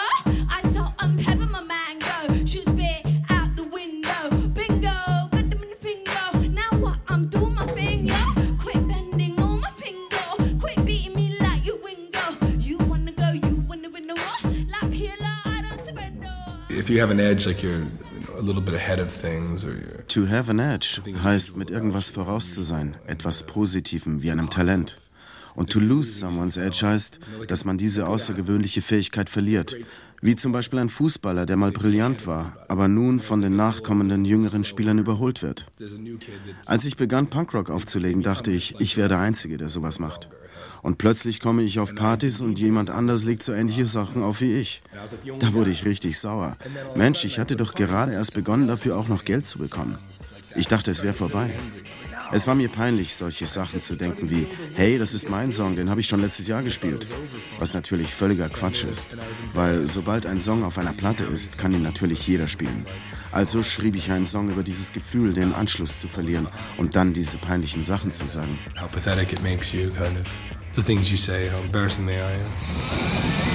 If 16.83 16.91
you 16.91 17.01
have 17.01 17.13
an 17.13 17.21
edge, 17.21 17.47
like 17.47 17.63
you're 17.63 17.87
a 18.37 18.43
little 18.43 18.61
bit 18.61 18.75
ahead 18.75 18.99
of 18.99 19.13
things, 19.13 19.65
or 19.65 19.69
you're 19.69 20.05
To 20.09 20.27
have 20.27 20.51
an 20.51 20.59
edge 20.59 21.01
heißt, 21.23 21.57
mit 21.57 21.71
irgendwas 21.71 22.11
voraus 22.11 22.55
zu 22.55 22.63
sein, 22.63 22.97
etwas 23.07 23.45
Positivem 23.45 24.21
wie 24.23 24.33
einem 24.33 24.51
Talent. 24.51 25.01
Und 25.55 25.71
to 25.71 25.79
lose 25.79 26.19
someone's 26.19 26.57
edge 26.57 26.85
heißt, 26.85 27.21
dass 27.47 27.65
man 27.65 27.79
diese 27.79 28.09
außergewöhnliche 28.09 28.83
Fähigkeit 28.83 29.31
verliert. 29.31 29.77
Wie 30.23 30.35
zum 30.35 30.51
Beispiel 30.51 30.81
ein 30.81 30.89
Fußballer, 30.89 31.47
der 31.47 31.57
mal 31.57 31.71
brillant 31.71 32.27
war, 32.27 32.57
aber 32.67 32.89
nun 32.89 33.21
von 33.21 33.43
den 33.43 33.55
nachkommenden 33.55 34.25
jüngeren 34.25 34.65
Spielern 34.65 34.99
überholt 34.99 35.41
wird. 35.41 35.67
Als 36.67 36.85
ich 36.85 36.97
begann, 36.97 37.29
Punkrock 37.29 37.71
aufzulegen, 37.71 38.23
dachte 38.23 38.51
ich, 38.51 38.75
ich 38.81 38.97
wäre 38.97 39.09
der 39.09 39.21
Einzige, 39.21 39.57
der 39.57 39.69
sowas 39.69 40.01
macht. 40.01 40.29
Und 40.83 40.99
plötzlich 40.99 41.39
komme 41.39 41.63
ich 41.63 41.79
auf 41.79 41.95
Partys 41.95 42.41
und 42.41 42.59
jemand 42.59 42.91
anders 42.91 43.25
legt 43.25 43.45
so 43.45 43.53
ähnliche 43.53 43.87
Sachen 43.87 44.23
auf 44.25 44.41
wie 44.41 44.55
ich. 44.55 44.83
Da 45.39 45.53
wurde 45.53 45.71
ich 45.71 45.85
richtig 45.85 46.19
sauer. 46.19 46.57
Mensch, 46.97 47.25
ich 47.25 47.39
hatte 47.39 47.57
doch 47.57 47.75
gerade 47.75 48.13
erst 48.13 48.35
begonnen, 48.35 48.67
dafür 48.67 48.97
auch 48.97 49.07
noch 49.07 49.25
Geld 49.25 49.47
zu 49.47 49.59
bekommen. 49.59 49.97
Ich 50.57 50.67
dachte, 50.67 50.91
es 50.91 51.05
wäre 51.05 51.15
vorbei. 51.15 51.51
Es 52.33 52.47
war 52.47 52.55
mir 52.55 52.69
peinlich, 52.69 53.15
solche 53.15 53.47
Sachen 53.47 53.81
zu 53.81 53.95
denken 53.95 54.31
wie, 54.31 54.47
hey, 54.75 54.99
das 54.99 55.15
ist 55.15 55.29
mein 55.31 55.53
Song, 55.53 55.77
den 55.77 55.89
habe 55.89 56.01
ich 56.01 56.09
schon 56.09 56.23
letztes 56.23 56.49
Jahr 56.49 56.63
gespielt. 56.63 57.07
Was 57.59 57.75
natürlich 57.75 58.13
völliger 58.13 58.49
Quatsch 58.49 58.85
ist, 58.85 59.17
weil 59.53 59.87
sobald 59.87 60.27
ein 60.27 60.41
Song 60.41 60.65
auf 60.65 60.79
einer 60.79 60.95
Platte 60.95 61.25
ist, 61.25 61.59
kann 61.59 61.73
ihn 61.73 61.83
natürlich 61.83 62.27
jeder 62.27 62.49
spielen. 62.49 62.87
Also 63.33 63.63
schrieb 63.63 63.97
ich 63.97 64.11
einen 64.11 64.27
Song 64.27 64.51
über 64.51 64.63
dieses 64.63 64.93
Gefühl, 64.93 65.33
den 65.33 65.53
Anschluss 65.53 66.01
zu 66.01 66.09
verlieren 66.09 66.49
und 66.77 66.97
dann 66.97 67.13
diese 67.13 67.37
peinlichen 67.37 67.85
Sachen 67.85 68.13
zu 68.13 68.27
sagen. 68.27 68.59
how 68.81 68.91
pathetic 68.91 69.33
it 69.33 69.43
makes 69.43 69.73
you, 69.73 69.91
kind 69.91 70.19
of. 70.19 70.62
The 70.75 70.83
things 70.83 71.11
you 71.11 71.19
say, 71.19 71.49
how 71.49 71.59
embarrassing 71.59 72.07
they 72.07 72.19
are. 72.19 72.33
yeah. 72.33 73.53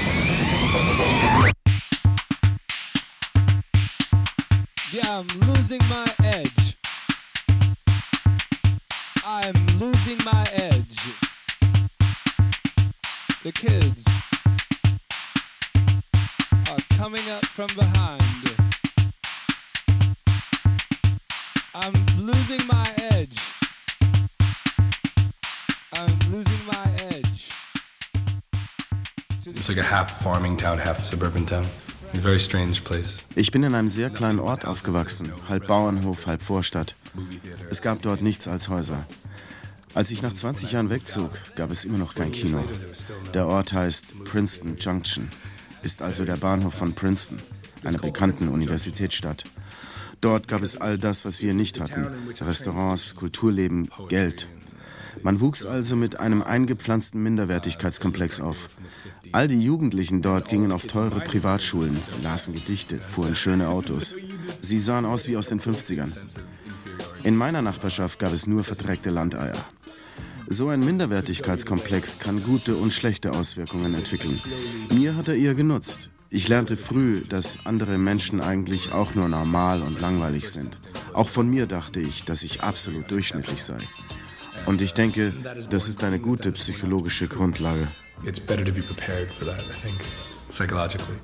Yeah, 4.94 5.20
I'm 5.20 5.28
losing 5.48 5.82
my 5.90 6.08
edge. 6.24 6.78
I'm 9.26 9.56
losing 9.80 10.18
my 10.26 10.46
edge. 10.54 10.98
The 13.44 13.52
kids 13.52 14.08
are 16.70 16.98
coming 16.98 17.30
up 17.30 17.46
from 17.46 17.68
behind. 17.76 18.24
I'm 21.76 21.94
losing 22.18 22.66
my 22.68 22.88
edge. 23.12 23.38
I'm 25.94 26.20
losing 26.32 26.66
my 26.66 26.86
edge. 26.94 26.97
It's 29.56 29.70
like 29.70 29.80
a 29.80 29.84
half 29.84 30.22
farming 30.22 30.58
town, 30.58 30.78
half 30.78 31.04
suburban 31.04 31.46
town. 31.46 31.66
A 32.14 32.18
very 32.18 32.40
strange 32.40 32.82
place. 32.84 33.20
Ich 33.36 33.52
bin 33.52 33.64
in 33.64 33.74
einem 33.76 33.88
sehr 33.88 34.10
kleinen 34.10 34.40
Ort 34.40 34.66
aufgewachsen, 34.66 35.32
halb 35.48 35.68
Bauernhof, 35.68 36.28
halb 36.28 36.42
Vorstadt. 36.42 36.96
Es 37.70 37.82
gab 37.82 38.02
dort 38.02 38.22
nichts 38.22 38.48
als 38.48 38.70
Häuser. 38.70 39.06
Als 39.94 40.12
ich 40.12 40.22
nach 40.22 40.34
20 40.34 40.74
Jahren 40.74 40.90
wegzog, 40.90 41.32
gab 41.56 41.72
es 41.72 41.86
immer 41.86 41.98
noch 41.98 42.14
kein 42.14 42.32
Kino. 42.32 42.64
Der 43.34 43.48
Ort 43.48 43.74
heißt 43.74 44.24
Princeton 44.26 44.78
Junction, 44.78 45.30
ist 45.82 46.02
also 46.02 46.26
der 46.26 46.38
Bahnhof 46.38 46.74
von 46.74 46.94
Princeton, 46.94 47.42
einer 47.84 48.00
bekannten 48.00 48.50
Universitätsstadt. 48.50 49.46
Dort 50.20 50.48
gab 50.48 50.62
es 50.62 50.76
all 50.76 50.98
das, 50.98 51.26
was 51.26 51.42
wir 51.42 51.54
nicht 51.54 51.80
hatten. 51.80 52.08
Restaurants, 52.42 53.16
Kulturleben, 53.16 53.90
Geld. 54.10 54.48
Man 55.24 55.40
wuchs 55.40 55.66
also 55.66 55.96
mit 55.96 56.20
einem 56.20 56.42
eingepflanzten 56.42 57.22
Minderwertigkeitskomplex 57.22 58.40
auf. 58.40 58.70
All 59.32 59.48
die 59.48 59.62
Jugendlichen 59.62 60.22
dort 60.22 60.50
gingen 60.50 60.72
auf 60.72 60.86
teure 60.86 61.20
Privatschulen, 61.20 61.98
lasen 62.24 62.54
Gedichte, 62.54 63.00
fuhren 63.00 63.36
schöne 63.36 63.68
Autos. 63.70 64.16
Sie 64.60 64.78
sahen 64.78 65.06
aus 65.06 65.28
wie 65.28 65.38
aus 65.38 65.50
den 65.50 65.60
50ern. 65.60 66.12
In 67.24 67.36
meiner 67.36 67.62
Nachbarschaft 67.62 68.20
gab 68.20 68.32
es 68.32 68.48
nur 68.48 68.64
verdreckte 68.64 69.10
Landeier. 69.10 69.58
So 70.48 70.70
ein 70.70 70.80
Minderwertigkeitskomplex 70.80 72.20
kann 72.20 72.42
gute 72.42 72.78
und 72.78 72.94
schlechte 72.94 73.32
Auswirkungen 73.32 73.94
entwickeln. 73.94 74.40
Mir 74.94 75.16
hat 75.16 75.28
er 75.28 75.36
eher 75.36 75.56
genutzt. 75.56 76.10
Ich 76.30 76.48
lernte 76.48 76.78
früh, 76.78 77.22
dass 77.22 77.60
andere 77.66 77.98
Menschen 77.98 78.42
eigentlich 78.42 78.92
auch 78.92 79.16
nur 79.16 79.28
normal 79.28 79.82
und 79.82 80.00
langweilig 80.02 80.50
sind. 80.50 80.78
Auch 81.14 81.30
von 81.30 81.50
mir 81.50 81.68
dachte 81.68 82.00
ich, 82.00 82.26
dass 82.26 82.44
ich 82.44 82.64
absolut 82.64 83.12
durchschnittlich 83.12 83.64
sei. 83.64 83.78
Und 84.68 84.82
ich 84.82 84.94
denke, 84.94 85.34
das 85.70 85.88
ist 85.88 86.04
eine 86.04 86.20
gute 86.20 86.52
psychologische 86.52 87.28
Grundlage. 87.28 87.88
It's 88.26 88.40
better 88.40 88.66
to 88.66 88.72
be 88.72 88.82
prepared 88.82 89.32
for 89.32 89.48
that, 89.48 89.62
I 89.62 89.74
think, 89.82 89.96
psychologically. 90.50 91.16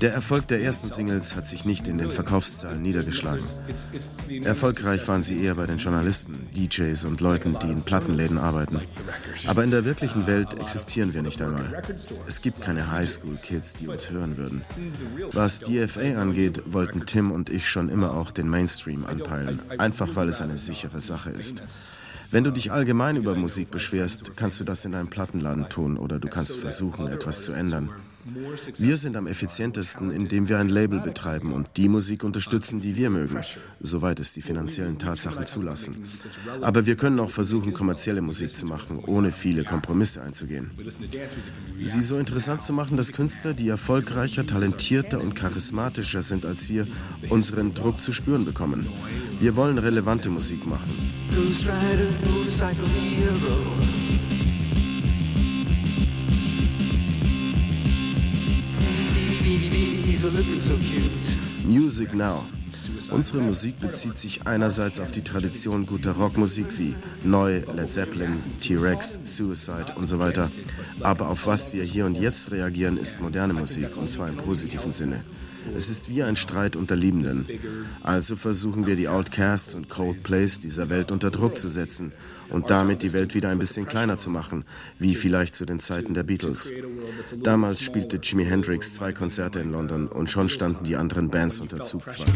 Der 0.00 0.14
Erfolg 0.14 0.48
der 0.48 0.62
ersten 0.62 0.88
Singles 0.88 1.36
hat 1.36 1.46
sich 1.46 1.66
nicht 1.66 1.86
in 1.88 1.98
den 1.98 2.10
Verkaufszahlen 2.10 2.80
niedergeschlagen. 2.80 3.44
Erfolgreich 4.44 5.06
waren 5.06 5.22
sie 5.22 5.44
eher 5.44 5.56
bei 5.56 5.66
den 5.66 5.76
Journalisten, 5.76 6.48
DJs 6.56 7.04
und 7.04 7.20
Leuten, 7.20 7.58
die 7.60 7.66
in 7.66 7.82
Plattenläden 7.82 8.38
arbeiten. 8.38 8.80
Aber 9.46 9.62
in 9.62 9.72
der 9.72 9.84
wirklichen 9.84 10.26
Welt 10.26 10.58
existieren 10.58 11.12
wir 11.12 11.20
nicht 11.20 11.42
einmal. 11.42 11.82
Es 12.26 12.40
gibt 12.40 12.62
keine 12.62 12.90
Highschool-Kids, 12.90 13.74
die 13.74 13.88
uns 13.88 14.10
hören 14.10 14.38
würden. 14.38 14.64
Was 15.32 15.60
DFA 15.60 16.18
angeht, 16.18 16.62
wollten 16.64 17.04
Tim 17.04 17.30
und 17.30 17.50
ich 17.50 17.68
schon 17.68 17.90
immer 17.90 18.14
auch 18.14 18.30
den 18.30 18.48
Mainstream 18.48 19.04
anpeilen, 19.04 19.60
einfach 19.76 20.16
weil 20.16 20.30
es 20.30 20.40
eine 20.40 20.56
sichere 20.56 21.02
Sache 21.02 21.28
ist. 21.28 21.62
Wenn 22.30 22.44
du 22.44 22.50
dich 22.50 22.72
allgemein 22.72 23.16
über 23.16 23.34
Musik 23.34 23.70
beschwerst, 23.70 24.32
kannst 24.36 24.60
du 24.60 24.64
das 24.64 24.84
in 24.84 24.94
einem 24.94 25.08
Plattenladen 25.08 25.68
tun 25.68 25.96
oder 25.96 26.18
du 26.18 26.28
kannst 26.28 26.56
versuchen, 26.56 27.08
etwas 27.08 27.44
zu 27.44 27.52
ändern. 27.52 27.90
Wir 28.78 28.96
sind 28.96 29.16
am 29.16 29.26
effizientesten, 29.26 30.10
indem 30.10 30.48
wir 30.48 30.58
ein 30.58 30.68
Label 30.68 31.00
betreiben 31.00 31.52
und 31.52 31.68
die 31.76 31.88
Musik 31.88 32.24
unterstützen, 32.24 32.80
die 32.80 32.96
wir 32.96 33.10
mögen, 33.10 33.40
soweit 33.80 34.18
es 34.18 34.32
die 34.32 34.40
finanziellen 34.40 34.98
Tatsachen 34.98 35.44
zulassen. 35.44 36.04
Aber 36.62 36.86
wir 36.86 36.96
können 36.96 37.20
auch 37.20 37.30
versuchen, 37.30 37.74
kommerzielle 37.74 38.22
Musik 38.22 38.50
zu 38.50 38.64
machen, 38.64 38.98
ohne 38.98 39.30
viele 39.30 39.64
Kompromisse 39.64 40.22
einzugehen. 40.22 40.70
Sie 41.82 42.02
so 42.02 42.18
interessant 42.18 42.62
zu 42.62 42.72
machen, 42.72 42.96
dass 42.96 43.12
Künstler, 43.12 43.52
die 43.52 43.68
erfolgreicher, 43.68 44.46
talentierter 44.46 45.20
und 45.20 45.34
charismatischer 45.34 46.22
sind 46.22 46.46
als 46.46 46.68
wir, 46.68 46.86
unseren 47.28 47.74
Druck 47.74 48.00
zu 48.00 48.12
spüren 48.12 48.46
bekommen. 48.46 48.86
Wir 49.38 49.54
wollen 49.56 49.76
relevante 49.76 50.30
Musik 50.30 50.66
machen. 50.66 50.90
Music 61.64 62.14
Now. 62.14 62.44
Unsere 63.10 63.38
Musik 63.38 63.78
bezieht 63.80 64.16
sich 64.16 64.46
einerseits 64.46 65.00
auf 65.00 65.12
die 65.12 65.22
Tradition 65.22 65.86
guter 65.86 66.12
Rockmusik 66.12 66.78
wie 66.78 66.94
Neu, 67.22 67.62
Led 67.74 67.90
Zeppelin, 67.90 68.32
T-Rex, 68.60 69.20
Suicide 69.22 69.94
und 69.96 70.06
so 70.06 70.18
weiter. 70.18 70.50
Aber 71.00 71.28
auf 71.28 71.46
was 71.46 71.72
wir 71.72 71.84
hier 71.84 72.06
und 72.06 72.16
jetzt 72.16 72.50
reagieren, 72.50 72.96
ist 72.96 73.20
moderne 73.20 73.54
Musik, 73.54 73.96
und 73.96 74.10
zwar 74.10 74.28
im 74.28 74.36
positiven 74.36 74.92
Sinne. 74.92 75.22
Es 75.76 75.88
ist 75.88 76.08
wie 76.08 76.22
ein 76.22 76.36
Streit 76.36 76.76
unter 76.76 76.96
Liebenden. 76.96 77.46
Also 78.02 78.36
versuchen 78.36 78.86
wir 78.86 78.96
die 78.96 79.08
Outcasts 79.08 79.74
und 79.74 79.88
Coldplays 79.88 80.60
dieser 80.60 80.90
Welt 80.90 81.10
unter 81.10 81.30
Druck 81.30 81.58
zu 81.58 81.68
setzen 81.68 82.12
und 82.50 82.70
damit 82.70 83.02
die 83.02 83.12
Welt 83.12 83.34
wieder 83.34 83.48
ein 83.48 83.58
bisschen 83.58 83.86
kleiner 83.86 84.18
zu 84.18 84.30
machen, 84.30 84.64
wie 84.98 85.14
vielleicht 85.14 85.54
zu 85.54 85.64
den 85.66 85.80
Zeiten 85.80 86.14
der 86.14 86.22
Beatles. 86.22 86.72
Damals 87.42 87.82
spielte 87.82 88.18
Jimi 88.18 88.44
Hendrix 88.44 88.94
zwei 88.94 89.12
Konzerte 89.12 89.60
in 89.60 89.72
London 89.72 90.08
und 90.08 90.30
schon 90.30 90.48
standen 90.48 90.84
die 90.84 90.96
anderen 90.96 91.30
Bands 91.30 91.60
unter 91.60 91.82
Zugzwang. 91.84 92.28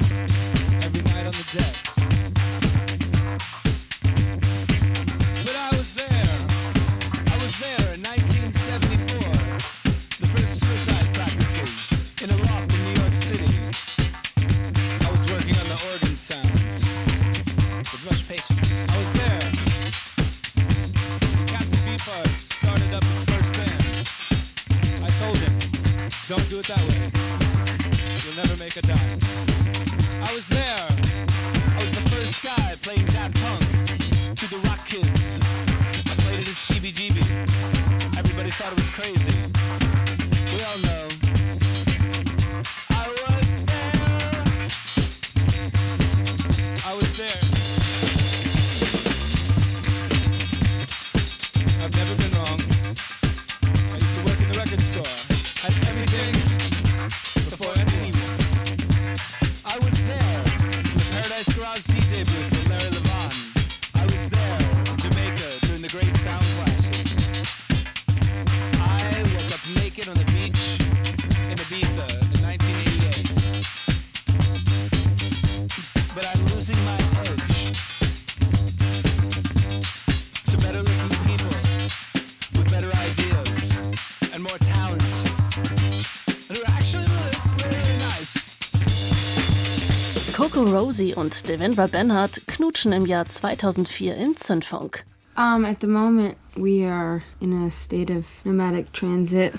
Rosie 90.89 91.14
und 91.14 91.47
Devendra 91.47 91.86
Benhart 91.86 92.47
knutschen 92.47 92.93
im 92.93 93.05
Jahr 93.05 93.26
2004 93.26 94.16
im 94.16 94.36
Zündfunk. 94.36 95.05
Um, 95.36 95.66
at 95.66 95.82
the 95.82 95.86
moment, 95.86 96.34
we 96.57 96.82
are 96.82 97.20
in 97.43 97.53
a 97.53 97.70
state 97.70 98.11
of 98.11 98.24
nomadic 98.43 98.91
transit 98.95 99.53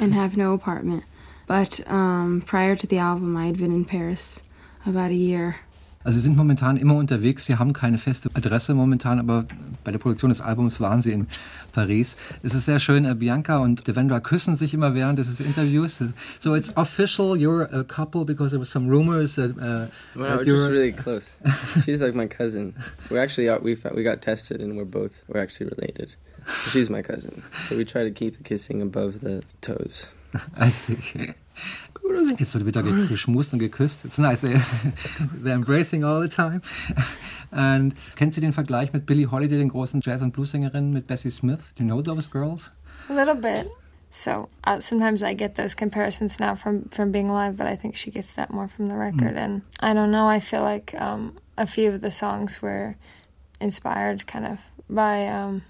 and 0.00 0.14
have 0.14 0.38
no 0.38 0.54
apartment. 0.54 1.02
But 1.46 1.86
um, 1.86 2.42
prior 2.46 2.76
to 2.76 2.86
the 2.86 2.98
album, 2.98 3.36
I 3.36 3.48
had 3.48 3.58
been 3.58 3.70
in 3.70 3.84
Paris 3.84 4.42
about 4.86 5.10
a 5.10 5.14
year. 5.14 5.56
Also 6.02 6.18
Sie 6.18 6.22
sind 6.22 6.38
momentan 6.38 6.78
immer 6.78 6.96
unterwegs, 6.96 7.44
Sie 7.44 7.58
haben 7.58 7.74
keine 7.74 7.98
feste 7.98 8.30
Adresse 8.32 8.72
momentan, 8.72 9.18
aber 9.18 9.44
bei 9.88 9.92
der 9.92 9.98
Produktion 9.98 10.28
des 10.28 10.42
Albums 10.42 10.80
waren 10.80 11.00
Sie 11.00 11.12
in 11.12 11.26
Paris. 11.72 12.14
Es 12.42 12.52
ist 12.52 12.66
sehr 12.66 12.78
schön, 12.78 13.06
äh, 13.06 13.14
Bianca 13.14 13.56
und 13.56 13.88
Devendra 13.88 14.20
küssen 14.20 14.54
sich 14.54 14.74
immer 14.74 14.94
während 14.94 15.18
des 15.18 15.40
Interviews. 15.40 16.02
So 16.38 16.54
it's 16.54 16.70
official, 16.76 17.38
you're 17.38 17.72
a 17.72 17.84
couple 17.84 18.26
because 18.26 18.50
there 18.50 18.60
was 18.60 18.70
some 18.70 18.90
rumors 18.90 19.36
that, 19.36 19.52
uh, 19.56 19.88
Well, 20.14 20.28
that 20.28 20.40
we're 20.40 20.44
you're... 20.44 20.56
just 20.56 20.70
really 20.70 20.92
close. 20.92 21.38
She's 21.86 22.02
like 22.02 22.14
my 22.14 22.26
cousin. 22.26 22.74
We 23.10 23.18
actually 23.18 23.48
are, 23.48 23.60
we 23.60 23.78
we 23.94 24.02
got 24.02 24.20
tested 24.20 24.60
and 24.60 24.76
we're 24.76 24.84
both 24.84 25.24
we're 25.26 25.40
actually 25.40 25.70
related. 25.70 26.16
She's 26.70 26.90
my 26.90 27.00
cousin, 27.00 27.42
so 27.66 27.76
we 27.78 27.86
try 27.86 28.04
to 28.04 28.10
keep 28.10 28.36
the 28.36 28.42
kissing 28.42 28.82
above 28.82 29.20
the 29.20 29.42
toes. 29.62 30.08
I 30.58 30.68
see. 30.68 31.32
Jetzt 32.38 32.54
wird 32.54 32.66
wieder 32.66 32.82
ge- 32.82 33.06
geschmust 33.06 33.52
und 33.52 33.58
geküsst. 33.58 34.04
It's 34.04 34.18
nice. 34.18 34.42
They're, 34.42 34.60
they're 35.42 35.54
embracing 35.54 36.04
all 36.04 36.20
the 36.22 36.28
time. 36.28 36.60
And 37.50 37.94
kennt 38.16 38.34
Sie 38.34 38.40
den 38.40 38.52
Vergleich 38.52 38.92
mit 38.92 39.06
Billie 39.06 39.30
Holiday, 39.30 39.58
den 39.58 39.68
großen 39.70 40.00
Jazz- 40.02 40.22
und 40.22 40.32
Bluessängerinnen, 40.32 40.92
mit 40.92 41.06
Bessie 41.06 41.30
Smith? 41.30 41.60
Do 41.76 41.84
you 41.84 41.88
know 41.88 42.02
those 42.02 42.30
girls? 42.30 42.70
A 43.08 43.14
little 43.14 43.34
bit. 43.34 43.70
So 44.10 44.48
uh, 44.64 44.80
sometimes 44.80 45.22
I 45.22 45.34
get 45.34 45.54
those 45.56 45.74
comparisons 45.74 46.38
now 46.40 46.54
from 46.54 46.88
from 46.90 47.12
being 47.12 47.30
live, 47.30 47.56
but 47.56 47.66
I 47.66 47.76
think 47.76 47.94
she 47.96 48.10
gets 48.10 48.34
that 48.34 48.50
more 48.50 48.68
from 48.68 48.88
the 48.88 48.96
record. 48.96 49.34
Mm. 49.34 49.44
And 49.44 49.62
I 49.80 49.92
don't 49.92 50.10
know. 50.10 50.26
I 50.26 50.40
feel 50.40 50.62
like 50.62 50.94
um, 50.98 51.36
a 51.56 51.66
few 51.66 51.90
of 51.92 52.00
the 52.00 52.10
songs 52.10 52.62
were 52.62 52.96
inspired 53.60 54.26
kind 54.26 54.46
of 54.46 54.58
by 54.88 55.26
um, 55.26 55.62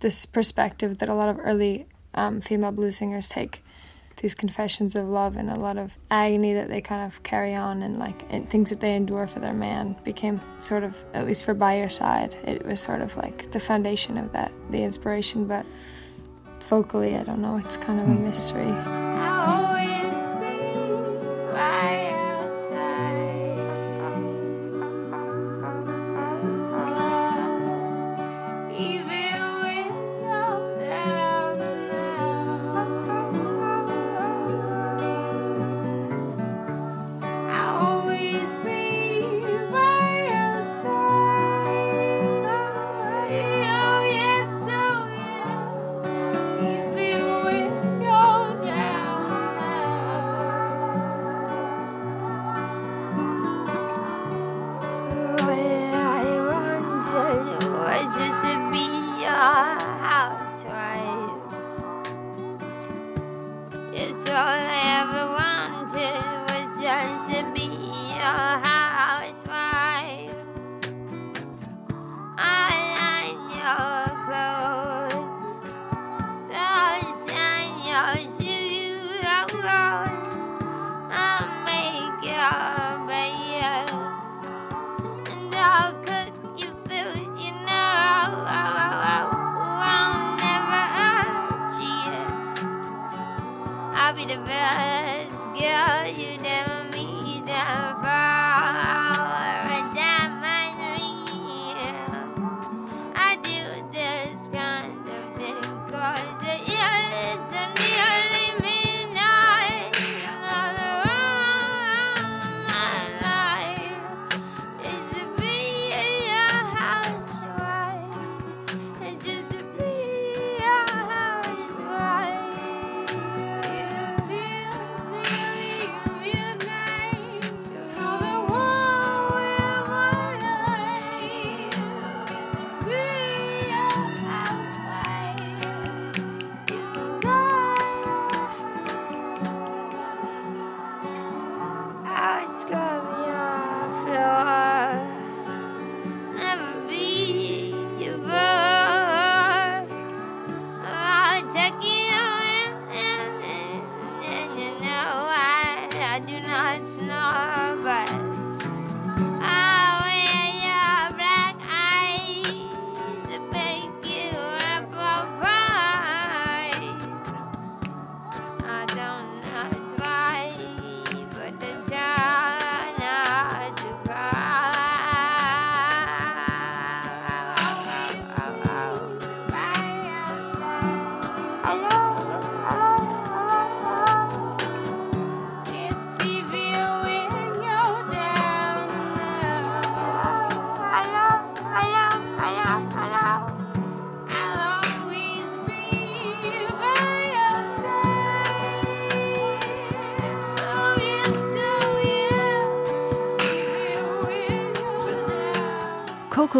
this 0.00 0.24
perspective 0.26 0.98
that 0.98 1.08
a 1.08 1.14
lot 1.14 1.28
of 1.28 1.38
early 1.42 1.86
um, 2.14 2.40
female 2.40 2.72
blues 2.72 2.96
singers 2.96 3.28
take. 3.28 3.62
These 4.20 4.34
confessions 4.34 4.96
of 4.96 5.08
love 5.08 5.36
and 5.36 5.50
a 5.50 5.58
lot 5.58 5.78
of 5.78 5.96
agony 6.10 6.52
that 6.52 6.68
they 6.68 6.82
kind 6.82 7.06
of 7.06 7.22
carry 7.22 7.54
on, 7.54 7.82
and 7.82 7.98
like 7.98 8.22
and 8.28 8.48
things 8.48 8.68
that 8.68 8.80
they 8.80 8.94
endure 8.94 9.26
for 9.26 9.40
their 9.40 9.54
man 9.54 9.96
became 10.04 10.40
sort 10.58 10.84
of, 10.84 10.94
at 11.14 11.26
least 11.26 11.44
for 11.44 11.54
By 11.54 11.78
Your 11.78 11.88
Side, 11.88 12.36
it 12.44 12.64
was 12.66 12.80
sort 12.80 13.00
of 13.00 13.16
like 13.16 13.50
the 13.50 13.60
foundation 13.60 14.18
of 14.18 14.30
that, 14.32 14.52
the 14.70 14.82
inspiration. 14.82 15.46
But 15.46 15.64
vocally, 16.68 17.16
I 17.16 17.22
don't 17.22 17.40
know. 17.40 17.56
It's 17.56 17.78
kind 17.78 17.98
of 17.98 18.08
a 18.08 18.12
hmm. 18.12 18.24
mystery. 18.24 19.19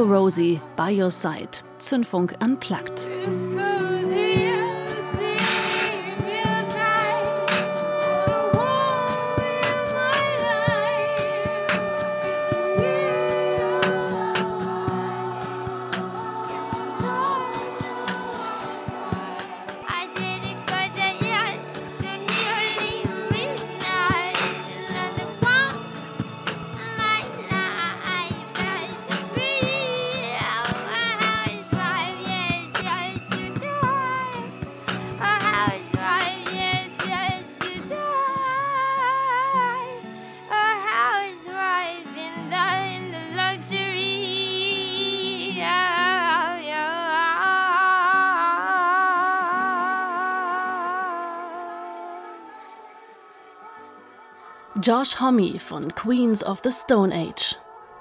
Rosie, 0.04 0.60
By 0.76 0.90
Your 0.90 1.10
Side, 1.10 1.58
Zündfunk 1.78 2.34
Unplugged. 2.40 3.09
Josh 54.80 55.12
Homme 55.12 55.58
von 55.58 55.90
Queens 55.90 56.40
of 56.40 56.62
the 56.62 56.72
Stone 56.72 57.12
Age. 57.12 57.54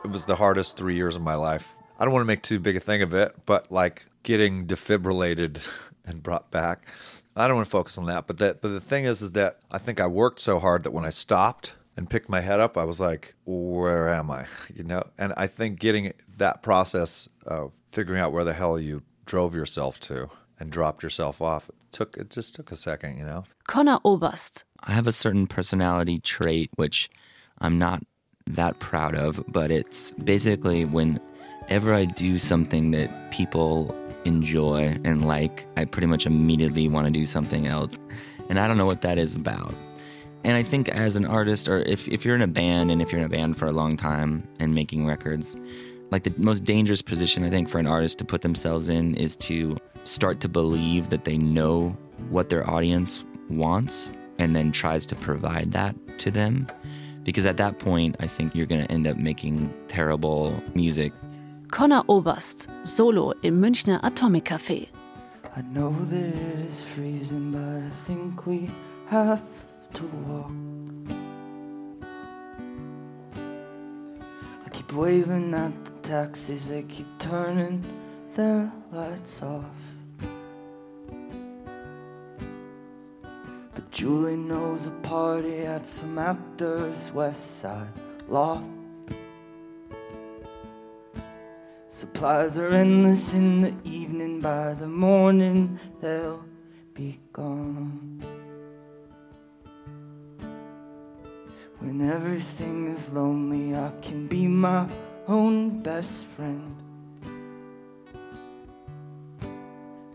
It 0.06 0.12
was 0.12 0.24
the 0.24 0.38
hardest 0.38 0.78
three 0.78 0.96
years 0.96 1.18
of 1.18 1.22
my 1.22 1.36
life. 1.36 1.76
I 2.00 2.06
don't 2.06 2.14
want 2.14 2.22
to 2.22 2.28
make 2.28 2.42
too 2.42 2.58
big 2.58 2.78
a 2.78 2.80
thing 2.80 3.02
of 3.02 3.14
it, 3.14 3.36
but 3.46 3.70
like 3.70 4.06
getting 4.24 4.66
defibrillated 4.66 5.60
and 6.06 6.24
brought 6.24 6.52
back. 6.52 6.88
I 7.36 7.48
don't 7.48 7.58
want 7.58 7.68
to 7.68 7.72
focus 7.72 7.98
on 7.98 8.06
that, 8.06 8.28
but 8.28 8.38
that 8.38 8.62
but 8.62 8.70
the 8.70 8.80
thing 8.80 9.04
is 9.04 9.22
is 9.22 9.32
that 9.32 9.60
I 9.70 9.78
think 9.78 10.00
I 10.00 10.08
worked 10.08 10.40
so 10.40 10.58
hard 10.58 10.84
that 10.84 10.92
when 10.92 11.04
I 11.04 11.10
stopped 11.10 11.74
and 11.98 12.10
picked 12.10 12.30
my 12.30 12.40
head 12.40 12.62
up, 12.62 12.78
I 12.78 12.86
was 12.86 13.00
like, 13.02 13.36
where 13.46 14.08
am 14.14 14.32
I? 14.32 14.46
You 14.74 14.84
know, 14.86 15.04
and 15.18 15.34
I 15.36 15.48
think 15.48 15.80
getting 15.80 16.14
that 16.38 16.64
process 16.64 17.28
of 17.46 17.74
figuring 17.92 18.22
out 18.22 18.32
where 18.32 18.46
the 18.46 18.54
hell 18.54 18.80
you 18.80 19.02
drove 19.26 19.54
yourself 19.54 20.00
to 20.02 20.30
and 20.60 20.72
dropped 20.72 21.04
yourself 21.04 21.42
off 21.42 21.70
it 21.70 21.76
took 21.92 22.18
it 22.18 22.30
just 22.30 22.56
took 22.56 22.72
a 22.72 22.76
second, 22.76 23.18
you 23.18 23.24
know. 23.24 23.46
Conor 23.68 24.00
Oberst. 24.06 24.64
I 24.82 24.92
have 24.92 25.08
a 25.08 25.12
certain 25.12 25.48
personality 25.48 26.20
trait 26.20 26.70
which 26.76 27.10
I'm 27.60 27.78
not 27.78 28.04
that 28.48 28.80
proud 28.80 29.16
of, 29.16 29.44
but 29.48 29.72
it's 29.72 30.12
basically 30.12 30.86
whenever 30.86 31.94
I 31.94 32.06
do 32.06 32.40
something 32.40 32.92
that 32.92 33.32
people 33.32 33.96
enjoy 34.26 34.98
and 35.04 35.28
like, 35.28 35.66
I 35.78 35.86
pretty 35.86 36.08
much 36.08 36.26
immediately 36.26 36.88
want 36.88 37.06
to 37.06 37.12
do 37.12 37.26
something 37.26 37.68
else. 37.68 37.98
And 38.50 38.60
I 38.60 38.68
don't 38.68 38.78
know 38.78 38.86
what 38.86 39.02
that 39.02 39.18
is 39.18 39.36
about. 39.36 39.74
And 40.44 40.56
I 40.56 40.64
think 40.64 40.90
as 40.90 41.16
an 41.16 41.26
artist, 41.26 41.68
or 41.68 41.80
if, 41.80 42.08
if 42.08 42.26
you're 42.26 42.36
in 42.36 42.42
a 42.42 42.48
band 42.48 42.92
and 42.92 43.02
if 43.02 43.12
you're 43.12 43.20
in 43.20 43.26
a 43.26 43.30
band 43.30 43.58
for 43.58 43.68
a 43.68 43.72
long 43.72 43.98
time 43.98 44.48
and 44.60 44.74
making 44.74 45.06
records, 45.06 45.56
like 46.12 46.24
the 46.24 46.34
most 46.38 46.64
dangerous 46.64 47.02
position 47.02 47.44
I 47.44 47.50
think 47.50 47.70
for 47.70 47.78
an 47.78 47.86
artist 47.86 48.18
to 48.20 48.26
put 48.26 48.42
themselves 48.42 48.88
in 48.88 49.16
is 49.16 49.36
to 49.38 49.78
start 50.10 50.40
to 50.40 50.50
believe 50.50 51.10
that 51.10 51.24
they 51.24 51.38
know 51.38 51.96
what 52.30 52.50
their 52.50 52.68
audience 52.68 53.24
wants 53.50 54.12
and 54.40 54.56
then 54.56 54.72
tries 54.72 55.06
to 55.06 55.16
provide 55.16 55.72
that 55.72 55.96
to 56.18 56.32
them. 56.32 56.68
Because 57.24 57.46
at 57.46 57.58
that 57.58 57.78
point, 57.78 58.16
I 58.20 58.26
think 58.26 58.56
you're 58.56 58.66
going 58.66 58.84
to 58.84 58.92
end 58.92 59.06
up 59.06 59.18
making 59.18 59.72
terrible 59.88 60.64
music. 60.74 61.14
Conor 61.70 62.04
Oberst, 62.10 62.68
Solo 62.84 63.34
im 63.44 63.62
Münchner 63.62 64.00
Atomic 64.02 64.46
Café. 64.46 64.90
I 65.56 65.62
know 65.62 65.92
that 65.92 66.18
it 66.18 66.60
is 66.60 66.82
freezing, 66.82 67.52
but 67.52 67.86
I 67.86 67.90
think 68.08 68.48
we 68.48 68.70
have 69.10 69.44
to 69.94 70.04
walk. 70.26 70.52
I 74.66 74.70
keep 74.70 74.92
waving 74.94 75.54
at 75.54 75.86
the 75.86 75.92
taxis, 76.02 76.68
they 76.68 76.82
keep 76.84 77.08
turning 77.20 77.84
their 78.36 78.72
lights 78.92 79.44
off. 79.44 79.66
But 83.80 83.92
Julie 83.92 84.36
knows 84.36 84.88
a 84.88 84.92
party 84.92 85.60
at 85.60 85.88
some 85.88 86.18
actor's 86.18 87.14
West 87.14 87.62
Side 87.62 87.88
loft. 88.28 88.68
Supplies 91.88 92.58
are 92.58 92.72
endless 92.72 93.32
in 93.32 93.62
the 93.62 93.74
evening, 93.86 94.42
by 94.42 94.74
the 94.74 94.86
morning 94.86 95.80
they'll 96.02 96.44
be 96.94 97.22
gone. 97.32 98.22
When 101.80 102.02
everything 102.02 102.90
is 102.90 103.10
lonely, 103.14 103.78
I 103.78 103.94
can 104.02 104.28
be 104.28 104.46
my 104.46 104.90
own 105.26 105.82
best 105.82 106.26
friend. 106.26 106.79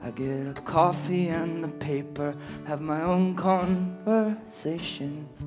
I 0.04 0.10
get 0.10 0.46
a 0.46 0.52
coffee 0.60 1.28
and 1.28 1.64
the 1.64 1.68
paper, 1.68 2.34
have 2.66 2.82
my 2.82 3.00
own 3.00 3.34
conversations. 3.34 5.42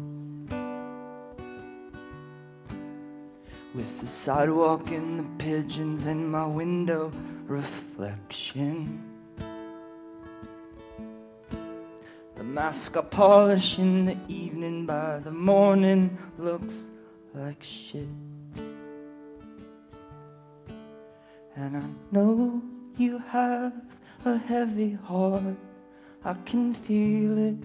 With 3.76 4.01
the 4.01 4.08
sidewalk 4.08 4.89
and 4.89 5.20
the 5.20 5.43
pigeons 5.43 6.08
and 6.08 6.32
my 6.32 6.47
window 6.47 7.12
reflection. 7.45 9.03
The 12.36 12.43
mask 12.43 12.97
I 12.97 13.01
polish 13.01 13.78
in 13.78 14.05
the 14.05 14.18
evening 14.28 14.88
by 14.88 15.20
the 15.20 15.30
morning 15.30 16.18
looks 16.39 16.89
like 17.36 17.62
shit. 17.62 18.08
And 21.55 21.78
I 21.78 21.84
know 22.12 22.64
you 22.97 23.20
have 23.20 23.74
a 24.28 24.38
heavy 24.38 24.93
heart. 24.93 25.55
I 26.25 26.34
can 26.45 26.73
feel 26.73 27.38
it 27.38 27.57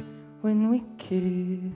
when 0.42 0.70
we 0.70 0.84
kiss. 0.96 1.72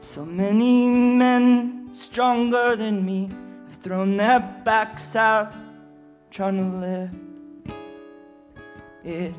So 0.00 0.24
many 0.24 0.88
men 0.88 1.88
stronger 1.92 2.76
than 2.76 3.04
me 3.04 3.28
have 3.68 3.78
thrown 3.82 4.16
their 4.16 4.40
backs 4.64 5.14
out 5.16 5.52
trying 6.30 6.56
to 6.56 6.76
lift 6.76 7.14
it. 9.04 9.34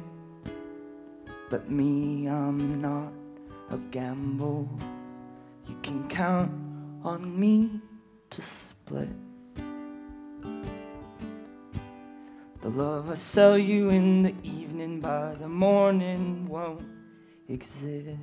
But 1.49 1.69
me, 1.69 2.27
I'm 2.27 2.81
not 2.81 3.11
a 3.71 3.77
gamble. 3.89 4.69
You 5.67 5.75
can 5.81 6.07
count 6.07 6.51
on 7.03 7.39
me 7.39 7.81
to 8.29 8.41
split. 8.41 9.24
The 12.65 12.71
love 12.71 13.11
I 13.11 13.13
sell 13.13 13.59
you 13.59 13.91
in 13.91 14.23
the 14.23 14.33
evening 14.41 14.99
by 14.99 15.35
the 15.39 15.47
morning 15.47 16.47
won't 16.49 16.81
exist. 17.47 18.17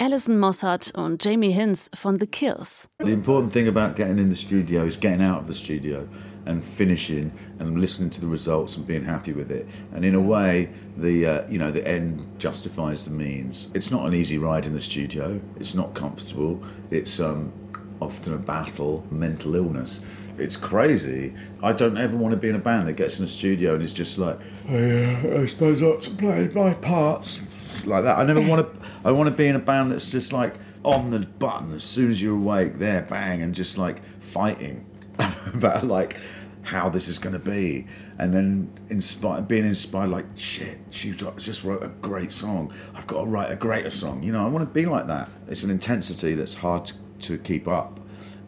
Alison 0.00 0.40
Mosshart 0.40 0.94
und 0.94 1.20
Jamie 1.20 1.50
Hince 1.50 1.90
von 1.94 2.16
The 2.16 2.26
Kills. 2.26 2.88
The 3.00 3.12
important 3.12 3.52
thing 3.52 3.68
about 3.68 3.96
getting 3.96 4.18
in 4.18 4.30
the 4.30 4.34
studio 4.34 4.86
is 4.86 4.96
getting 4.96 5.20
out 5.20 5.40
of 5.40 5.46
the 5.46 5.52
studio 5.52 6.08
and 6.46 6.64
finishing 6.64 7.30
and 7.58 7.78
listening 7.78 8.08
to 8.12 8.20
the 8.22 8.26
results 8.26 8.78
and 8.78 8.86
being 8.86 9.04
happy 9.04 9.34
with 9.34 9.50
it. 9.50 9.66
And 9.92 10.06
in 10.06 10.14
a 10.14 10.20
way, 10.22 10.70
the 10.96 11.26
uh, 11.26 11.50
you 11.50 11.58
know 11.58 11.70
the 11.70 11.86
end 11.86 12.26
justifies 12.38 13.04
the 13.04 13.10
means. 13.10 13.70
It's 13.74 13.90
not 13.90 14.06
an 14.06 14.14
easy 14.14 14.38
ride 14.38 14.64
in 14.64 14.72
the 14.72 14.80
studio. 14.80 15.38
It's 15.60 15.74
not 15.74 15.92
comfortable. 15.92 16.62
It's 16.90 17.20
um, 17.20 17.52
often 18.00 18.32
a 18.32 18.38
battle, 18.38 19.06
mental 19.10 19.54
illness. 19.54 20.00
It's 20.40 20.56
crazy. 20.56 21.34
I 21.62 21.72
don't 21.72 21.96
ever 21.96 22.16
want 22.16 22.32
to 22.32 22.36
be 22.38 22.48
in 22.48 22.54
a 22.54 22.60
band 22.60 22.88
that 22.88 22.94
gets 22.94 23.18
in 23.18 23.24
a 23.24 23.28
studio 23.28 23.74
and 23.74 23.82
is 23.82 23.92
just 23.92 24.18
like, 24.18 24.38
oh, 24.68 24.74
I, 24.74 25.42
I 25.42 25.46
suppose 25.46 25.82
I 25.82 25.86
ought 25.86 26.02
to 26.02 26.10
play 26.10 26.48
my 26.54 26.74
parts 26.74 27.42
like 27.86 28.04
that. 28.04 28.18
I 28.18 28.24
never 28.24 28.40
want 28.40 28.72
to. 28.72 28.88
I 29.04 29.12
want 29.12 29.28
to 29.28 29.34
be 29.34 29.46
in 29.46 29.56
a 29.56 29.60
band 29.60 29.92
that's 29.92 30.10
just 30.10 30.32
like 30.32 30.54
on 30.84 31.10
the 31.10 31.20
button 31.20 31.72
as 31.72 31.84
soon 31.84 32.10
as 32.10 32.22
you're 32.22 32.36
awake, 32.36 32.78
there, 32.78 33.02
bang, 33.02 33.42
and 33.42 33.54
just 33.54 33.78
like 33.78 34.00
fighting 34.20 34.86
about 35.54 35.86
like 35.86 36.16
how 36.62 36.88
this 36.88 37.08
is 37.08 37.18
going 37.18 37.32
to 37.32 37.38
be, 37.38 37.86
and 38.18 38.34
then 38.34 38.70
inspired, 38.90 39.48
being 39.48 39.64
inspired, 39.64 40.10
like 40.10 40.26
shit, 40.34 40.78
she 40.90 41.12
just 41.12 41.64
wrote 41.64 41.82
a 41.82 41.88
great 41.88 42.30
song. 42.30 42.72
I've 42.94 43.06
got 43.06 43.22
to 43.22 43.26
write 43.26 43.50
a 43.50 43.56
greater 43.56 43.90
song. 43.90 44.22
You 44.22 44.32
know, 44.32 44.44
I 44.44 44.48
want 44.48 44.68
to 44.68 44.72
be 44.72 44.86
like 44.86 45.06
that. 45.06 45.30
It's 45.48 45.62
an 45.62 45.70
intensity 45.70 46.34
that's 46.34 46.54
hard 46.54 46.86
to, 46.86 46.94
to 47.20 47.38
keep 47.38 47.66
up, 47.66 48.00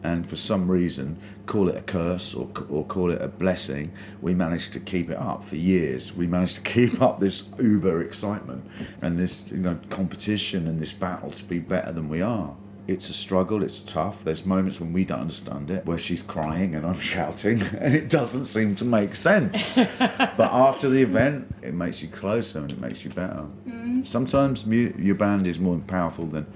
and 0.03 0.27
for 0.27 0.35
some 0.35 0.69
reason, 0.69 1.17
call 1.45 1.69
it 1.69 1.75
a 1.75 1.81
curse 1.81 2.33
or 2.33 2.49
or 2.69 2.85
call 2.85 3.11
it 3.11 3.21
a 3.21 3.27
blessing, 3.27 3.91
we 4.21 4.33
managed 4.33 4.73
to 4.73 4.79
keep 4.79 5.09
it 5.09 5.17
up 5.17 5.43
for 5.43 5.55
years. 5.55 6.15
We 6.15 6.27
managed 6.27 6.55
to 6.55 6.61
keep 6.61 7.01
up 7.01 7.19
this 7.19 7.43
uber 7.59 8.01
excitement 8.01 8.65
and 9.01 9.19
this 9.19 9.51
you 9.51 9.57
know 9.57 9.79
competition 9.89 10.67
and 10.67 10.79
this 10.79 10.93
battle 10.93 11.31
to 11.31 11.43
be 11.43 11.59
better 11.59 11.91
than 11.91 12.09
we 12.09 12.21
are. 12.21 12.55
It's 12.87 13.09
a 13.09 13.13
struggle, 13.13 13.63
it's 13.63 13.79
tough. 13.79 14.23
There's 14.23 14.43
moments 14.45 14.79
when 14.79 14.91
we 14.91 15.05
don't 15.05 15.21
understand 15.21 15.69
it, 15.69 15.85
where 15.85 15.99
she's 15.99 16.23
crying 16.23 16.73
and 16.73 16.85
I'm 16.85 16.99
shouting, 17.13 17.61
and 17.79 17.93
it 17.93 18.09
doesn't 18.09 18.45
seem 18.45 18.75
to 18.75 18.85
make 18.85 19.15
sense. 19.15 19.75
but 19.99 20.39
after 20.39 20.89
the 20.89 21.01
event, 21.01 21.53
it 21.61 21.73
makes 21.73 22.01
you 22.01 22.07
closer 22.07 22.59
and 22.59 22.71
it 22.71 22.79
makes 22.79 23.05
you 23.05 23.11
better. 23.11 23.45
Mm. 23.67 24.05
Sometimes 24.05 24.65
mu- 24.65 24.93
your 24.97 25.15
band 25.15 25.45
is 25.45 25.59
more 25.59 25.77
powerful 25.77 26.25
than 26.25 26.47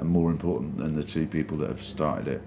and 0.00 0.08
more 0.08 0.30
important 0.30 0.78
than 0.78 0.96
the 0.96 1.04
two 1.04 1.26
people 1.26 1.58
that 1.58 1.68
have 1.68 1.82
started 1.82 2.26
it. 2.26 2.42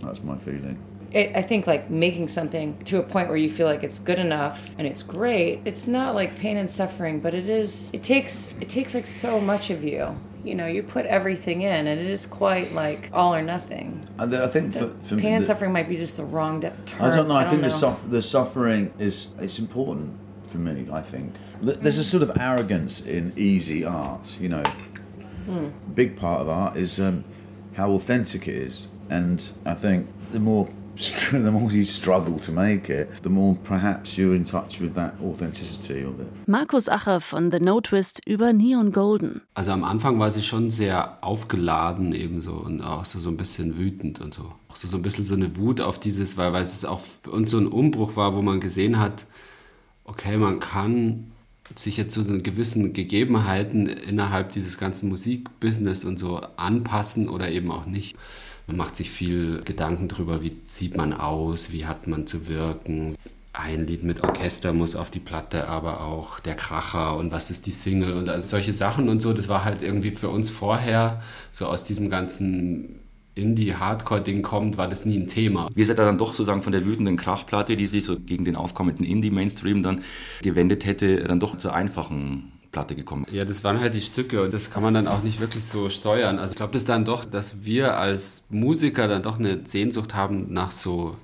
That's 0.00 0.22
my 0.22 0.36
feeling. 0.38 0.78
It, 1.12 1.30
I 1.36 1.42
think 1.42 1.66
like 1.66 1.90
making 1.90 2.26
something 2.28 2.76
to 2.84 2.98
a 2.98 3.02
point 3.02 3.28
where 3.28 3.36
you 3.36 3.48
feel 3.48 3.68
like 3.68 3.84
it's 3.84 4.00
good 4.00 4.18
enough 4.18 4.70
and 4.78 4.86
it's 4.86 5.02
great. 5.02 5.60
It's 5.64 5.86
not 5.86 6.14
like 6.14 6.36
pain 6.36 6.56
and 6.56 6.68
suffering, 6.68 7.20
but 7.20 7.34
it 7.34 7.48
is. 7.48 7.90
It 7.92 8.02
takes 8.02 8.52
it 8.60 8.68
takes 8.68 8.94
like 8.94 9.06
so 9.06 9.40
much 9.40 9.70
of 9.70 9.84
you. 9.84 10.18
You 10.42 10.54
know, 10.54 10.66
you 10.66 10.82
put 10.82 11.06
everything 11.06 11.62
in, 11.62 11.86
and 11.86 11.98
it 12.00 12.10
is 12.10 12.26
quite 12.26 12.74
like 12.74 13.08
all 13.14 13.34
or 13.34 13.40
nothing. 13.40 14.06
And 14.18 14.34
I 14.34 14.46
think 14.46 14.74
for, 14.74 14.88
for 15.02 15.16
pain 15.16 15.34
and 15.34 15.42
the- 15.42 15.46
suffering 15.46 15.72
might 15.72 15.88
be 15.88 15.96
just 15.96 16.16
the 16.18 16.24
wrong 16.24 16.60
de- 16.60 16.72
I 17.00 17.10
don't 17.10 17.28
know. 17.28 17.36
I, 17.36 17.48
think 17.48 17.62
know. 17.62 17.68
the, 17.68 18.08
the 18.08 18.20
suffering 18.22 18.92
is 18.98 19.28
it's 19.38 19.58
important 19.58 20.18
for 20.48 20.58
me. 20.58 20.86
I 20.92 21.00
think 21.00 21.34
Th- 21.62 21.78
there's 21.78 21.96
a 21.98 22.04
sort 22.04 22.22
of 22.24 22.36
arrogance 22.38 23.00
in 23.00 23.32
easy 23.36 23.84
art. 23.86 24.36
You 24.38 24.48
know, 24.50 24.62
a 25.48 25.70
big 25.94 26.16
part 26.16 26.40
of 26.42 26.48
art 26.48 26.76
is 26.76 26.98
um, 27.00 27.24
how 27.74 27.92
authentic 27.92 28.46
it 28.46 28.54
is, 28.56 28.88
and 29.10 29.50
I 29.66 29.74
think 29.74 30.06
the 30.32 30.38
more 30.40 30.68
the 31.32 31.50
more 31.50 31.72
you 31.72 31.84
struggle 31.84 32.38
to 32.38 32.52
make 32.52 32.88
it, 32.88 33.08
the 33.22 33.28
more 33.28 33.56
perhaps 33.64 34.16
you're 34.16 34.34
in 34.34 34.44
touch 34.44 34.80
with 34.80 34.94
that 34.94 35.14
authenticity 35.20 36.04
of 36.04 36.20
it. 36.20 36.26
Markus 36.46 36.88
Acher 36.88 37.20
von 37.20 37.50
The 37.50 37.58
No 37.58 37.80
Twist 37.80 38.20
über 38.26 38.52
Neon 38.52 38.92
Golden. 38.92 39.42
Also 39.54 39.72
am 39.72 39.82
Anfang 39.82 40.18
war 40.20 40.30
sie 40.30 40.42
schon 40.42 40.70
sehr 40.70 41.18
aufgeladen 41.22 42.14
ebenso 42.14 42.52
und 42.52 42.80
auch 42.80 43.04
so, 43.04 43.18
so 43.18 43.28
ein 43.28 43.36
bisschen 43.36 43.76
wütend 43.76 44.20
und 44.20 44.34
so. 44.34 44.52
Auch 44.68 44.76
so, 44.76 44.86
so 44.86 44.96
ein 44.96 45.02
bisschen 45.02 45.24
so 45.24 45.34
eine 45.34 45.56
Wut 45.56 45.80
auf 45.80 45.98
dieses, 45.98 46.36
weil, 46.36 46.52
weil 46.52 46.62
es 46.62 46.84
auch 46.84 47.00
für 47.22 47.30
uns 47.32 47.50
so 47.50 47.58
ein 47.58 47.66
Umbruch 47.66 48.16
war, 48.16 48.36
wo 48.36 48.42
man 48.42 48.60
gesehen 48.60 49.00
hat, 49.00 49.26
okay, 50.04 50.36
man 50.36 50.60
kann 50.60 51.32
sich 51.74 51.96
jetzt 51.96 52.14
zu 52.14 52.22
so 52.22 52.38
gewissen 52.38 52.92
Gegebenheiten 52.92 53.86
innerhalb 53.86 54.52
dieses 54.52 54.78
ganzen 54.78 55.08
Musikbusiness 55.08 56.04
und 56.04 56.18
so 56.18 56.40
anpassen 56.56 57.28
oder 57.28 57.50
eben 57.50 57.72
auch 57.72 57.86
nicht. 57.86 58.16
Man 58.66 58.76
macht 58.76 58.96
sich 58.96 59.10
viel 59.10 59.62
Gedanken 59.64 60.08
darüber, 60.08 60.42
wie 60.42 60.56
sieht 60.66 60.96
man 60.96 61.12
aus, 61.12 61.72
wie 61.72 61.86
hat 61.86 62.06
man 62.06 62.26
zu 62.26 62.48
wirken. 62.48 63.14
Ein 63.52 63.86
Lied 63.86 64.02
mit 64.02 64.22
Orchester 64.24 64.72
muss 64.72 64.96
auf 64.96 65.10
die 65.10 65.20
Platte, 65.20 65.68
aber 65.68 66.00
auch 66.00 66.40
der 66.40 66.54
Kracher 66.54 67.16
und 67.16 67.30
was 67.30 67.50
ist 67.50 67.66
die 67.66 67.70
Single 67.70 68.14
und 68.14 68.28
also 68.28 68.46
solche 68.46 68.72
Sachen 68.72 69.08
und 69.08 69.20
so. 69.20 69.32
Das 69.32 69.48
war 69.48 69.64
halt 69.64 69.82
irgendwie 69.82 70.10
für 70.10 70.28
uns 70.28 70.50
vorher 70.50 71.22
so 71.50 71.66
aus 71.66 71.84
diesem 71.84 72.10
ganzen 72.10 73.00
Indie-Hardcore-Ding 73.34 74.42
kommt, 74.42 74.76
war 74.76 74.88
das 74.88 75.04
nie 75.04 75.18
ein 75.18 75.26
Thema. 75.26 75.68
Wir 75.74 75.86
sind 75.86 75.98
dann 75.98 76.18
doch 76.18 76.34
sozusagen 76.34 76.62
von 76.62 76.72
der 76.72 76.86
wütenden 76.86 77.16
Krachplatte, 77.16 77.76
die 77.76 77.86
sich 77.86 78.04
so 78.04 78.18
gegen 78.18 78.44
den 78.44 78.56
aufkommenden 78.56 79.04
Indie-Mainstream 79.04 79.82
dann 79.82 80.02
gewendet 80.42 80.84
hätte, 80.86 81.16
dann 81.24 81.40
doch 81.40 81.56
zur 81.56 81.74
einfachen 81.74 82.52
Platte 82.74 82.96
gekommen. 82.96 83.24
Ja, 83.30 83.44
das 83.44 83.62
waren 83.62 83.80
halt 83.80 83.94
die 83.94 84.00
Stücke 84.00 84.42
und 84.42 84.52
das 84.52 84.68
kann 84.68 84.82
man 84.82 84.94
dann 84.94 85.06
auch 85.06 85.22
nicht 85.22 85.38
wirklich 85.38 85.64
so 85.64 85.88
steuern. 85.88 86.40
Also 86.40 86.52
ich 86.52 86.56
glaube, 86.56 86.72
das 86.72 86.84
dann 86.84 87.04
doch, 87.04 87.24
dass 87.24 87.64
wir 87.64 87.96
als 87.98 88.46
Musiker 88.50 89.06
dann 89.06 89.22
doch 89.22 89.38
eine 89.38 89.64
Sehnsucht 89.64 90.14
haben 90.14 90.52
nach 90.52 90.72
so, 90.72 91.16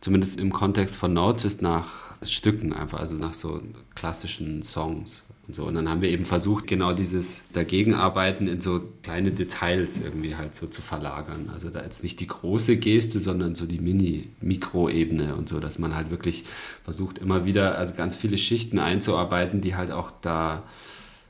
zumindest 0.00 0.38
im 0.38 0.52
Kontext 0.52 0.96
von 0.96 1.12
Notice, 1.12 1.60
nach 1.62 1.88
Stücken 2.22 2.72
einfach, 2.72 3.00
also 3.00 3.22
nach 3.22 3.34
so 3.34 3.60
klassischen 3.96 4.62
Songs 4.62 5.27
und 5.48 5.54
so. 5.54 5.64
Und 5.64 5.74
dann 5.74 5.88
haben 5.88 6.02
wir 6.02 6.10
eben 6.10 6.26
versucht, 6.26 6.66
genau 6.66 6.92
dieses 6.92 7.48
Dagegenarbeiten 7.54 8.46
in 8.46 8.60
so 8.60 8.82
kleine 9.02 9.32
Details 9.32 10.00
irgendwie 10.00 10.36
halt 10.36 10.54
so 10.54 10.66
zu 10.66 10.82
verlagern. 10.82 11.50
Also 11.52 11.70
da 11.70 11.82
jetzt 11.82 12.02
nicht 12.02 12.20
die 12.20 12.26
große 12.26 12.76
Geste, 12.76 13.18
sondern 13.18 13.54
so 13.54 13.64
die 13.64 13.80
Mini-Mikroebene 13.80 15.34
und 15.34 15.48
so, 15.48 15.58
dass 15.58 15.78
man 15.78 15.94
halt 15.94 16.10
wirklich 16.10 16.44
versucht, 16.84 17.18
immer 17.18 17.46
wieder, 17.46 17.78
also 17.78 17.94
ganz 17.94 18.14
viele 18.14 18.36
Schichten 18.36 18.78
einzuarbeiten, 18.78 19.62
die 19.62 19.74
halt 19.74 19.90
auch 19.90 20.12
da 20.20 20.64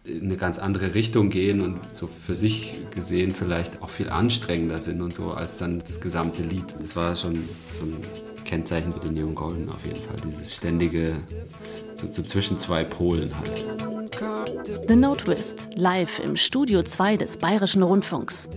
in 0.05 0.25
eine 0.25 0.37
ganz 0.37 0.59
andere 0.59 0.95
Richtung 0.95 1.31
gehen 1.31 1.61
und 1.61 1.79
so 1.93 2.07
für 2.07 2.35
sich 2.35 2.75
gesehen 2.95 3.33
vielleicht 3.33 3.83
auch 3.83 3.91
viel 3.91 4.09
anstrengender 4.09 4.79
sind 4.81 5.01
und 5.01 5.15
so 5.15 5.33
als 5.33 5.59
dann 5.59 5.79
das 5.81 6.01
gesamte 6.01 6.43
Lied. 6.43 6.75
Das 6.81 6.97
war 6.97 7.15
schon 7.15 7.45
so 7.71 7.83
ein 7.83 8.28
Kennzeichen 8.49 8.95
für 8.95 9.01
den 9.01 9.13
Neon 9.13 9.35
Golden 9.35 9.69
auf 9.69 9.85
jeden 9.85 10.01
Fall. 10.01 10.17
Dieses 10.25 10.55
ständige, 10.55 11.23
so, 11.95 12.07
so 12.07 12.23
zwischen 12.23 12.57
zwei 12.57 12.83
Polen 12.83 13.31
halt. 13.39 14.89
The 14.89 14.97
No 14.97 15.15
Twist, 15.15 15.69
live 15.77 16.19
im 16.19 16.35
Studio 16.35 16.83
2 16.83 17.19
des 17.19 17.37
Bayerischen 17.37 17.83
Rundfunks. 17.83 18.49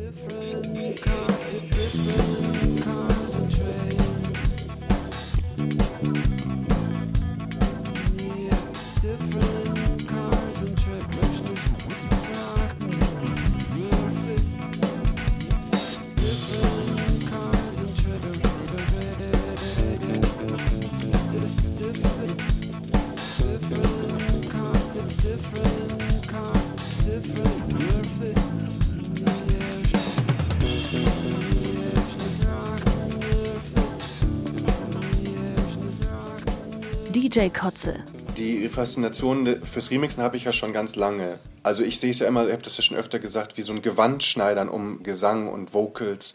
DJ 37.32 37.49
Kotze. 37.49 37.95
Die 38.38 38.68
Faszination 38.68 39.45
fürs 39.64 39.91
Remixen 39.91 40.24
habe 40.24 40.38
ich 40.38 40.43
ja 40.43 40.51
schon 40.51 40.74
ganz 40.74 40.95
lange. 40.95 41.39
Also 41.64 41.84
ich 41.84 41.99
sehe 41.99 42.12
es 42.12 42.20
ja 42.20 42.28
immer, 42.28 42.45
ich 42.45 42.51
habe 42.51 42.62
das 42.62 42.78
ja 42.78 42.84
schon 42.84 42.97
öfter 42.97 43.20
gesagt, 43.20 43.57
wie 43.57 43.62
so 43.62 43.74
ein 43.74 43.82
Gewand 43.82 44.24
schneidern 44.24 44.70
um 44.70 45.03
Gesang 45.03 45.47
und 45.47 45.74
Vocals 45.74 46.34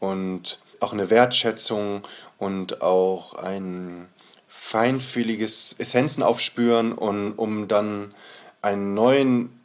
und 0.00 0.60
auch 0.80 0.92
eine 0.92 1.10
Wertschätzung 1.10 2.02
und 2.38 2.82
auch 2.82 3.34
ein 3.34 4.06
feinfühliges 4.48 5.76
Essenzen 5.78 6.22
aufspüren, 6.22 6.92
und, 6.92 7.32
um 7.32 7.68
dann 7.68 8.14
einen 8.62 8.94
neuen 8.94 9.61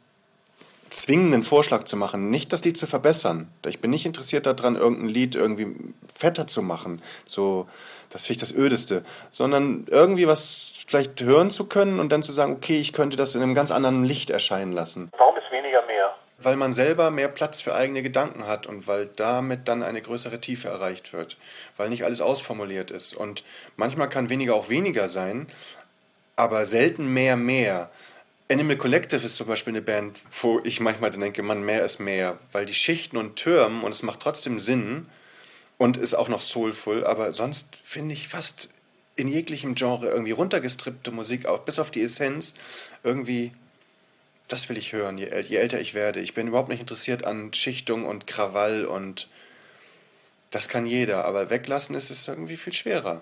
zwingenden 0.90 1.42
Vorschlag 1.42 1.84
zu 1.84 1.96
machen, 1.96 2.30
nicht 2.30 2.52
das 2.52 2.64
Lied 2.64 2.78
zu 2.78 2.86
verbessern. 2.86 3.48
Ich 3.66 3.80
bin 3.80 3.90
nicht 3.90 4.06
interessiert 4.06 4.46
daran, 4.46 4.76
irgendein 4.76 5.08
Lied 5.08 5.34
irgendwie 5.34 5.74
fetter 6.14 6.46
zu 6.46 6.62
machen. 6.62 7.02
So, 7.26 7.66
das 8.10 8.26
finde 8.26 8.42
ich 8.42 8.48
das 8.48 8.54
Ödeste. 8.54 9.02
Sondern 9.30 9.86
irgendwie 9.88 10.26
was 10.26 10.84
vielleicht 10.86 11.20
hören 11.22 11.50
zu 11.50 11.66
können 11.66 12.00
und 12.00 12.10
dann 12.10 12.22
zu 12.22 12.32
sagen, 12.32 12.52
okay, 12.52 12.78
ich 12.78 12.92
könnte 12.92 13.16
das 13.16 13.34
in 13.34 13.42
einem 13.42 13.54
ganz 13.54 13.70
anderen 13.70 14.04
Licht 14.04 14.30
erscheinen 14.30 14.72
lassen. 14.72 15.10
Warum 15.16 15.36
ist 15.36 15.50
weniger 15.50 15.84
mehr? 15.86 16.14
Weil 16.40 16.56
man 16.56 16.72
selber 16.72 17.10
mehr 17.10 17.28
Platz 17.28 17.60
für 17.60 17.74
eigene 17.74 18.02
Gedanken 18.02 18.46
hat 18.46 18.66
und 18.66 18.86
weil 18.86 19.08
damit 19.08 19.68
dann 19.68 19.82
eine 19.82 20.00
größere 20.00 20.40
Tiefe 20.40 20.68
erreicht 20.68 21.12
wird. 21.12 21.36
Weil 21.76 21.90
nicht 21.90 22.04
alles 22.04 22.20
ausformuliert 22.20 22.90
ist. 22.90 23.14
Und 23.14 23.42
manchmal 23.76 24.08
kann 24.08 24.30
weniger 24.30 24.54
auch 24.54 24.68
weniger 24.68 25.08
sein, 25.08 25.48
aber 26.36 26.64
selten 26.64 27.12
mehr 27.12 27.36
mehr. 27.36 27.90
Animal 28.50 28.78
Collective 28.78 29.26
ist 29.26 29.36
zum 29.36 29.46
Beispiel 29.46 29.72
eine 29.72 29.82
Band, 29.82 30.20
wo 30.40 30.60
ich 30.64 30.80
manchmal 30.80 31.10
denke, 31.10 31.42
man, 31.42 31.62
mehr 31.62 31.84
ist 31.84 31.98
mehr, 31.98 32.38
weil 32.50 32.64
die 32.64 32.74
Schichten 32.74 33.18
und 33.18 33.36
Türmen 33.36 33.82
und 33.82 33.92
es 33.92 34.02
macht 34.02 34.20
trotzdem 34.20 34.58
Sinn 34.58 35.06
und 35.76 35.98
ist 35.98 36.14
auch 36.14 36.28
noch 36.28 36.40
soulful, 36.40 37.04
aber 37.04 37.34
sonst 37.34 37.78
finde 37.84 38.14
ich 38.14 38.28
fast 38.28 38.70
in 39.16 39.28
jeglichem 39.28 39.74
Genre 39.74 40.08
irgendwie 40.08 40.30
runtergestrippte 40.30 41.10
Musik, 41.10 41.44
auch 41.44 41.58
bis 41.58 41.78
auf 41.78 41.90
die 41.90 42.02
Essenz, 42.02 42.54
irgendwie, 43.02 43.52
das 44.48 44.70
will 44.70 44.78
ich 44.78 44.94
hören, 44.94 45.18
je, 45.18 45.28
je 45.46 45.56
älter 45.56 45.78
ich 45.78 45.92
werde. 45.92 46.20
Ich 46.20 46.32
bin 46.32 46.48
überhaupt 46.48 46.70
nicht 46.70 46.80
interessiert 46.80 47.26
an 47.26 47.52
Schichtung 47.52 48.06
und 48.06 48.26
Krawall 48.26 48.86
und 48.86 49.28
das 50.50 50.70
kann 50.70 50.86
jeder, 50.86 51.26
aber 51.26 51.50
weglassen 51.50 51.94
ist 51.94 52.10
es 52.10 52.26
irgendwie 52.26 52.56
viel 52.56 52.72
schwerer 52.72 53.20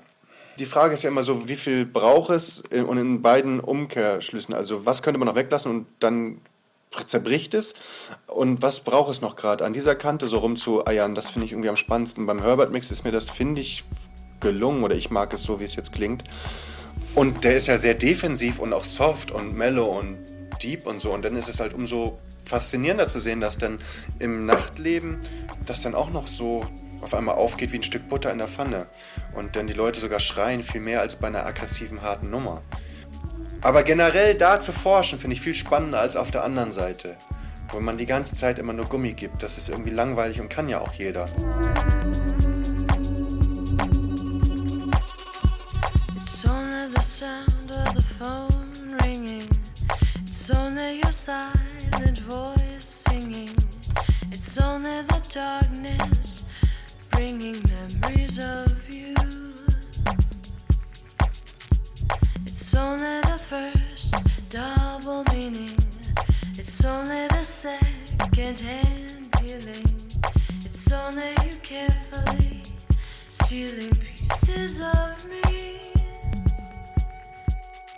die 0.59 0.67
Frage 0.67 0.95
ist 0.95 1.03
ja 1.03 1.11
immer 1.11 1.23
so, 1.23 1.49
wie 1.49 1.57
viel 1.57 1.85
braucht 1.87 2.31
es 2.31 2.61
und 2.61 2.99
in 2.99 3.23
beiden 3.23 3.61
Umkehrschlüssen. 3.61 4.55
Also 4.55 4.87
was 4.87 5.03
könnte 5.03 5.19
man 5.19 5.29
noch 5.29 5.37
weglassen 5.37 5.71
und 5.71 5.87
dann 6.01 6.41
zerbricht 7.07 7.53
es 7.55 7.75
und 8.27 8.63
was 8.63 8.81
braucht 8.81 9.11
es 9.11 9.21
noch 9.21 9.37
gerade 9.37 9.65
an 9.65 9.73
dieser 9.73 9.95
Kante 9.95 10.29
so 10.29 10.39
rumzueiern, 10.39 11.15
das 11.15 11.31
finde 11.31 11.47
ich 11.47 11.53
irgendwie 11.53 11.69
am 11.69 11.77
spannendsten. 11.77 12.27
Beim 12.27 12.43
Herbert 12.43 12.73
Mix 12.73 12.91
ist 12.91 13.05
mir 13.05 13.13
das, 13.13 13.31
finde 13.31 13.61
ich, 13.61 13.85
gelungen 14.41 14.83
oder 14.83 14.95
ich 14.95 15.11
mag 15.11 15.33
es 15.33 15.43
so, 15.43 15.61
wie 15.61 15.65
es 15.65 15.77
jetzt 15.77 15.93
klingt. 15.93 16.25
Und 17.15 17.45
der 17.45 17.57
ist 17.57 17.67
ja 17.67 17.79
sehr 17.79 17.95
defensiv 17.95 18.59
und 18.59 18.73
auch 18.73 18.85
soft 18.85 19.31
und 19.31 19.55
mellow 19.55 19.99
und 19.99 20.19
deep 20.63 20.87
und 20.87 21.01
so. 21.01 21.13
Und 21.13 21.25
dann 21.25 21.37
ist 21.37 21.49
es 21.49 21.61
halt 21.61 21.75
umso 21.75 22.19
faszinierender 22.45 23.09
zu 23.09 23.21
sehen, 23.21 23.41
dass 23.41 23.59
dann 23.59 23.79
im 24.19 24.47
Nachtleben 24.47 25.19
das 25.65 25.83
dann 25.83 25.95
auch 25.95 26.11
noch 26.11 26.27
so 26.27 26.65
auf 27.01 27.15
einmal 27.15 27.37
aufgeht 27.37 27.73
wie 27.73 27.79
ein 27.79 27.83
Stück 27.83 28.09
Butter 28.09 28.33
in 28.33 28.39
der 28.39 28.49
Pfanne. 28.49 28.87
Und 29.35 29.57
dann 29.57 29.67
die 29.67 29.75
Leute 29.75 30.01
sogar 30.01 30.21
schreien, 30.21 30.63
viel 30.63 30.81
mehr 30.81 31.01
als 31.01 31.17
bei 31.17 31.29
einer 31.29 31.47
aggressiven, 31.47 32.03
harten 32.03 32.31
Nummer. 32.31 32.63
Aber 33.63 33.83
generell 33.83 34.35
da 34.35 34.61
zu 34.61 34.73
forschen, 34.73 35.19
finde 35.19 35.35
ich 35.35 35.41
viel 35.41 35.55
spannender 35.55 36.01
als 36.01 36.17
auf 36.17 36.31
der 36.31 36.45
anderen 36.45 36.73
Seite. 36.73 37.17
Wo 37.71 37.81
man 37.81 37.99
die 37.99 38.05
ganze 38.05 38.37
Zeit 38.37 38.59
immer 38.59 38.73
nur 38.73 38.87
Gummi 38.87 39.13
gibt. 39.13 39.43
Das 39.43 39.59
ist 39.59 39.69
irgendwie 39.69 39.91
langweilig 39.91 40.41
und 40.41 40.49
kann 40.49 40.69
ja 40.69 40.81
auch 40.81 40.93
jeder. 40.93 41.29
It's 46.15 46.45
only 46.45 46.95
the 46.95 47.03
sound 47.03 47.56
silent 51.17 52.19
voice 52.29 53.05
singing. 53.09 53.49
It's 54.29 54.59
only 54.59 55.01
the 55.03 55.21
darkness 55.33 56.49
bringing 57.11 57.57
memories 57.67 58.39
of 58.39 58.71
you. 58.93 59.15
It's 62.43 62.75
only 62.75 63.21
the 63.23 63.39
first 63.49 64.15
double 64.51 65.25
meaning. 65.33 65.77
It's 66.51 66.85
only 66.85 67.27
the 67.29 67.43
second 67.43 68.59
hand 68.61 69.31
dealing. 69.41 69.89
It's 70.55 70.93
only 70.93 71.31
you 71.45 71.57
carefully 71.63 72.63
stealing 73.31 73.97
pieces 73.97 74.83
of 74.83 75.31
me. 75.31 75.81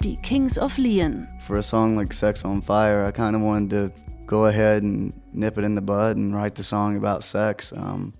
Die 0.02 0.16
Kings 0.22 0.56
of 0.56 0.78
Leon. 0.78 1.28
For 1.48 1.56
a 1.56 1.62
song 1.62 1.96
like 1.96 2.12
Sex 2.12 2.44
on 2.44 2.60
Fire, 2.60 3.06
I 3.06 3.10
kind 3.10 3.34
of 3.34 3.40
wanted 3.40 3.70
to 3.70 4.02
go 4.26 4.44
ahead 4.44 4.82
and 4.82 5.18
nip 5.32 5.56
it 5.56 5.64
in 5.64 5.74
the 5.74 5.80
bud 5.80 6.18
and 6.18 6.36
write 6.36 6.54
the 6.54 6.62
song 6.62 6.98
about 6.98 7.24
sex. 7.24 7.72
Um, 7.74 8.12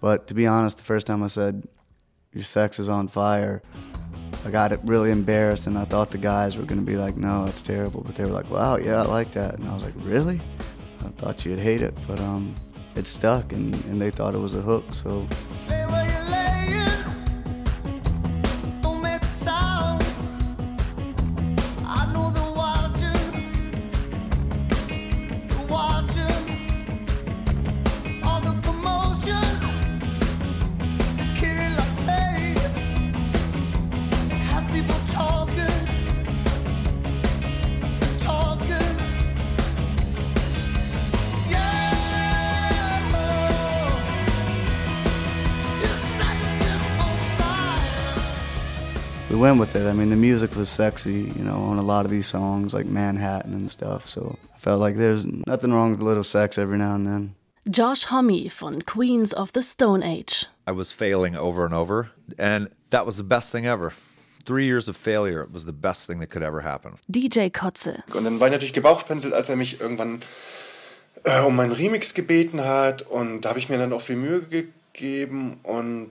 but 0.00 0.28
to 0.28 0.34
be 0.34 0.46
honest, 0.46 0.76
the 0.76 0.84
first 0.84 1.04
time 1.04 1.24
I 1.24 1.26
said, 1.26 1.66
Your 2.32 2.44
sex 2.44 2.78
is 2.78 2.88
on 2.88 3.08
fire, 3.08 3.60
I 4.46 4.52
got 4.52 4.70
it 4.70 4.78
really 4.84 5.10
embarrassed 5.10 5.66
and 5.66 5.76
I 5.76 5.84
thought 5.84 6.12
the 6.12 6.18
guys 6.18 6.56
were 6.56 6.62
going 6.62 6.78
to 6.78 6.86
be 6.86 6.94
like, 6.94 7.16
No, 7.16 7.44
that's 7.44 7.60
terrible. 7.60 8.02
But 8.02 8.14
they 8.14 8.22
were 8.22 8.30
like, 8.30 8.48
Wow, 8.48 8.76
yeah, 8.76 9.02
I 9.02 9.04
like 9.04 9.32
that. 9.32 9.58
And 9.58 9.68
I 9.68 9.74
was 9.74 9.84
like, 9.84 9.94
Really? 10.06 10.40
I 11.04 11.08
thought 11.16 11.44
you'd 11.44 11.58
hate 11.58 11.82
it. 11.82 11.94
But 12.06 12.20
um, 12.20 12.54
it 12.94 13.08
stuck 13.08 13.52
and, 13.52 13.74
and 13.86 14.00
they 14.00 14.12
thought 14.12 14.36
it 14.36 14.38
was 14.38 14.54
a 14.54 14.62
hook. 14.62 14.94
So 14.94 15.26
it. 49.80 49.88
I 49.88 49.92
mean, 49.92 50.10
the 50.10 50.16
music 50.16 50.54
was 50.54 50.68
sexy, 50.68 51.32
you 51.36 51.44
know, 51.44 51.56
on 51.56 51.78
a 51.78 51.82
lot 51.82 52.04
of 52.04 52.10
these 52.10 52.26
songs, 52.26 52.72
like 52.74 52.86
Manhattan 52.86 53.54
and 53.54 53.70
stuff. 53.70 54.08
So 54.08 54.38
I 54.54 54.58
felt 54.58 54.80
like 54.80 54.96
there's 54.96 55.24
nothing 55.46 55.72
wrong 55.72 55.92
with 55.92 56.00
a 56.00 56.04
little 56.04 56.24
sex 56.24 56.58
every 56.58 56.78
now 56.78 56.94
and 56.94 57.06
then. 57.06 57.34
Josh 57.68 58.04
Homme 58.04 58.48
von 58.48 58.82
Queens 58.82 59.32
of 59.32 59.52
the 59.52 59.62
Stone 59.62 60.02
Age. 60.02 60.46
I 60.66 60.72
was 60.72 60.92
failing 60.92 61.36
over 61.36 61.64
and 61.64 61.74
over, 61.74 62.10
and 62.38 62.68
that 62.90 63.04
was 63.04 63.16
the 63.16 63.24
best 63.24 63.52
thing 63.52 63.66
ever. 63.66 63.92
Three 64.44 64.64
years 64.64 64.88
of 64.88 64.96
failure 64.96 65.46
was 65.52 65.66
the 65.66 65.72
best 65.72 66.06
thing 66.06 66.20
that 66.20 66.30
could 66.30 66.42
ever 66.42 66.62
happen. 66.62 66.98
DJ 67.10 67.50
Kotze. 67.50 68.02
Und 68.14 68.24
dann 68.24 68.40
war 68.40 68.48
ich 68.48 68.52
natürlich 68.52 68.72
gebauchpinselt, 68.72 69.34
als 69.34 69.50
er 69.50 69.56
mich 69.56 69.80
irgendwann 69.80 70.20
äh, 71.24 71.40
um 71.40 71.54
meinen 71.54 71.72
Remix 71.72 72.14
gebeten 72.14 72.64
hat. 72.64 73.02
Und 73.02 73.42
da 73.42 73.50
habe 73.50 73.58
ich 73.58 73.68
mir 73.68 73.78
dann 73.78 73.92
auch 73.92 74.00
viel 74.00 74.16
Mühe 74.16 74.42
gegeben. 74.42 75.60
Und 75.62 76.10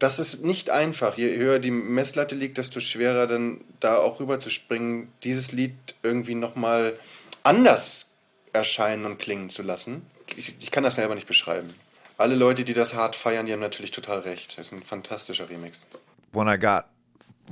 das 0.00 0.18
ist 0.18 0.42
nicht 0.44 0.70
einfach. 0.70 1.16
Je 1.16 1.36
höher 1.36 1.58
die 1.58 1.70
Messlatte 1.70 2.34
liegt, 2.34 2.58
desto 2.58 2.80
schwerer 2.80 3.26
dann 3.26 3.60
da 3.80 3.98
auch 3.98 4.18
rüber 4.18 4.38
zu 4.38 4.50
springen, 4.50 5.12
dieses 5.22 5.52
Lied 5.52 5.74
irgendwie 6.02 6.34
nochmal 6.34 6.98
anders 7.44 8.10
erscheinen 8.52 9.04
und 9.04 9.18
klingen 9.18 9.50
zu 9.50 9.62
lassen. 9.62 10.02
Ich, 10.36 10.56
ich 10.58 10.70
kann 10.70 10.82
das 10.82 10.94
selber 10.96 11.14
nicht 11.14 11.26
beschreiben. 11.26 11.68
Alle 12.16 12.34
Leute, 12.34 12.64
die 12.64 12.72
das 12.72 12.94
hart 12.94 13.14
feiern, 13.14 13.46
die 13.46 13.52
haben 13.52 13.60
natürlich 13.60 13.90
total 13.90 14.20
recht. 14.20 14.58
Das 14.58 14.66
ist 14.66 14.72
ein 14.72 14.82
fantastischer 14.82 15.48
Remix. 15.48 15.86
When 16.32 16.48
I 16.48 16.58
got 16.58 16.86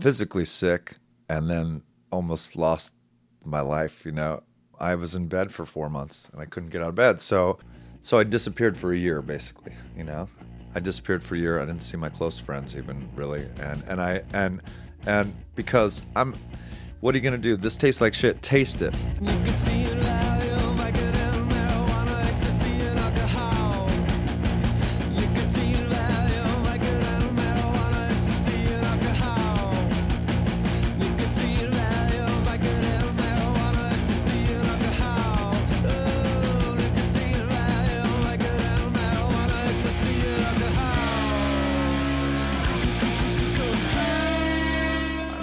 physically 0.01 0.45
sick 0.45 0.97
and 1.29 1.49
then 1.49 1.83
almost 2.11 2.55
lost 2.55 2.95
my 3.45 3.61
life, 3.61 4.07
you 4.07 4.13
know, 4.13 4.41
I 4.81 4.95
was 4.95 5.15
in 5.15 5.29
bed 5.29 5.53
for 5.53 5.67
four 5.67 5.91
months 5.91 6.31
and 6.33 6.41
I 6.41 6.47
couldn't 6.47 6.71
get 6.71 6.81
out 6.81 6.91
of 6.91 6.95
bed. 6.95 7.21
So, 7.21 7.59
so 8.01 8.19
I 8.19 8.25
disappeared 8.25 8.79
for 8.79 8.93
a 8.93 8.97
year, 8.97 9.21
basically, 9.21 9.73
you 9.97 10.05
know. 10.05 10.29
I 10.79 10.81
disappeared 10.81 11.25
for 11.25 11.35
a 11.35 11.39
year. 11.39 11.61
I 11.61 11.65
didn't 11.65 11.83
see 11.83 11.97
my 11.97 12.09
close 12.09 12.39
friends 12.39 12.77
even 12.77 13.09
really, 13.17 13.49
and 13.59 13.83
and 13.89 14.01
I 14.01 14.23
and 14.33 14.61
and 15.07 15.35
because 15.57 16.03
I'm, 16.15 16.37
what 17.01 17.17
are 17.17 17.19
you 17.19 17.25
gonna 17.25 17.37
do? 17.37 17.57
This 17.57 17.77
tastes 17.77 18.01
like 18.01 18.15
shit. 18.15 18.41
Taste 18.43 18.81
it. 18.81 18.95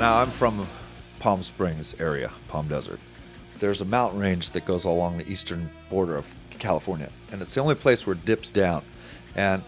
Now 0.05 0.19
I'm 0.19 0.29
from 0.29 0.67
Palm 1.17 1.41
Springs 1.41 1.95
area, 1.99 2.29
Palm 2.47 2.67
Desert, 2.67 2.99
there's 3.57 3.81
a 3.81 3.85
mountain 3.85 4.19
range 4.19 4.51
that 4.51 4.63
goes 4.63 4.85
along 4.85 5.17
the 5.17 5.27
eastern 5.27 5.71
border 5.89 6.15
of 6.15 6.31
California, 6.51 7.09
and 7.31 7.41
it's 7.41 7.55
the 7.55 7.61
only 7.61 7.73
place 7.73 8.05
where 8.05 8.15
it 8.15 8.23
dips 8.23 8.51
down, 8.51 8.83
and 9.33 9.63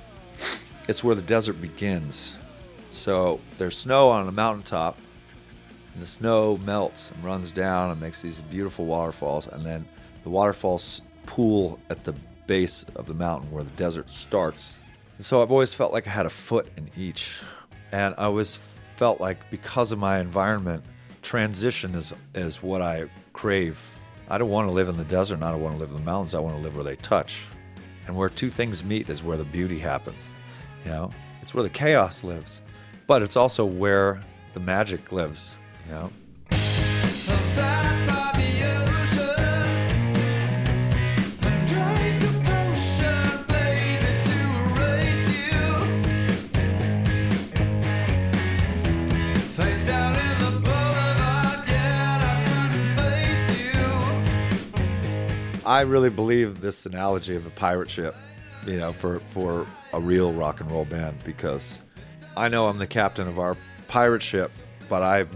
it's 0.87 1.03
where 1.03 1.15
the 1.15 1.23
desert 1.23 1.59
begins. 1.59 2.37
So 2.91 3.39
there's 3.57 3.75
snow 3.75 4.09
on 4.09 4.27
the 4.27 4.31
mountaintop, 4.31 4.99
and 5.95 6.03
the 6.03 6.07
snow 6.07 6.57
melts 6.57 7.09
and 7.09 7.23
runs 7.23 7.51
down 7.51 7.89
and 7.89 7.99
makes 7.99 8.21
these 8.21 8.39
beautiful 8.41 8.85
waterfalls, 8.85 9.47
and 9.47 9.65
then 9.65 9.87
the 10.21 10.29
waterfalls 10.29 11.01
pool 11.25 11.79
at 11.89 12.03
the 12.03 12.13
base 12.45 12.85
of 12.95 13.07
the 13.07 13.15
mountain 13.15 13.49
where 13.49 13.63
the 13.63 13.71
desert 13.71 14.11
starts. 14.11 14.73
And 15.17 15.25
so 15.25 15.41
I've 15.41 15.51
always 15.51 15.73
felt 15.73 15.93
like 15.93 16.05
I 16.05 16.11
had 16.11 16.27
a 16.27 16.29
foot 16.29 16.67
in 16.77 16.91
each, 16.95 17.39
and 17.91 18.13
I 18.19 18.25
always 18.25 18.76
felt 18.97 19.21
like 19.21 19.49
because 19.51 19.91
of 19.91 19.99
my 19.99 20.19
environment, 20.19 20.83
transition 21.21 21.95
is 21.95 22.13
is 22.35 22.61
what 22.61 22.81
I 22.81 23.09
crave. 23.33 23.79
I 24.29 24.37
don't 24.37 24.49
want 24.49 24.67
to 24.67 24.71
live 24.71 24.89
in 24.89 24.97
the 24.97 25.05
desert, 25.05 25.35
and 25.35 25.45
I 25.45 25.51
don't 25.51 25.61
want 25.61 25.75
to 25.75 25.79
live 25.79 25.91
in 25.91 25.97
the 25.97 26.03
mountains. 26.03 26.35
I 26.35 26.39
want 26.39 26.57
to 26.57 26.61
live 26.61 26.75
where 26.75 26.83
they 26.83 26.97
touch, 26.97 27.45
and 28.07 28.15
where 28.15 28.27
two 28.27 28.49
things 28.49 28.83
meet 28.83 29.07
is 29.07 29.23
where 29.23 29.37
the 29.37 29.45
beauty 29.45 29.79
happens. 29.79 30.29
You 30.83 30.91
know, 30.91 31.11
it's 31.41 31.53
where 31.53 31.63
the 31.63 31.69
chaos 31.69 32.23
lives, 32.23 32.61
but 33.05 33.21
it's 33.21 33.37
also 33.37 33.63
where 33.63 34.19
the 34.53 34.59
magic 34.59 35.11
lives. 35.11 35.55
You 35.87 35.93
know. 35.93 36.11
I 55.67 55.81
really 55.81 56.09
believe 56.09 56.61
this 56.61 56.85
analogy 56.85 57.35
of 57.35 57.45
a 57.45 57.49
pirate 57.49 57.89
ship, 57.89 58.15
you 58.65 58.77
know, 58.77 58.93
for, 58.93 59.19
for 59.19 59.67
a 59.91 59.99
real 59.99 60.31
rock 60.31 60.61
and 60.61 60.71
roll 60.71 60.85
band 60.85 61.21
because 61.25 61.81
I 62.37 62.47
know 62.47 62.67
I'm 62.67 62.77
the 62.77 62.87
captain 62.87 63.27
of 63.27 63.37
our 63.37 63.57
pirate 63.89 64.23
ship, 64.23 64.49
but 64.87 65.03
I've 65.03 65.27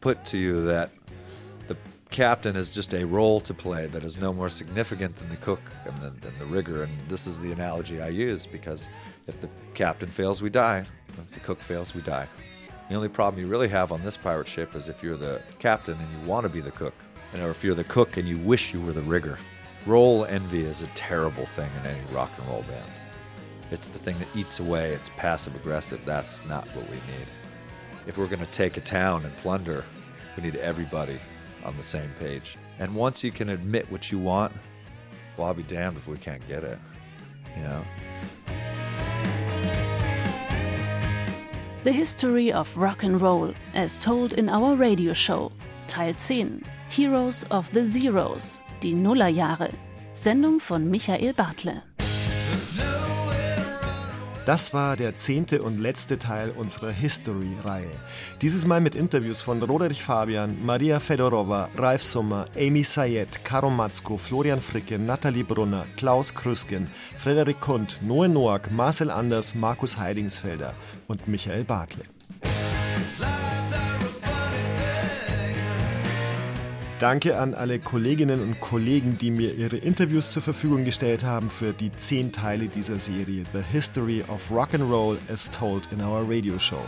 put 0.00 0.24
to 0.26 0.36
you 0.36 0.62
that 0.62 0.90
the 1.68 1.76
captain 2.10 2.56
is 2.56 2.72
just 2.72 2.92
a 2.92 3.04
role 3.06 3.38
to 3.38 3.54
play 3.54 3.86
that 3.86 4.02
is 4.02 4.16
no 4.16 4.32
more 4.32 4.48
significant 4.48 5.16
than 5.16 5.28
the 5.28 5.36
cook 5.36 5.60
and 5.84 5.96
the, 6.02 6.28
the 6.40 6.44
rigger. 6.46 6.82
And 6.82 6.98
this 7.08 7.28
is 7.28 7.38
the 7.38 7.52
analogy 7.52 8.02
I 8.02 8.08
use 8.08 8.46
because 8.46 8.88
if 9.28 9.40
the 9.40 9.48
captain 9.74 10.08
fails, 10.08 10.42
we 10.42 10.50
die. 10.50 10.84
If 11.16 11.30
the 11.30 11.38
cook 11.38 11.60
fails, 11.60 11.94
we 11.94 12.02
die. 12.02 12.26
The 12.88 12.96
only 12.96 13.08
problem 13.08 13.40
you 13.40 13.48
really 13.48 13.68
have 13.68 13.92
on 13.92 14.02
this 14.02 14.16
pirate 14.16 14.48
ship 14.48 14.74
is 14.74 14.88
if 14.88 15.04
you're 15.04 15.16
the 15.16 15.40
captain 15.60 15.96
and 15.96 16.20
you 16.20 16.28
want 16.28 16.42
to 16.42 16.48
be 16.48 16.60
the 16.60 16.72
cook, 16.72 16.94
and 17.32 17.42
or 17.42 17.50
if 17.50 17.62
you're 17.64 17.76
the 17.76 17.84
cook 17.84 18.16
and 18.16 18.28
you 18.28 18.38
wish 18.38 18.74
you 18.74 18.80
were 18.80 18.92
the 18.92 19.02
rigger. 19.02 19.38
Role 19.84 20.24
envy 20.26 20.62
is 20.62 20.80
a 20.80 20.86
terrible 20.88 21.44
thing 21.44 21.68
in 21.80 21.86
any 21.86 22.00
rock 22.12 22.30
and 22.38 22.46
roll 22.48 22.62
band. 22.62 22.90
It's 23.72 23.88
the 23.88 23.98
thing 23.98 24.16
that 24.20 24.28
eats 24.36 24.60
away. 24.60 24.92
It's 24.92 25.08
passive 25.16 25.56
aggressive. 25.56 26.04
That's 26.04 26.44
not 26.46 26.66
what 26.68 26.88
we 26.88 26.96
need. 26.96 27.26
If 28.06 28.16
we're 28.16 28.28
going 28.28 28.44
to 28.44 28.52
take 28.52 28.76
a 28.76 28.80
town 28.80 29.24
and 29.24 29.36
plunder, 29.38 29.84
we 30.36 30.44
need 30.44 30.56
everybody 30.56 31.18
on 31.64 31.76
the 31.76 31.82
same 31.82 32.10
page. 32.20 32.58
And 32.78 32.94
once 32.94 33.24
you 33.24 33.32
can 33.32 33.48
admit 33.48 33.90
what 33.90 34.12
you 34.12 34.18
want, 34.18 34.52
well, 35.36 35.48
I'll 35.48 35.54
be 35.54 35.64
damned 35.64 35.96
if 35.96 36.06
we 36.06 36.16
can't 36.16 36.46
get 36.46 36.62
it. 36.62 36.78
You 37.56 37.62
know? 37.62 37.84
The 41.82 41.92
History 41.92 42.52
of 42.52 42.76
Rock 42.76 43.02
and 43.02 43.20
Roll, 43.20 43.52
as 43.74 43.98
told 43.98 44.34
in 44.34 44.48
our 44.48 44.76
radio 44.76 45.12
show, 45.12 45.50
Teil 45.88 46.14
10, 46.14 46.62
Heroes 46.88 47.44
of 47.50 47.68
the 47.72 47.80
Zeroes, 47.80 48.62
die 48.82 48.94
Nullerjahre. 48.94 49.70
Sendung 50.12 50.60
von 50.60 50.90
Michael 50.90 51.32
Bartle. 51.32 51.82
Das 54.44 54.74
war 54.74 54.96
der 54.96 55.14
zehnte 55.14 55.62
und 55.62 55.78
letzte 55.78 56.18
Teil 56.18 56.50
unserer 56.50 56.90
History-Reihe. 56.90 57.92
Dieses 58.40 58.66
Mal 58.66 58.80
mit 58.80 58.96
Interviews 58.96 59.40
von 59.40 59.62
Roderich 59.62 60.02
Fabian, 60.02 60.64
Maria 60.64 60.98
Fedorova, 60.98 61.68
Ralf 61.76 62.02
Sommer, 62.02 62.46
Amy 62.58 62.82
Sayed, 62.82 63.44
Karo 63.44 63.70
Matzko, 63.70 64.18
Florian 64.18 64.60
Fricke, 64.60 64.98
Nathalie 64.98 65.44
Brunner, 65.44 65.86
Klaus 65.96 66.34
Krüsken, 66.34 66.88
Frederik 67.18 67.60
Kund, 67.60 67.98
Noe 68.02 68.28
Noack, 68.28 68.72
Marcel 68.72 69.12
Anders, 69.12 69.54
Markus 69.54 69.96
Heidingsfelder 69.96 70.74
und 71.06 71.28
Michael 71.28 71.62
Bartle. 71.62 72.02
Danke 77.02 77.36
an 77.36 77.52
alle 77.54 77.80
Kolleginnen 77.80 78.40
und 78.40 78.60
Kollegen, 78.60 79.18
die 79.18 79.32
mir 79.32 79.54
ihre 79.54 79.76
Interviews 79.76 80.30
zur 80.30 80.40
Verfügung 80.40 80.84
gestellt 80.84 81.24
haben 81.24 81.50
für 81.50 81.72
die 81.72 81.90
zehn 81.90 82.30
Teile 82.30 82.68
dieser 82.68 83.00
Serie 83.00 83.42
The 83.52 83.60
History 83.60 84.22
of 84.28 84.48
Rock 84.52 84.74
and 84.74 84.88
Roll 84.88 85.18
as 85.28 85.50
Told 85.50 85.82
in 85.90 86.00
Our 86.00 86.22
Radio 86.30 86.60
Show. 86.60 86.80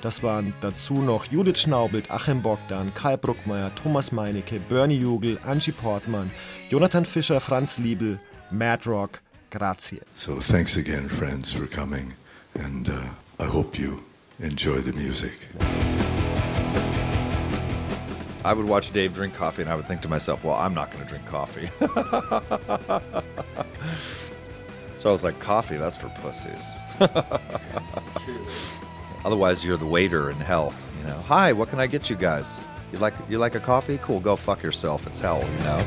Das 0.00 0.22
waren 0.22 0.54
dazu 0.62 1.02
noch 1.02 1.26
Judith 1.26 1.58
Schnaubelt, 1.58 2.10
Achim 2.10 2.40
Bogdan, 2.40 2.94
Kai 2.94 3.18
Bruckmeier, 3.18 3.70
Thomas 3.74 4.10
Meinecke, 4.10 4.58
Bernie 4.58 4.98
Jugel, 4.98 5.38
Angie 5.44 5.72
Portmann, 5.72 6.30
Jonathan 6.70 7.04
Fischer, 7.04 7.38
Franz 7.38 7.76
Liebel, 7.76 8.18
Mad 8.50 8.86
Rock, 8.86 9.20
grazie. 9.50 10.00
So 10.14 10.40
thanks 10.40 10.78
again, 10.78 11.10
friends, 11.10 11.52
for 11.52 11.66
coming, 11.66 12.14
and 12.54 12.88
uh, 12.88 13.02
I 13.38 13.44
hope 13.44 13.78
you 13.78 14.02
enjoy 14.40 14.80
the 14.80 14.94
music. 14.94 15.46
I 18.44 18.52
would 18.52 18.68
watch 18.68 18.92
Dave 18.92 19.14
drink 19.14 19.34
coffee 19.34 19.62
and 19.62 19.70
I 19.70 19.74
would 19.74 19.86
think 19.86 20.00
to 20.02 20.08
myself, 20.08 20.44
well, 20.44 20.54
I'm 20.54 20.74
not 20.74 20.90
going 20.90 21.02
to 21.02 21.08
drink 21.08 21.26
coffee. 21.26 21.68
so 24.96 25.08
I 25.08 25.12
was 25.12 25.24
like, 25.24 25.38
coffee, 25.40 25.76
that's 25.76 25.96
for 25.96 26.08
pussies. 26.20 26.62
Otherwise, 29.24 29.64
you're 29.64 29.76
the 29.76 29.86
waiter 29.86 30.30
in 30.30 30.36
hell. 30.36 30.72
You 31.00 31.08
know, 31.08 31.18
hi, 31.18 31.52
what 31.52 31.68
can 31.68 31.80
I 31.80 31.86
get 31.86 32.08
you 32.08 32.16
guys? 32.16 32.62
You 32.92 32.98
like 32.98 33.14
you 33.28 33.38
like 33.38 33.54
a 33.54 33.60
coffee? 33.60 33.98
Cool, 34.02 34.20
go 34.20 34.36
fuck 34.36 34.62
yourself. 34.62 35.06
It's 35.06 35.20
hell. 35.20 35.42
You 35.42 35.64
know. 35.64 35.84